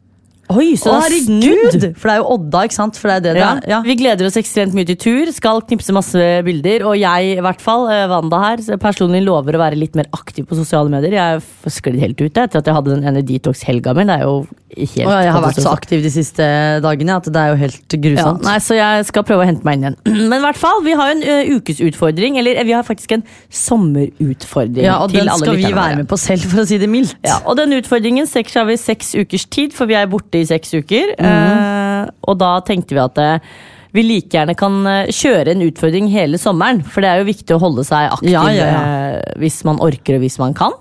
Oi, 0.54 0.76
så 0.78 0.92
Å, 0.94 0.98
det 1.10 1.18
er 1.18 1.24
snudd! 1.26 1.86
For 1.98 2.10
det 2.10 2.14
er 2.14 2.20
jo 2.22 2.28
Odda, 2.36 2.60
ikke 2.68 2.78
sant? 2.78 3.00
For 3.02 3.10
det 3.10 3.16
er 3.16 3.24
det 3.24 3.32
det 3.40 3.46
er. 3.46 3.62
Ja. 3.72 3.80
Vi 3.86 3.96
gleder 3.98 4.28
oss 4.28 4.38
ekstremt 4.38 4.76
mye 4.78 4.86
til 4.92 5.00
tur. 5.02 5.32
Skal 5.34 5.64
knipse 5.66 5.96
masse 5.96 6.28
bilder. 6.46 6.86
Og 6.86 7.00
jeg, 7.02 7.32
i 7.40 7.44
hvert 7.46 7.64
fall, 7.64 7.88
eh, 7.90 8.06
Wanda 8.12 8.42
her, 8.44 8.62
personlig 8.82 9.24
lover 9.26 9.58
å 9.58 9.64
være 9.64 9.80
litt 9.80 9.98
mer 9.98 10.10
aktiv 10.14 10.46
på 10.46 10.58
sosiale 10.60 10.94
medier. 10.94 11.18
Jeg 11.18 11.74
sklidd 11.74 11.98
helt 12.04 12.22
ut 12.22 12.30
etter 12.30 12.62
at 12.62 12.70
jeg 12.70 12.78
hadde 12.78 12.94
den 12.94 13.10
ene 13.10 13.26
detox-helga 13.26 13.96
mi. 13.98 14.06
Det 14.06 14.20
er 14.20 14.28
jo 14.28 14.38
helt 14.76 15.08
Og 15.08 15.12
jeg 15.14 15.34
har 15.36 15.44
vært 15.44 15.60
så 15.64 15.74
aktiv 15.76 16.04
de 16.04 16.12
siste 16.14 16.46
dagene 16.84 17.18
at 17.20 17.28
det 17.32 17.42
er 17.42 17.54
jo 17.54 17.60
helt 17.62 17.96
Ja, 18.16 18.32
nei, 18.44 18.56
så 18.64 18.78
jeg 18.78 19.06
skal 19.10 19.26
prøve 19.28 19.46
å 19.46 19.48
hente 19.50 19.68
meg 19.68 19.78
inn 19.78 19.88
igjen. 19.88 19.98
Men 20.30 20.38
i 20.38 20.44
hvert 20.46 20.60
fall, 20.60 20.82
vi 20.86 20.96
har 21.00 21.14
en 21.14 21.24
uh, 21.26 21.54
ukesutfordring. 21.58 22.40
Eller 22.42 22.60
vi 22.68 22.76
har 22.76 22.86
faktisk 22.88 23.16
en 23.18 23.24
sommerutfordring. 23.50 24.86
Ja, 24.86 25.00
og 25.04 25.14
den 25.16 25.30
skal 25.40 25.60
vi 25.60 25.70
være 25.70 26.02
med 26.02 26.10
på 26.12 26.20
selv, 26.20 26.48
for 26.52 26.64
å 26.64 26.68
si 26.68 26.80
det 26.82 26.90
mildt. 26.92 27.16
Ja, 27.26 27.40
og 27.46 27.60
den 27.60 27.76
utfordringen 27.78 28.28
strekker 28.30 28.58
seg 28.58 28.68
over 28.68 28.82
seks 28.82 29.14
ukers 29.16 29.48
tid, 29.52 29.76
for 29.76 29.90
vi 29.90 29.98
er 30.00 30.12
borte 30.12 30.42
i 30.42 30.50
seks 30.50 30.76
uker. 30.76 31.16
Mm. 31.16 31.32
Uh, 31.32 32.30
og 32.30 32.38
da 32.42 32.58
tenkte 32.68 32.98
vi 32.98 33.04
at 33.04 33.22
uh, 33.22 33.56
vi 33.96 34.04
like 34.04 34.36
gjerne 34.36 34.56
kan 34.60 34.82
eh, 34.90 35.12
kjøre 35.14 35.54
en 35.54 35.64
utfordring 35.70 36.10
hele 36.12 36.40
sommeren. 36.42 36.82
For 36.84 37.04
det 37.04 37.12
er 37.12 37.22
jo 37.22 37.30
viktig 37.30 37.56
å 37.56 37.62
holde 37.62 37.86
seg 37.88 38.12
aktiv 38.18 38.34
Ja, 38.34 38.44
ja, 38.52 38.66
ja. 38.68 38.82
eh, 38.82 39.38
hvis 39.40 39.62
man 39.68 39.80
orker 39.84 40.18
og 40.18 40.26
hvis 40.26 40.40
man 40.42 40.56
kan. 40.58 40.76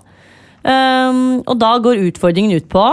Um, 0.65 1.43
og 1.45 1.59
da 1.61 1.75
går 1.77 2.01
utfordringen 2.07 2.57
ut 2.57 2.67
på 2.71 2.83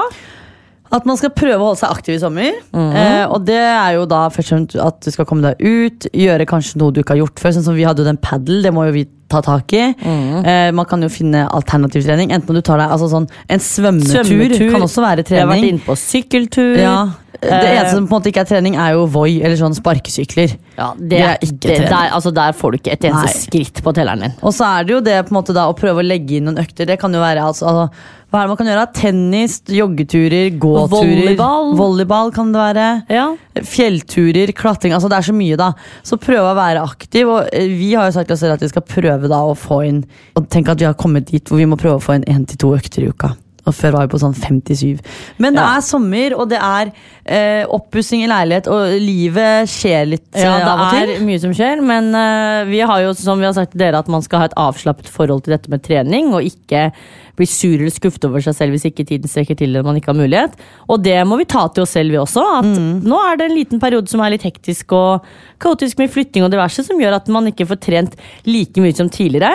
At 0.92 1.07
man 1.09 1.16
skal 1.16 1.31
prøve 1.33 1.57
å 1.57 1.70
holde 1.70 1.81
seg 1.81 1.94
aktiv 1.94 2.14
i 2.18 2.20
sommer. 2.20 2.52
Mhm. 2.74 2.90
eh, 3.00 3.24
og 3.33 3.46
det 3.48 3.57
er 3.57 3.94
jo 3.96 4.05
da 4.11 4.26
først 4.28 4.52
og 4.52 4.59
fremst 4.59 4.76
at 4.76 5.00
du 5.07 5.11
skal 5.14 5.24
komme 5.28 5.42
deg 5.42 5.57
ut, 5.64 6.07
gjøre 6.12 6.46
kanskje 6.50 6.76
noe 6.83 6.92
du 6.92 7.00
ikke 7.00 7.16
har 7.16 7.22
gjort 7.24 7.40
før. 7.40 7.57
Sånn 7.57 7.64
som 7.70 7.78
vi 7.78 7.87
hadde 7.88 8.05
jo 8.05 8.09
den 8.11 8.20
padel, 8.20 8.61
det 8.62 8.74
må 8.76 8.85
jo 8.90 8.92
vi 8.98 9.07
ta 9.33 9.40
tak 9.40 9.72
i. 9.72 9.87
Mm. 9.96 10.44
eh, 10.44 10.68
man 10.76 10.85
kan 10.85 11.00
jo 11.00 11.09
finne 11.09 11.46
alternativ 11.48 12.05
trening. 12.05 12.28
Enten 12.37 12.52
om 12.52 12.59
du 12.59 12.61
tar 12.61 12.76
deg 12.83 12.90
altså 12.92 13.09
sånn, 13.09 13.28
En 13.48 13.59
svømmetur, 13.64 14.20
Svømmetur. 14.28 14.70
kan 14.74 14.85
også 14.85 15.00
være 15.00 15.24
trening. 15.24 15.40
Jeg 15.40 15.48
har 15.48 15.55
vært 15.57 15.70
inne 15.72 15.87
på 15.87 15.96
sykkeltur. 15.96 16.76
Ja, 16.76 16.96
det 17.40 17.48
Eh, 17.50 17.70
eneste 17.81 17.96
som 17.96 18.07
på 18.07 18.12
en 18.14 18.20
måte 18.20 18.28
ikke 18.31 18.42
er 18.44 18.50
trening, 18.52 18.76
er 18.76 18.92
jo 18.92 19.07
Voi 19.11 19.40
eller 19.42 19.57
sånn 19.57 19.74
sparkesykler. 19.74 20.52
Ja, 20.76 20.92
det, 20.94 21.09
Det 21.09 21.20
er 21.22 21.38
ikke 21.42 21.59
det, 21.72 21.88
der, 21.88 22.11
altså 22.12 22.31
der 22.33 22.52
får 22.52 22.70
du 22.70 22.78
ikke 22.78 22.92
et 22.92 23.05
eneste 23.09 23.33
Nei. 23.33 23.40
skritt 23.48 23.83
på 23.83 23.92
telleren 23.96 24.20
din. 24.20 24.35
Og 24.42 24.52
så 24.55 24.68
er 24.78 24.85
det 24.85 24.92
jo 24.94 25.00
det 25.00 25.16
på 25.26 25.33
en 25.33 25.38
måte 25.40 25.55
da 25.57 25.64
å 25.66 25.74
prøve 25.74 26.05
å 26.05 26.07
legge 26.07 26.37
inn 26.37 26.44
noen 26.44 26.61
økter. 26.62 26.87
Det 26.87 27.00
kan 27.00 27.12
jo 27.12 27.18
være 27.24 27.42
altså, 27.42 27.66
altså 27.66 27.90
Hva 28.32 28.40
er 28.40 28.46
det 28.46 28.52
man 28.54 28.58
kan 28.62 28.68
gjøre? 28.70 28.84
Tennis, 28.96 29.58
joggeturer, 29.68 30.46
gåturer. 30.56 30.88
volleyball. 30.88 31.74
Volleyball 31.76 32.30
kan 32.32 32.54
det 32.54 32.62
være. 32.62 32.86
Ja. 33.12 33.26
Fjellturer, 33.60 34.54
klatring. 34.56 34.94
altså 34.96 35.10
Det 35.12 35.18
er 35.18 35.26
så 35.28 35.34
mye, 35.36 35.58
da. 35.60 35.74
Så 36.02 36.16
prøve 36.16 36.48
å 36.48 36.56
være 36.56 36.80
aktiv. 36.80 37.28
Og 37.28 37.52
eh, 37.52 37.68
vi 37.68 37.90
har 37.92 38.08
jo 38.08 38.16
sagt 38.16 38.32
oss 38.32 38.40
selv 38.40 38.56
at 38.56 38.64
vi 38.64 38.72
skal 38.72 38.86
prøve 38.88 39.28
da 39.28 39.42
å 39.44 39.52
få 39.52 39.82
inn 39.84 40.00
Og 40.40 40.48
tenk 40.48 40.72
at 40.72 40.80
vi 40.80 40.88
har 40.88 40.96
kommet 40.96 41.28
dit 41.28 41.44
hvor 41.44 41.60
vi 41.60 41.68
må 41.68 41.76
prøve 41.76 42.00
å 42.00 42.02
få 42.02 42.16
inn 42.16 42.24
én 42.24 42.48
til 42.48 42.56
to 42.56 42.72
økter 42.72 43.04
i 43.04 43.12
uka. 43.12 43.34
Og 43.64 43.75
før 43.79 43.92
var 43.94 44.07
vi 44.09 44.11
på 44.16 44.18
sånn 44.18 44.35
57. 44.35 44.98
Men 45.38 45.55
det 45.55 45.62
Ja. 45.62 45.77
er 45.77 45.81
sommer, 45.87 46.35
og 46.37 46.48
det 46.51 46.59
er 46.59 46.90
eh, 47.25 47.64
oppussing 47.70 48.25
i 48.25 48.27
leilighet, 48.27 48.66
og 48.66 48.98
livet 48.98 49.68
skjer 49.70 50.09
litt 50.09 50.27
Ja, 50.35 50.57
eh, 50.59 50.66
av 50.66 50.81
og 50.81 50.90
det 51.07 51.16
er 51.20 51.25
mye 51.25 51.38
som 51.38 51.53
skjer, 51.55 51.81
men 51.87 52.12
eh, 52.18 52.64
vi 52.66 52.81
har 52.81 53.01
jo 53.05 53.12
som 53.14 53.38
vi 53.38 53.44
har 53.46 53.53
sagt 53.55 53.70
til 53.72 53.79
dere 53.85 53.98
at 54.03 54.09
man 54.09 54.20
skal 54.22 54.40
ha 54.40 54.44
et 54.46 54.57
avslappet 54.59 55.07
forhold 55.07 55.44
til 55.44 55.53
dette 55.55 55.70
med 55.70 55.83
trening, 55.87 56.33
og 56.35 56.42
ikke 56.42 56.90
bli 57.37 57.46
sur 57.46 57.79
eller 57.79 57.88
skuffet 57.94 58.25
over 58.29 58.40
seg 58.44 58.55
selv 58.59 58.75
hvis 58.75 58.85
ikke 58.90 59.07
tiden 59.07 59.31
strekker 59.31 59.57
til 59.57 59.70
eller 59.70 59.85
man 59.87 59.96
ikke 59.96 60.11
har 60.12 60.18
mulighet. 60.18 60.53
Og 60.90 61.01
det 61.03 61.16
må 61.25 61.38
vi 61.38 61.44
ta 61.48 61.68
til 61.68 61.83
oss 61.87 61.94
selv, 61.94 62.11
vi 62.11 62.18
også. 62.18 62.42
At 62.59 62.64
Mm. 62.66 63.01
nå 63.07 63.16
er 63.33 63.37
det 63.38 63.51
en 63.51 63.57
liten 63.57 63.81
periode 63.81 64.09
som 64.09 64.20
er 64.20 64.31
litt 64.35 64.42
hektisk 64.42 64.92
og 64.92 65.22
kaotisk 65.61 65.98
med 65.98 66.11
flytting 66.11 66.42
og 66.44 66.51
diverse, 66.51 66.85
som 66.85 66.98
gjør 66.98 67.14
at 67.14 67.29
man 67.29 67.46
ikke 67.46 67.66
får 67.70 67.81
trent 67.81 68.16
like 68.44 68.75
mye 68.83 68.94
som 68.94 69.09
tidligere. 69.09 69.55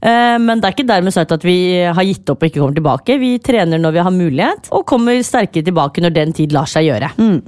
Eh, 0.00 0.36
Men 0.40 0.60
det 0.60 0.68
er 0.68 0.76
ikke 0.76 0.88
dermed 0.88 1.12
sagt 1.14 1.32
at 1.36 1.44
vi 1.44 1.58
har 1.84 2.06
gitt 2.08 2.28
opp 2.32 2.42
og 2.42 2.48
ikke 2.48 2.62
kommer 2.62 2.78
tilbake. 2.78 3.18
Vi 3.20 3.34
trener 3.44 3.80
når 3.80 3.96
vi 3.96 4.04
har 4.06 4.14
mulighet, 4.14 4.70
og 4.72 4.86
kommer 4.88 5.20
sterkere 5.26 5.66
tilbake 5.66 6.00
når 6.04 6.16
den 6.16 6.32
tid 6.36 6.56
lar 6.56 6.70
seg 6.70 6.88
gjøre. 6.88 7.12
Mm, 7.20 7.40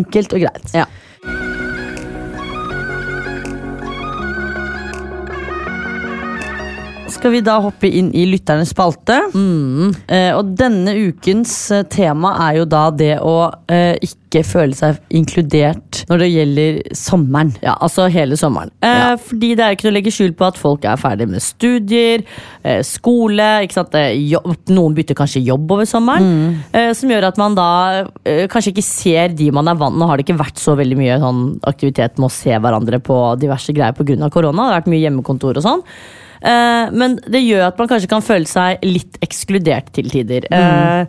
enkelt 0.00 0.34
og 0.34 0.44
greit. 0.46 0.74
Ja. 0.74 0.86
Skal 7.14 7.34
vi 7.34 7.42
da 7.44 7.58
hoppe 7.62 7.88
inn 7.88 8.10
i 8.16 8.26
lytternes 8.28 8.72
spalte. 8.74 9.18
Eh, 10.10 10.30
og 10.36 10.54
denne 10.58 10.94
ukens 11.10 11.52
eh, 11.74 11.84
tema 11.90 12.34
er 12.48 12.60
jo 12.60 12.66
da 12.70 12.86
det 12.94 13.16
å 13.22 13.34
eh, 13.70 13.96
ikke 14.04 14.42
føle 14.46 14.76
seg 14.78 15.00
inkludert 15.18 16.04
når 16.10 16.22
det 16.22 16.28
gjelder 16.30 16.78
sommeren. 16.96 17.50
Ja, 17.64 17.74
altså 17.82 18.06
hele 18.12 18.38
sommeren. 18.38 18.72
Eh, 18.84 19.14
Fordi 19.26 19.52
det 19.58 19.64
er 19.66 19.76
ikke 19.76 19.88
noe 19.88 19.94
å 19.94 19.96
legge 19.98 20.14
skjul 20.14 20.34
på 20.38 20.46
at 20.48 20.60
folk 20.60 20.86
er 20.86 21.00
ferdig 21.00 21.26
med 21.30 21.42
studier, 21.44 22.24
eh, 22.62 22.80
skole? 22.86 23.48
Eh, 23.66 24.36
noen 24.70 24.96
bytter 24.96 25.18
kanskje 25.18 25.44
jobb 25.44 25.76
over 25.76 25.88
sommeren. 25.88 26.60
Eh, 26.72 26.92
som 26.96 27.10
gjør 27.10 27.30
at 27.30 27.40
man 27.40 27.58
da 27.58 27.70
kanskje 28.50 28.74
ikke 28.74 28.86
ser 28.86 29.34
de 29.34 29.50
man 29.54 29.68
er 29.68 29.78
vant 29.78 29.96
Nå 30.00 30.06
har 30.06 30.16
det 30.16 30.24
ikke 30.24 30.38
vært 30.38 30.60
så 30.60 30.76
veldig 30.78 30.96
mye 30.96 31.18
sånn, 31.20 31.42
aktivitet 31.66 32.18
med 32.20 32.30
å 32.30 32.32
se 32.32 32.54
hverandre 32.54 33.00
på 33.02 33.18
diverse 33.40 33.74
greier 33.74 33.96
pga. 33.96 34.30
korona. 34.30 34.62
Det 34.62 34.70
har 34.70 34.80
vært 34.80 34.92
mye 34.94 35.04
hjemmekontor 35.04 35.58
og 35.58 35.64
sånn. 35.66 35.84
Eh, 36.40 36.94
men 36.96 37.18
det 37.28 37.42
gjør 37.44 37.66
at 37.68 37.80
man 37.80 37.90
kanskje 37.90 38.10
kan 38.10 38.24
føle 38.24 38.48
seg 38.48 38.80
litt 38.86 39.20
ekskludert 39.24 39.92
til 39.96 40.10
tider. 40.12 40.46
Eh, 40.50 41.04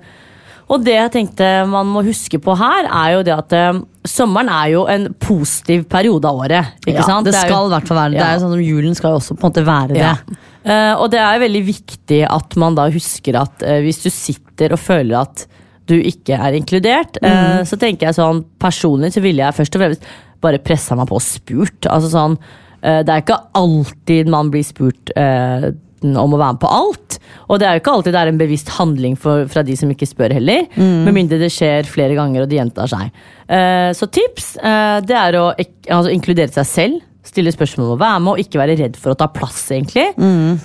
og 0.72 0.84
det 0.86 0.96
jeg 0.96 1.12
tenkte 1.12 1.48
man 1.68 1.90
må 1.92 2.04
huske 2.06 2.40
på 2.40 2.56
her, 2.56 2.88
er 2.88 3.16
jo 3.18 3.24
det 3.28 3.34
at 3.36 3.56
eh, 3.58 3.82
sommeren 4.08 4.52
er 4.52 4.70
jo 4.74 4.86
en 4.92 5.10
positiv 5.20 5.84
periode 5.92 6.30
av 6.30 6.44
året. 6.46 6.78
Ikke 6.86 7.00
Ja, 7.02 7.08
sant? 7.08 7.28
det 7.28 7.36
det 7.36 7.44
skal 7.44 7.68
i 7.68 7.74
hvert 7.76 7.90
fall 7.90 8.00
være 8.00 8.14
det. 8.14 8.22
Det 8.22 8.28
er 8.28 8.38
jo 8.38 8.44
sånn 8.46 8.56
som 8.56 8.64
Julen 8.64 8.96
skal 8.98 9.16
jo 9.16 9.20
også 9.20 9.36
på 9.36 9.48
en 9.48 9.52
måte 9.52 9.66
være 9.68 9.98
det. 9.98 10.06
Ja. 10.06 10.16
Uh, 10.62 10.94
og 11.02 11.08
det 11.10 11.18
er 11.18 11.40
veldig 11.42 11.64
viktig 11.66 12.20
at 12.30 12.56
man 12.62 12.76
da 12.78 12.84
husker 12.94 13.40
at 13.40 13.64
uh, 13.66 13.80
hvis 13.82 14.04
du 14.04 14.12
sitter 14.14 14.76
og 14.76 14.80
føler 14.80 15.24
at 15.24 15.48
du 15.90 15.98
ikke 15.98 16.38
er 16.38 16.56
inkludert, 16.56 17.18
eh, 17.26 17.62
så 17.68 17.78
tenker 17.80 18.08
jeg 18.08 18.16
sånn 18.16 18.44
personlig 18.62 19.10
så 19.16 19.24
ville 19.24 19.44
jeg 19.44 19.58
først 19.58 19.76
og 19.76 19.82
fremst 19.84 20.06
bare 20.42 20.62
pressa 20.64 20.96
meg 20.96 21.10
på 21.10 21.18
og 21.18 21.26
spurt. 21.26 21.88
Altså 21.90 22.12
sånn, 22.14 22.38
det 22.82 23.14
er 23.14 23.22
ikke 23.22 23.40
alltid 23.58 24.30
man 24.32 24.50
blir 24.54 24.66
spurt 24.66 25.12
eh, 25.16 25.70
om 26.02 26.34
å 26.34 26.40
være 26.40 26.56
med 26.56 26.62
på 26.64 26.72
alt. 26.74 27.18
Og 27.52 27.60
det 27.62 27.68
er 27.68 27.76
jo 27.76 27.84
ikke 27.84 27.94
alltid 27.98 28.16
det 28.16 28.24
er 28.24 28.32
en 28.32 28.42
bevisst 28.42 28.72
handling 28.78 29.18
for, 29.20 29.46
fra 29.52 29.64
de 29.66 29.76
som 29.78 29.92
ikke 29.94 30.10
spør 30.10 30.34
heller. 30.38 30.66
Med 31.06 31.16
mindre 31.16 31.40
det 31.42 31.52
skjer 31.54 31.90
flere 31.90 32.18
ganger 32.18 32.44
og 32.44 32.52
det 32.52 32.60
gjentar 32.60 32.90
seg. 32.92 33.14
Eh, 33.52 33.92
så 33.98 34.10
tips 34.10 34.56
eh, 34.58 34.98
det 35.06 35.18
er 35.18 35.38
å 35.40 35.48
altså, 35.52 36.12
inkludere 36.14 36.54
seg 36.54 36.70
selv. 36.70 37.08
Stille 37.28 37.54
spørsmål 37.54 37.86
om 37.86 37.94
å 37.94 38.02
være 38.02 38.22
med 38.26 38.34
og 38.34 38.42
ikke 38.42 38.60
være 38.64 38.76
redd 38.80 38.98
for 38.98 39.14
å 39.14 39.20
ta 39.20 39.28
plass. 39.30 39.62
egentlig. 39.72 40.08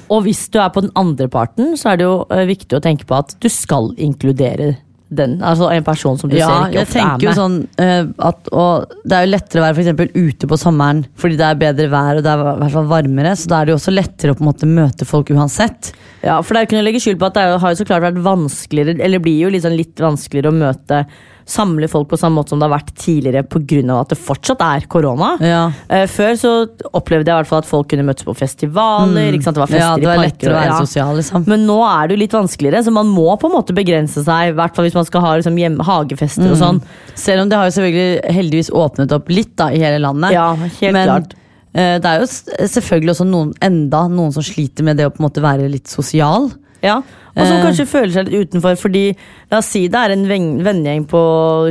Og 0.08 0.24
hvis 0.24 0.46
du 0.48 0.56
er 0.62 0.72
på 0.72 0.86
den 0.86 0.94
andre 0.96 1.28
parten, 1.28 1.74
så 1.76 1.92
er 1.92 2.00
det 2.00 2.08
jo 2.08 2.16
eh, 2.32 2.46
viktig 2.48 2.78
å 2.78 2.82
tenke 2.84 3.08
på 3.08 3.18
at 3.18 3.36
du 3.42 3.50
skal 3.52 3.92
inkludere 4.00 4.72
den. 5.18 5.36
Altså 5.44 5.70
en 5.72 5.86
person 5.86 6.18
som 6.20 6.30
du 6.30 6.36
Ja, 6.38 6.48
ser 6.48 6.70
ikke 6.70 6.84
ofte 6.84 6.98
er 6.98 7.02
tenker 7.02 7.26
jo 7.28 7.34
sånn 7.36 7.58
uh, 7.80 8.28
at 8.30 8.50
og 8.52 8.96
Det 9.02 9.18
er 9.18 9.26
jo 9.26 9.32
lettere 9.32 9.62
å 9.62 9.66
være 9.66 9.76
for 9.76 9.84
eksempel 9.84 10.10
ute 10.14 10.50
på 10.50 10.58
sommeren 10.60 11.04
fordi 11.18 11.38
det 11.40 11.46
er 11.48 11.60
bedre 11.60 11.88
vær 11.92 12.20
og 12.20 12.26
det 12.26 12.32
er 12.32 12.42
i 12.42 12.56
hvert 12.62 12.74
fall 12.76 12.90
varmere. 12.90 13.36
Så 13.36 13.50
da 13.52 13.60
er 13.60 13.68
det 13.68 13.74
jo 13.74 13.80
også 13.80 13.94
lettere 13.94 14.34
å 14.34 14.38
på 14.38 14.44
en 14.44 14.50
måte 14.50 14.70
møte 14.70 15.08
folk 15.08 15.32
uansett. 15.34 15.92
Ja, 16.24 16.40
for 16.42 16.52
det 16.52 16.58
er 16.58 16.64
jo 16.64 16.70
ikke 16.70 16.78
noe 16.78 16.84
å 16.84 16.88
legge 16.88 17.04
skyld 17.04 17.20
på 17.20 17.30
at 17.30 17.38
det 17.38 17.46
jo, 17.46 17.56
har 17.62 17.72
jo 17.72 17.80
så 17.80 17.88
klart 17.88 18.06
vært 18.06 18.20
vanskeligere, 18.24 18.98
eller 19.04 19.22
blir 19.22 19.46
jo 19.46 19.52
liksom 19.54 19.76
litt 19.76 20.02
vanskeligere 20.02 20.52
å 20.52 20.60
møte 20.60 21.02
samle 21.46 21.86
folk 21.88 22.08
på 22.10 22.18
samme 22.18 22.40
måte 22.40 22.50
som 22.50 22.58
det 22.58 22.66
har 22.66 22.72
vært 22.74 22.88
tidligere 22.98 23.44
pga. 23.46 24.00
at 24.00 24.08
det 24.10 24.18
fortsatt 24.18 24.60
er 24.66 24.86
korona. 24.90 25.36
Ja. 25.40 25.60
Eh, 25.88 26.06
før 26.10 26.32
så 26.34 26.52
opplevde 26.92 27.30
jeg 27.30 27.36
i 27.36 27.38
hvert 27.38 27.46
fall 27.52 27.62
at 27.62 27.68
folk 27.70 27.88
kunne 27.92 28.02
møtes 28.08 28.26
på 28.26 28.34
festivaler. 28.34 29.36
Sant? 29.42 29.54
Det 29.54 29.62
var 29.62 29.70
fester 29.70 29.84
Ja, 29.84 29.94
det 29.94 30.02
i 30.02 30.06
var 30.10 30.16
parker. 30.16 30.26
lettere 30.32 30.50
å 30.50 30.58
være 30.58 30.72
ja. 30.72 30.78
sosial, 30.82 31.14
liksom. 31.16 31.46
Men 31.46 31.66
nå 31.68 31.78
er 31.86 32.08
det 32.08 32.16
jo 32.16 32.20
litt 32.24 32.34
vanskeligere, 32.34 32.82
så 32.82 32.92
man 32.92 33.06
må 33.06 33.28
på 33.38 33.46
en 33.46 33.54
måte 33.54 33.76
begrense 33.78 34.24
seg. 34.26 34.50
I 34.50 34.56
hvert 34.58 34.74
fall 34.74 34.84
hvis 34.88 34.98
man 34.98 35.06
skal 35.06 35.20
ha 35.22 35.34
liksom, 35.38 35.56
hjemme, 35.56 35.86
hagefester 35.86 36.42
Mm. 36.46 36.50
og 36.52 36.58
sånn. 36.58 36.82
Selv 37.14 37.42
om 37.42 37.48
det 37.48 37.56
har 37.58 37.70
jo 37.70 37.76
selvfølgelig 37.78 38.34
heldigvis 38.34 38.70
åpnet 38.74 39.12
opp 39.12 39.28
litt 39.30 39.54
da 39.56 39.70
i 39.70 39.78
hele 39.78 39.98
landet. 40.02 40.32
Ja, 40.32 40.50
helt 40.56 40.92
Men 40.92 41.08
klart. 41.08 41.32
eh, 41.74 41.98
det 41.98 42.04
er 42.04 42.20
jo 42.20 42.26
selvfølgelig 42.66 43.14
også 43.14 43.26
noen, 43.30 43.54
enda 43.62 44.08
noen 44.08 44.32
som 44.34 44.42
sliter 44.42 44.82
med 44.82 44.96
det 44.98 45.06
å 45.06 45.10
på 45.14 45.22
en 45.22 45.28
måte 45.30 45.40
være 45.42 45.70
litt 45.70 45.86
sosial. 45.86 46.50
Ja, 46.82 46.96
og 46.98 47.46
som 47.46 47.56
Eh. 47.56 47.64
kanskje 47.64 47.86
føler 47.86 48.12
seg 48.12 48.28
litt 48.28 48.48
utenfor, 48.50 48.76
fordi 48.80 49.16
la 49.50 49.58
oss 49.58 49.66
si 49.66 49.88
det 49.88 49.94
er 49.98 50.10
en 50.12 50.26
ven- 50.28 50.62
vennegjeng 50.64 51.06
på 51.06 51.20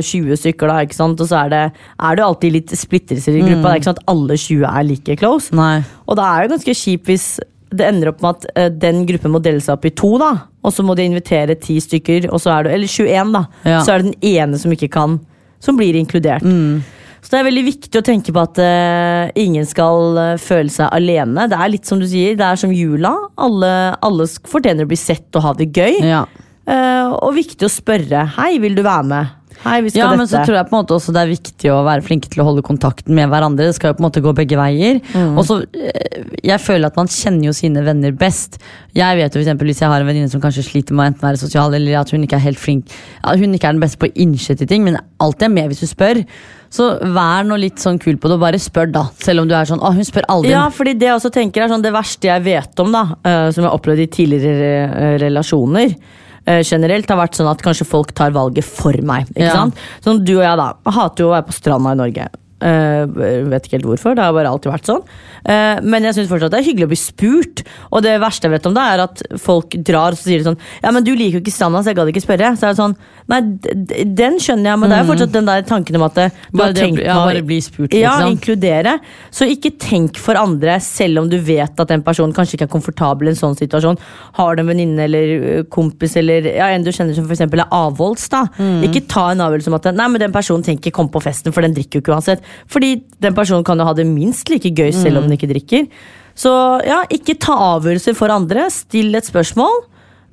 20 0.02 0.36
stykker, 0.36 0.66
da, 0.68 0.76
ikke 0.86 0.94
sant? 0.94 1.20
og 1.20 1.26
så 1.28 1.44
er 1.44 1.48
det, 1.50 1.72
er 2.00 2.14
det 2.16 2.22
jo 2.22 2.28
alltid 2.28 2.52
litt 2.52 2.68
splittelser 2.70 3.34
i 3.38 3.40
gruppa. 3.42 3.62
Det 3.62 3.72
er 3.72 3.80
ikke 3.80 3.90
sånn 3.90 3.98
at 3.98 4.08
alle 4.08 4.36
20 4.36 4.64
er 4.64 4.82
like 4.84 5.16
close. 5.16 5.50
Nei. 5.52 5.84
Og 6.08 6.16
det 6.16 6.24
er 6.24 6.42
jo 6.42 6.52
ganske 6.56 6.74
kjipt 6.74 7.04
hvis 7.06 7.26
det 7.74 7.86
ender 7.88 8.08
opp 8.12 8.22
med 8.22 8.36
at 8.36 8.46
uh, 8.56 8.68
den 8.78 9.04
gruppen 9.06 9.32
må 9.32 9.40
dele 9.42 9.60
seg 9.60 9.72
opp 9.74 9.84
i 9.84 9.90
to, 9.90 10.16
da. 10.18 10.32
Og 10.64 10.72
så 10.72 10.84
må 10.86 10.94
de 10.96 11.02
invitere 11.02 11.58
ti 11.60 11.78
stykker, 11.82 12.28
og 12.32 12.38
så 12.40 12.58
er 12.58 12.62
det, 12.64 12.72
eller 12.74 12.86
21, 12.86 13.32
da. 13.32 13.44
Ja. 13.64 13.80
Så 13.82 13.92
er 13.92 13.98
det 14.02 14.12
den 14.12 14.30
ene 14.36 14.58
som 14.58 14.70
ikke 14.70 14.88
kan, 14.90 15.18
som 15.60 15.76
blir 15.76 15.94
inkludert. 15.98 16.42
Så 17.26 17.32
det 17.32 17.38
er 17.40 17.46
veldig 17.48 17.62
viktig 17.66 17.98
å 17.98 18.04
tenke 18.06 18.30
på 18.30 18.38
at 18.38 18.58
uh, 18.62 19.32
ingen 19.34 19.66
skal 19.66 20.14
uh, 20.14 20.38
føle 20.38 20.70
seg 20.70 20.92
alene. 20.94 21.48
Det 21.50 21.58
er 21.58 21.72
litt 21.72 21.88
som 21.88 21.98
du 21.98 22.06
sier, 22.06 22.36
det 22.38 22.46
er 22.46 22.60
som 22.60 22.70
jula. 22.70 23.10
Alle, 23.42 23.70
alle 24.06 24.28
fortjener 24.46 24.86
å 24.86 24.90
bli 24.92 24.98
sett 25.00 25.34
og 25.34 25.42
ha 25.42 25.52
det 25.58 25.72
gøy. 25.74 25.98
Ja. 26.06 26.22
Uh, 26.70 27.16
og 27.18 27.34
viktig 27.34 27.66
å 27.66 27.72
spørre. 27.72 28.28
Hei, 28.36 28.52
vil 28.62 28.78
du 28.78 28.84
være 28.86 29.10
med? 29.10 29.34
Hei, 29.64 29.80
vi 29.82 29.90
skal 29.90 30.00
Ja, 30.00 30.08
dette. 30.10 30.18
men 30.18 30.28
så 30.30 30.42
tror 30.44 30.56
jeg 30.58 30.68
på 30.68 30.76
en 30.76 30.84
måte 30.84 30.94
også 30.96 31.12
det 31.14 31.22
er 31.22 31.30
viktig 31.32 31.70
å 31.72 31.78
være 31.86 32.04
flinke 32.04 32.28
til 32.30 32.42
å 32.42 32.46
holde 32.48 32.62
kontakten 32.66 33.14
med 33.16 33.30
hverandre. 33.32 33.66
Det 33.66 33.74
skal 33.78 33.92
jo 33.92 33.98
på 33.98 34.04
en 34.04 34.08
måte 34.10 34.22
gå 34.22 34.34
begge 34.36 34.58
veier. 34.60 35.00
Mm. 35.14 35.38
Og 35.38 35.44
så, 35.44 35.62
eh, 35.74 36.22
Jeg 36.42 36.60
føler 36.60 36.86
at 36.86 36.96
man 36.96 37.06
kjenner 37.06 37.46
jo 37.46 37.52
sine 37.52 37.82
venner 37.82 38.12
best. 38.12 38.58
Jeg 38.94 39.16
vet 39.16 39.32
jo 39.32 39.40
for 39.40 39.44
eksempel 39.44 39.66
Hvis 39.66 39.80
jeg 39.80 39.88
har 39.88 40.00
en 40.00 40.06
venninne 40.06 40.30
som 40.30 40.40
kanskje 40.40 40.64
sliter 40.64 40.92
med 40.94 41.04
å 41.04 41.08
enten 41.12 41.28
være 41.28 41.38
sosial, 41.38 41.74
eller 41.74 42.00
at 42.00 42.10
hun 42.10 42.22
ikke 42.22 42.36
er 42.36 42.46
helt 42.46 42.58
flink 42.58 42.86
ja, 42.88 43.36
Hun 43.36 43.52
ikke 43.52 43.68
er 43.68 43.72
den 43.72 43.80
beste 43.80 43.98
på 43.98 44.08
å 44.08 44.14
innsette 44.14 44.66
ting, 44.66 44.84
men 44.84 44.98
alltid 45.20 45.42
er 45.42 45.48
med 45.48 45.68
hvis 45.70 45.80
du 45.80 45.86
spør. 45.86 46.24
Så 46.70 46.98
vær 47.00 47.44
nå 47.46 47.58
litt 47.58 47.78
sånn 47.78 47.98
kul 47.98 48.16
på 48.16 48.28
det, 48.28 48.36
og 48.36 48.40
bare 48.40 48.58
spør, 48.58 48.90
da. 48.92 49.04
Selv 49.22 49.40
om 49.40 49.48
du 49.48 49.54
er 49.54 49.64
sånn 49.68 49.80
Å, 49.80 49.92
hun 49.94 50.04
spør 50.04 50.26
aldri. 50.28 50.50
Ja, 50.50 50.68
fordi 50.74 50.94
det 50.98 51.08
jeg 51.08 51.16
også 51.16 51.30
tenker 51.32 51.62
er 51.62 51.68
sånn 51.68 51.82
Det 51.84 51.92
verste 51.94 52.28
jeg 52.28 52.42
vet 52.42 52.80
om, 52.82 52.92
da, 52.92 53.04
eh, 53.24 53.50
som 53.50 53.62
jeg 53.62 53.70
har 53.70 53.78
opplevd 53.78 54.02
i 54.02 54.06
tidligere 54.06 54.70
eh, 54.86 55.18
relasjoner, 55.22 55.94
eh, 56.46 56.62
generelt 56.62 57.08
har 57.10 57.18
vært 57.18 57.34
sånn 57.38 57.50
at 57.50 57.62
kanskje 57.62 57.86
folk 57.86 58.12
tar 58.14 58.30
valget 58.34 58.64
for 58.64 58.92
meg. 59.02 59.26
Ikke 59.34 59.46
Ja. 59.48 59.52
sant? 59.54 59.74
Sånn 60.04 60.24
du 60.24 60.36
og 60.38 60.42
jeg, 60.44 60.56
da. 60.56 60.72
Hater 60.90 61.24
jo 61.24 61.30
å 61.30 61.34
være 61.36 61.46
på 61.48 61.52
stranda 61.58 61.92
i 61.92 62.00
Norge. 62.00 62.28
Eh, 62.56 63.04
vet 63.50 63.66
ikke 63.66 63.76
helt 63.76 63.84
hvorfor, 63.90 64.14
det 64.16 64.24
har 64.24 64.32
bare 64.32 64.48
alltid 64.48 64.72
vært 64.72 64.88
sånn. 64.88 65.02
Uh, 65.46 65.76
men 65.84 66.06
jeg 66.08 66.16
syns 66.16 66.30
fortsatt 66.30 66.50
det 66.54 66.58
er 66.62 66.64
hyggelig 66.66 66.86
å 66.88 66.90
bli 66.90 66.98
spurt. 66.98 67.60
Og 67.92 68.00
det 68.02 68.14
verste 68.22 68.48
jeg 68.48 68.54
vet 68.54 68.68
om 68.70 68.74
det, 68.74 68.82
er 68.82 69.02
at 69.04 69.20
folk 69.42 69.76
drar 69.84 70.16
og 70.16 70.18
så 70.18 70.30
sier 70.30 70.40
de 70.40 70.48
sånn 70.48 70.56
Ja, 70.82 70.90
men 70.90 71.04
du 71.04 71.12
liker 71.14 71.36
jo 71.38 71.42
ikke 71.44 71.52
stranda, 71.52 71.82
så 71.84 71.92
jeg 71.92 71.98
gadd 72.00 72.10
ikke 72.10 72.24
spørre. 72.24 72.54
Så 72.56 72.66
er 72.66 72.72
det 72.72 72.80
sånn 72.80 72.96
Nei, 73.26 73.40
den 74.14 74.36
skjønner 74.38 74.70
jeg, 74.70 74.78
men 74.78 74.90
det 74.92 74.96
er 74.96 75.02
jo 75.02 75.10
fortsatt 75.10 75.32
den 75.34 75.48
der 75.48 75.64
tanken 75.66 75.96
om 75.98 76.04
at 76.06 76.14
det, 76.14 76.26
du 76.30 76.56
Mm. 76.56 76.58
Bare 76.58 76.66
har 76.66 76.74
det 76.76 76.92
bli- 76.94 77.04
ja, 77.04 77.14
bare 77.26 77.42
bli 77.42 77.60
spurt, 77.60 77.92
Ja, 77.92 78.12
liksom. 78.20 78.36
inkludere. 78.36 79.00
Så 79.30 79.48
ikke 79.50 79.72
tenk 79.78 80.16
for 80.16 80.34
andre, 80.38 80.78
selv 80.80 81.18
om 81.18 81.28
du 81.28 81.38
vet 81.38 81.78
at 81.78 81.90
en 81.90 82.02
person 82.02 82.32
kanskje 82.32 82.54
ikke 82.54 82.68
er 82.68 82.74
komfortabel 82.78 83.26
i 83.26 83.30
en 83.30 83.34
sånn 83.36 83.58
situasjon. 83.58 83.98
Har 84.34 84.54
du 84.54 84.62
en 84.62 84.68
venninne 84.68 85.00
eller 85.00 85.64
kompis 85.64 86.16
eller 86.16 86.42
ja, 86.54 86.68
en 86.68 86.84
du 86.84 86.90
kjenner 86.92 87.14
som 87.14 87.26
eksempel 87.26 87.60
er 87.60 87.68
avholds, 87.70 88.28
da. 88.30 88.46
Mm. 88.58 88.84
Ikke 88.86 89.06
ta 89.08 89.30
en 89.32 89.42
avgjørelse 89.42 89.68
om 89.68 89.74
at 89.74 89.90
nei, 89.92 90.08
men 90.08 90.20
den 90.20 90.32
personen 90.32 90.62
tenker 90.62 90.90
ikke 90.90 90.96
komme 91.02 91.10
på 91.10 91.22
festen, 91.22 91.52
for 91.52 91.62
den 91.62 91.74
drikker 91.74 91.98
jo 91.98 92.04
ikke 92.06 92.14
uansett. 92.14 92.45
Fordi 92.68 93.02
den 93.20 93.34
personen 93.34 93.64
kan 93.64 93.78
jo 93.78 93.84
ha 93.88 93.92
det 93.94 94.06
minst 94.06 94.48
like 94.50 94.70
gøy 94.74 94.92
selv 94.92 95.16
Mm. 95.16 95.22
om 95.22 95.28
den 95.28 95.38
ikke 95.38 95.50
drikker. 95.52 95.88
Så 96.36 96.50
ja, 96.86 97.02
ikke 97.10 97.38
ta 97.40 97.54
avgjørelser 97.78 98.14
for 98.14 98.28
andre. 98.28 98.68
Still 98.70 99.14
et 99.14 99.24
spørsmål. 99.24 99.84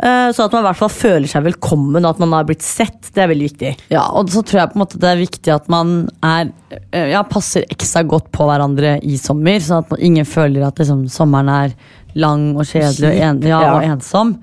eh, 0.04 0.32
Så 0.34 0.43
at 0.45 0.52
man 0.52 0.63
i 0.63 0.67
hvert 0.67 0.76
fall 0.76 0.89
føler 0.89 1.28
seg 1.30 1.43
velkommen, 1.45 2.04
og 2.04 2.10
at 2.15 2.19
man 2.19 2.32
har 2.34 2.43
blitt 2.43 2.62
sett. 2.62 3.10
Det 3.13 3.23
er 3.23 3.28
veldig 3.30 3.49
viktig. 3.52 3.78
Ja, 3.89 4.02
og 4.12 4.28
så 4.28 4.41
tror 4.43 4.60
jeg 4.60 4.69
på 4.73 4.76
en 4.76 4.82
måte 4.86 4.99
det 4.99 5.10
er 5.12 5.21
viktig 5.21 5.54
at 5.54 5.69
man 5.69 6.10
er, 6.21 6.52
eh, 6.91 7.12
ja, 7.12 7.21
passer 7.23 7.63
ekstra 7.69 8.04
godt 8.06 8.32
på 8.32 8.43
hverandre 8.49 8.99
i 9.04 9.15
sommer, 9.17 9.60
sånn 9.62 9.86
at 9.86 9.99
ingen 9.99 10.26
føler 10.26 10.65
at 10.67 10.76
liksom, 10.76 11.06
sommeren 11.08 11.47
er 11.49 11.73
lang 12.15 12.56
og 12.58 12.65
kjedelig 12.65 13.08
og, 13.15 13.21
en, 13.21 13.41
ja, 13.41 13.62
Ja. 13.62 13.76
og 13.78 13.84
ensom. 13.84 14.39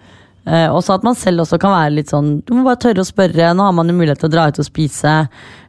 Eh, 0.48 0.68
og 0.72 0.80
så 0.84 0.96
at 0.96 1.04
man 1.04 1.16
selv 1.18 1.44
også 1.44 1.58
kan 1.60 1.74
være 1.74 1.92
litt 1.98 2.10
sånn 2.10 2.38
Du 2.46 2.54
må 2.56 2.64
bare 2.64 2.80
tørre 2.80 3.04
å 3.04 3.08
spørre. 3.08 3.50
Nå 3.54 3.66
har 3.66 3.74
man 3.76 3.90
jo 3.90 3.96
mulighet 3.98 4.22
til 4.22 4.30
å 4.30 4.32
dra 4.32 4.46
ut 4.48 4.60
og 4.62 4.66
spise. 4.66 5.14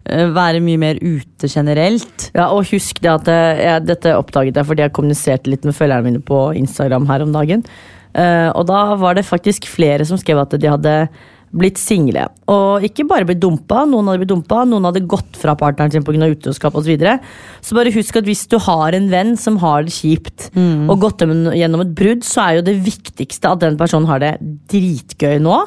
eh, 0.06 0.28
være 0.32 0.64
mye 0.64 0.80
mer 0.80 1.02
ute 1.02 1.50
generelt. 1.52 2.30
Ja, 2.34 2.50
og 2.50 2.70
husk 2.72 3.02
det 3.04 3.12
at 3.12 3.28
eh, 3.32 3.64
jeg, 3.66 3.86
Dette 3.90 4.16
oppdaget 4.18 4.56
jeg 4.62 4.70
fordi 4.70 4.86
jeg 4.86 4.96
kommuniserte 4.96 5.52
litt 5.52 5.68
med 5.68 5.78
følgerne 5.78 6.08
mine 6.08 6.24
på 6.24 6.54
Instagram 6.58 7.10
her 7.12 7.26
om 7.28 7.36
dagen. 7.36 7.66
Eh, 8.14 8.50
og 8.56 8.66
da 8.68 8.96
var 9.00 9.16
det 9.16 9.28
faktisk 9.28 9.68
flere 9.72 10.08
som 10.08 10.20
skrev 10.20 10.42
at 10.42 10.56
de 10.60 10.72
hadde 10.72 10.96
blitt 11.52 11.80
single. 11.82 12.28
Og 12.52 12.86
ikke 12.88 13.06
bare 13.10 13.26
blitt 13.28 13.42
dumpa, 13.44 13.84
noen 13.90 14.08
hadde 14.08 14.22
blitt 14.24 14.32
dumpa, 14.32 14.62
noen 14.68 14.88
hadde 14.88 15.04
gått 15.10 15.40
fra 15.40 15.56
partneren 15.60 15.92
sin 15.92 16.06
pga. 16.08 16.30
utroskap 16.32 16.76
osv. 16.76 16.86
Så, 16.86 16.92
videre. 16.94 17.20
så 17.62 17.76
bare 17.76 17.94
husk 17.94 18.18
at 18.22 18.28
hvis 18.28 18.48
du 18.52 18.58
har 18.60 18.96
en 18.98 19.10
venn 19.12 19.36
som 19.38 19.58
har 19.64 19.84
det 19.84 19.94
kjipt, 19.96 20.50
og 20.56 21.00
gått 21.00 21.26
gjennom 21.26 21.84
et 21.86 21.96
brudd, 21.96 22.24
så 22.28 22.46
er 22.48 22.60
jo 22.60 22.68
det 22.72 22.78
viktigste 22.86 23.52
at 23.52 23.60
den 23.64 23.78
personen 23.80 24.08
har 24.08 24.20
det 24.24 24.38
dritgøy 24.72 25.40
nå. 25.44 25.60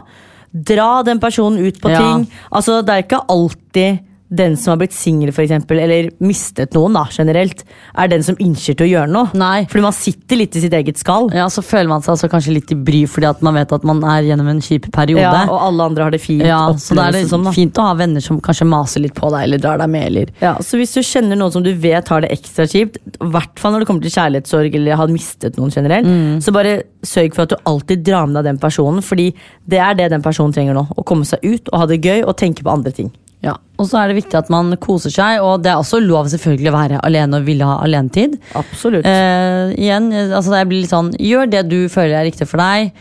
Dra 0.55 1.03
den 1.03 1.19
personen 1.21 1.59
ut 1.67 1.81
på 1.83 1.91
Ja. 1.91 1.99
ting. 1.99 2.29
Altså, 2.53 2.81
det 2.85 2.93
er 2.95 3.03
ikke 3.03 3.27
alltid 3.29 4.01
den 4.33 4.57
som 4.57 4.73
har 4.73 4.79
blitt 4.81 4.95
singel, 4.97 5.29
eller 5.31 6.09
mistet 6.25 6.73
noen, 6.75 6.95
da, 6.97 7.05
generelt, 7.13 7.63
er 7.97 8.09
den 8.09 8.23
som 8.25 8.37
innser 8.41 8.75
til 8.75 8.87
å 8.87 8.91
gjøre 8.91 9.11
noe. 9.13 9.29
Nei. 9.37 9.67
Fordi 9.71 9.83
man 9.85 9.93
sitter 9.95 10.37
litt 10.41 10.57
i 10.57 10.63
sitt 10.65 10.73
eget 10.73 10.99
skall. 10.99 11.29
Ja, 11.35 11.47
Så 11.49 11.63
føler 11.63 11.89
man 11.89 12.03
seg 12.03 12.15
altså 12.17 12.31
kanskje 12.33 12.55
litt 12.57 12.73
i 12.73 12.75
bry 12.75 13.05
fordi 13.07 13.29
at 13.29 13.43
man 13.43 13.55
vet 13.55 13.71
at 13.73 13.85
man 13.85 14.03
er 14.03 14.23
gjennom 14.27 14.49
en 14.51 14.61
kjip 14.65 14.89
periode. 14.93 15.23
Ja, 15.23 15.45
og 15.47 15.61
alle 15.69 15.85
andre 15.91 16.05
har 16.09 16.11
det 16.11 16.21
fint. 16.25 16.43
Ja, 16.43 16.73
så 16.73 16.97
da 16.97 17.09
er 17.09 17.13
det 17.13 17.29
sånn, 17.31 17.47
fint 17.55 17.79
å 17.79 17.87
ha 17.91 17.95
venner 17.95 18.21
som 18.25 18.41
kanskje 18.41 18.67
maser 18.67 19.05
litt 19.05 19.15
på 19.15 19.31
deg 19.31 19.45
eller 19.47 19.59
drar 19.63 19.79
deg 19.79 19.91
med. 19.93 20.07
eller 20.09 20.33
Ja, 20.41 20.55
så 20.59 20.81
hvis 20.81 20.95
du 20.97 21.03
kjenner 21.05 21.37
noen 21.39 21.53
som 21.53 21.63
du 21.63 21.73
vet 21.75 22.09
har 22.09 22.21
det 22.25 22.33
ekstra 22.35 22.67
kjipt, 22.67 22.97
i 23.15 23.31
hvert 23.31 23.59
fall 23.61 23.73
når 23.73 23.85
det 23.85 23.87
kommer 23.93 24.03
til 24.03 24.11
kjærlighetssorg 24.17 24.75
eller 24.75 24.97
har 24.97 25.09
mistet 25.15 25.57
noen 25.61 25.71
generelt, 25.71 26.05
Mm. 26.05 26.41
så 26.43 26.53
bare 26.53 26.83
sørg 27.03 27.35
for 27.35 27.43
at 27.43 27.49
du 27.51 27.57
alltid 27.67 28.03
drar 28.05 28.27
med 28.27 28.37
deg 28.37 28.45
den 28.45 28.59
personen, 28.59 29.01
fordi 29.03 29.33
det 29.69 29.79
er 29.79 29.95
det 29.95 30.11
den 30.11 30.23
personen 30.23 30.53
trenger 30.53 30.75
nå. 30.75 30.87
Å 30.97 31.05
komme 31.05 31.25
seg 31.25 31.39
ut 31.45 31.69
og 31.73 31.79
ha 31.81 31.87
det 31.87 32.01
gøy 32.03 32.25
og 32.27 32.37
tenke 32.37 32.63
på 32.63 32.71
andre 32.73 32.91
ting. 32.93 33.13
Ja, 33.45 33.57
Og 33.79 33.89
så 33.91 33.99
er 34.01 34.09
det 34.13 34.17
viktig 34.23 34.39
at 34.39 34.49
man 34.53 34.73
koser 34.81 35.13
seg, 35.13 35.43
og 35.45 35.63
det 35.65 35.73
er 35.73 35.81
også 35.83 35.99
lov 36.01 36.31
selvfølgelig 36.33 36.71
å 36.71 36.77
være 36.79 37.01
alene 37.05 37.41
og 37.41 37.49
ville 37.49 37.67
ha 37.69 37.81
alenetid. 37.85 38.39
Absolutt. 38.57 39.05
Eh, 39.05 39.75
igjen, 39.77 40.09
altså 40.31 40.55
jeg 40.57 40.71
blir 40.71 40.85
litt 40.85 40.95
sånn 40.95 41.13
Gjør 41.21 41.51
det 41.53 41.65
du 41.69 41.81
føler 41.93 42.21
er 42.23 42.29
riktig 42.31 42.49
for 42.49 42.63
deg. 42.63 42.95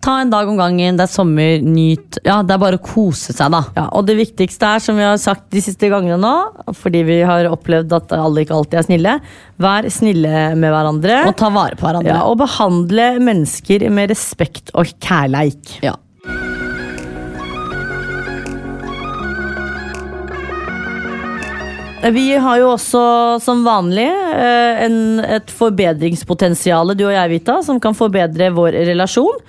Ta 0.00 0.14
en 0.22 0.30
dag 0.32 0.48
om 0.48 0.56
gangen, 0.56 0.96
det 0.96 1.04
er 1.04 1.10
sommer, 1.12 1.58
nyt. 1.60 2.16
Ja, 2.24 2.38
Det 2.40 2.54
er 2.54 2.60
bare 2.62 2.78
å 2.78 2.80
kose 2.80 3.34
seg, 3.36 3.50
da. 3.52 3.58
Ja, 3.76 3.82
og 3.92 4.06
det 4.08 4.14
viktigste 4.16 4.64
er, 4.64 4.80
som 4.80 4.96
vi 4.96 5.04
har 5.04 5.18
sagt 5.20 5.50
de 5.52 5.60
siste 5.60 5.90
gangene 5.92 6.16
nå, 6.16 6.30
fordi 6.72 7.02
vi 7.04 7.18
har 7.28 7.44
opplevd 7.52 7.92
at 7.98 8.14
alle 8.16 8.46
ikke 8.46 8.56
alltid 8.56 8.78
er 8.80 8.86
snille, 8.86 9.16
vær 9.60 9.90
snille 9.92 10.56
med 10.56 10.72
hverandre. 10.72 11.18
Og 11.28 11.36
ta 11.36 11.50
vare 11.52 11.76
på 11.76 11.84
hverandre. 11.84 12.14
ja, 12.14 12.22
og 12.24 12.38
behandle 12.40 13.10
mennesker 13.20 13.84
med 13.92 14.14
respekt 14.14 14.72
og 14.72 14.88
kærleik. 15.04 15.76
Ja. 15.84 15.98
Vi 22.00 22.36
har 22.36 22.60
jo 22.62 22.70
også 22.72 23.00
som 23.44 23.60
vanlig 23.66 24.08
eh, 24.08 24.84
en, 24.86 25.20
et 25.20 25.50
forbedringspotensial, 25.52 26.94
du 26.96 27.04
og 27.04 27.12
jeg, 27.12 27.30
Vita, 27.34 27.58
som 27.66 27.80
kan 27.82 27.96
forbedre 27.96 28.48
vår 28.56 28.78
relasjon. 28.88 29.42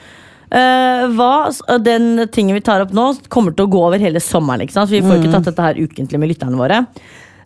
Eh, 0.52 1.06
hva, 1.16 1.48
den 1.80 2.26
tingen 2.28 2.58
vi 2.58 2.64
tar 2.66 2.84
opp 2.84 2.92
nå, 2.92 3.08
kommer 3.32 3.56
til 3.56 3.70
å 3.70 3.72
gå 3.72 3.84
over 3.88 4.04
hele 4.04 4.20
sommeren. 4.20 4.68
Vi 4.68 5.00
får 5.00 5.22
ikke 5.22 5.32
tatt 5.32 5.48
dette 5.48 5.70
her 5.70 5.80
ukentlig 5.80 6.20
med 6.20 6.34
lytterne 6.34 6.60
våre. 6.60 6.82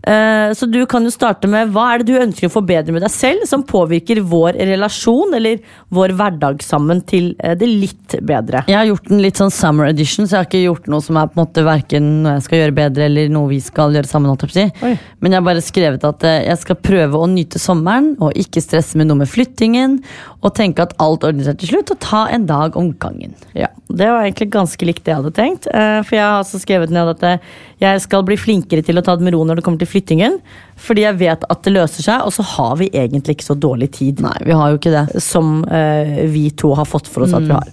Eh, 0.06 0.54
Så 0.54 0.66
du 0.70 0.86
kan 0.86 1.04
jo 1.04 1.10
starte 1.14 1.50
med 1.50 1.72
hva 1.74 1.88
er 1.94 2.02
det 2.02 2.12
du 2.14 2.20
ønsker 2.22 2.48
å 2.48 2.54
forbedre 2.54 2.94
med 2.94 3.02
deg 3.02 3.12
selv 3.14 3.46
som 3.50 3.64
påvirker 3.66 4.22
vår 4.22 4.60
relasjon 4.70 5.34
eller 5.34 5.64
vår 5.94 6.14
hverdag 6.20 6.62
sammen 6.64 7.02
til 7.10 7.32
eh, 7.40 7.56
det 7.58 7.70
litt 7.70 8.18
bedre. 8.22 8.64
Jeg 8.70 8.78
har 8.78 8.90
gjort 8.92 9.10
en 9.12 9.24
litt 9.24 9.42
sånn 9.42 9.54
summer 9.54 9.90
edition, 9.90 10.28
så 10.28 10.38
jeg 10.38 10.44
har 10.44 10.50
ikke 10.50 10.64
gjort 10.66 10.90
noe 10.94 11.06
som 11.06 11.18
er 11.18 11.32
på 11.32 11.40
en 11.40 11.44
måte 11.44 11.66
verken 11.66 12.12
noe 12.24 12.36
jeg 12.38 12.46
skal 12.46 12.62
gjøre 12.62 12.78
bedre 12.78 13.08
eller 13.10 13.34
noe 13.34 13.50
vi 13.50 13.60
skal 13.64 13.96
gjøre 13.98 14.10
sammen. 14.12 14.34
Men 14.36 15.32
jeg 15.32 15.40
har 15.40 15.46
bare 15.48 15.66
skrevet 15.66 16.06
at 16.08 16.24
eh, 16.28 16.44
jeg 16.52 16.62
skal 16.62 16.80
prøve 16.86 17.22
å 17.22 17.30
nyte 17.32 17.62
sommeren 17.62 18.14
og 18.22 18.38
ikke 18.38 18.64
stresse 18.64 19.00
med 19.00 19.10
noe 19.10 19.24
med 19.24 19.32
flyttingen. 19.32 20.00
Og 20.46 20.54
tenke 20.54 20.84
at 20.86 20.94
alt 21.02 21.26
ordner 21.26 21.48
seg 21.48 21.58
til 21.58 21.72
slutt, 21.74 21.96
og 21.96 22.02
ta 22.04 22.26
en 22.30 22.46
dag 22.46 22.76
om 22.78 22.92
gangen. 23.02 23.34
Ja, 23.58 23.72
Det 23.90 24.06
var 24.12 24.22
egentlig 24.22 24.52
ganske 24.54 24.86
likt 24.86 25.06
det 25.06 25.14
jeg 25.14 25.22
hadde 25.24 25.34
tenkt. 25.34 25.66
For 25.66 26.14
jeg 26.14 26.22
har 26.22 26.44
altså 26.44 26.60
skrevet 26.62 26.94
ned 26.94 27.10
at 27.16 27.42
jeg 27.86 28.02
skal 28.06 28.26
bli 28.28 28.38
flinkere 28.40 28.84
til 28.86 29.00
å 29.00 29.04
ta 29.06 29.16
det 29.18 29.26
med 29.28 29.36
ro 29.36 29.44
når 29.48 29.60
det 29.60 29.66
kommer 29.66 29.82
til 29.82 29.90
flyttingen. 29.92 30.40
Fordi 30.82 31.06
jeg 31.06 31.20
vet 31.22 31.46
at 31.50 31.64
det 31.66 31.76
løser 31.76 32.08
seg, 32.08 32.26
og 32.26 32.34
så 32.36 32.46
har 32.56 32.76
vi 32.82 32.90
egentlig 32.92 33.38
ikke 33.38 33.50
så 33.52 33.58
dårlig 33.58 33.92
tid. 34.00 34.24
Nei, 34.26 34.36
vi 34.46 34.58
har 34.58 34.72
jo 34.72 34.82
ikke 34.82 34.94
det. 34.96 35.06
Som 35.24 35.62
eh, 35.70 36.26
vi 36.32 36.50
to 36.58 36.74
har 36.78 36.90
fått 36.90 37.10
for 37.12 37.28
oss 37.28 37.36
at 37.38 37.48
vi 37.48 37.56
har. 37.56 37.72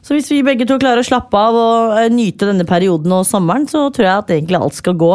Så 0.00 0.16
hvis 0.16 0.30
vi 0.32 0.40
begge 0.46 0.66
to 0.68 0.78
klarer 0.80 1.02
å 1.02 1.06
slappe 1.06 1.36
av 1.36 1.56
og 1.56 1.96
eh, 2.00 2.08
nyte 2.12 2.48
denne 2.48 2.64
perioden 2.68 3.12
og 3.12 3.26
sommeren, 3.28 3.66
så 3.68 3.86
tror 3.92 4.06
jeg 4.06 4.22
at 4.22 4.32
egentlig 4.32 4.60
alt 4.60 4.78
skal 4.78 4.96
gå 5.00 5.10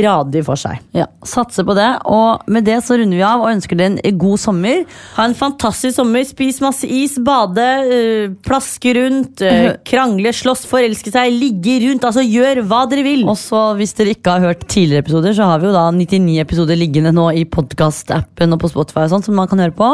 radig 0.00 0.42
for 0.46 0.60
seg. 0.60 0.80
Ja, 0.96 1.06
Satser 1.26 1.66
på 1.68 1.76
det. 1.76 1.88
Og 2.08 2.48
med 2.50 2.64
det 2.64 2.78
så 2.86 2.96
runder 2.96 3.18
vi 3.18 3.26
av 3.26 3.44
og 3.44 3.50
ønsker 3.52 3.76
dere 3.76 3.98
en 4.00 4.18
god 4.20 4.40
sommer. 4.40 4.86
Ha 5.18 5.26
en 5.28 5.36
fantastisk 5.36 5.98
sommer. 5.98 6.24
Spis 6.24 6.62
masse 6.64 6.88
is, 6.88 7.18
bade, 7.20 7.66
eh, 7.84 8.32
plaske 8.46 8.94
rundt, 8.96 9.44
eh, 9.44 9.76
krangle, 9.84 10.32
slåss, 10.32 10.64
forelske 10.70 11.12
seg, 11.12 11.34
ligge 11.36 11.76
rundt. 11.84 12.08
Altså 12.08 12.24
gjør 12.24 12.62
hva 12.70 12.86
dere 12.90 13.04
vil. 13.06 13.26
Og 13.28 13.36
så 13.40 13.60
Hvis 13.80 13.94
dere 13.94 14.14
ikke 14.16 14.32
har 14.32 14.40
hørt 14.48 14.64
tidligere 14.68 15.04
episoder, 15.04 15.32
så 15.36 15.46
har 15.46 15.60
vi 15.60 15.68
jo 15.68 15.72
da 15.72 15.84
99 15.94 16.40
episoder 16.42 16.76
liggende 16.76 17.12
nå 17.14 17.28
i 17.36 17.44
podkastappen 17.44 18.52
og 18.52 18.60
på 18.60 18.70
Spotify 18.72 19.04
og 19.04 19.12
sånn 19.12 19.24
som 19.24 19.36
man 19.38 19.48
kan 19.48 19.60
høre 19.62 19.76
på. 19.76 19.90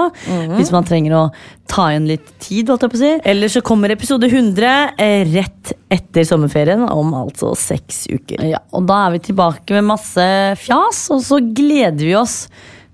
Hvis 0.57 0.73
man 0.73 0.87
trenger 0.87 1.13
å 1.19 1.25
ta 1.69 1.91
igjen 1.91 2.07
litt 2.09 2.27
tid. 2.43 2.71
holdt 2.71 2.87
jeg 2.87 2.93
på 2.95 2.99
å 2.99 3.03
si. 3.03 3.13
Eller 3.27 3.53
så 3.53 3.63
kommer 3.67 3.93
episode 3.93 4.31
100 4.31 4.36
eh, 4.37 5.25
rett 5.33 5.73
etter 5.89 6.25
sommerferien, 6.25 6.83
om 6.83 7.15
altså 7.15 7.55
seks 7.59 8.07
uker. 8.11 8.43
Ja, 8.45 8.61
og 8.73 8.87
da 8.89 9.07
er 9.07 9.17
vi 9.17 9.23
tilbake 9.31 9.77
med 9.77 9.89
masse 9.93 10.27
fjas, 10.61 11.07
og 11.15 11.23
så 11.25 11.41
gleder 11.41 12.05
vi 12.05 12.15
oss 12.17 12.49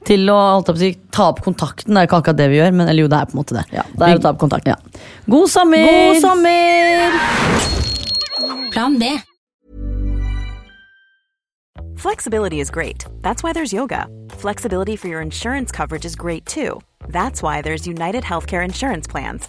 til 0.07 0.27
å, 0.31 0.63
si, 0.77 0.93
ta 1.15 1.29
opp 1.31 1.43
kontakten. 1.45 1.95
Det 1.95 2.01
er 2.01 2.07
jo 2.07 2.11
ikke 2.11 2.21
akkurat 2.23 2.41
det 2.41 2.49
vi 2.51 2.59
gjør, 2.59 2.73
men 2.75 2.89
eller 2.89 3.07
jo, 3.07 3.11
det 3.11 3.19
er 3.19 3.29
på 3.31 3.37
en 3.37 3.43
måte 3.43 3.59
det. 3.59 3.67
Ja, 3.75 3.85
det 3.93 4.09
er 4.09 4.19
å 4.19 4.23
ta 4.23 4.33
opp 4.35 4.41
kontakten. 4.43 4.75
Ja. 4.75 4.79
God 5.31 5.51
sommer! 5.51 5.87
God 5.87 6.21
sommer! 6.23 7.21
Plan 8.73 8.99
B. 8.99 9.13
Flexibility 11.97 12.59
is 12.59 12.71
great. 12.71 13.05
That's 13.23 13.45
why 13.45 13.53
there's 13.53 13.73
yoga. 13.73 14.09
Flexibility 14.31 14.97
for 14.97 15.07
your 15.09 15.21
insurance 15.21 15.71
coverage 15.71 16.05
is 16.05 16.17
great 16.17 16.47
too. 16.47 16.81
That's 17.09 17.43
why 17.43 17.63
there's 17.63 17.87
United 17.87 18.25
Healthcare 18.25 18.65
Insurance 18.65 19.07
Plans. 19.07 19.49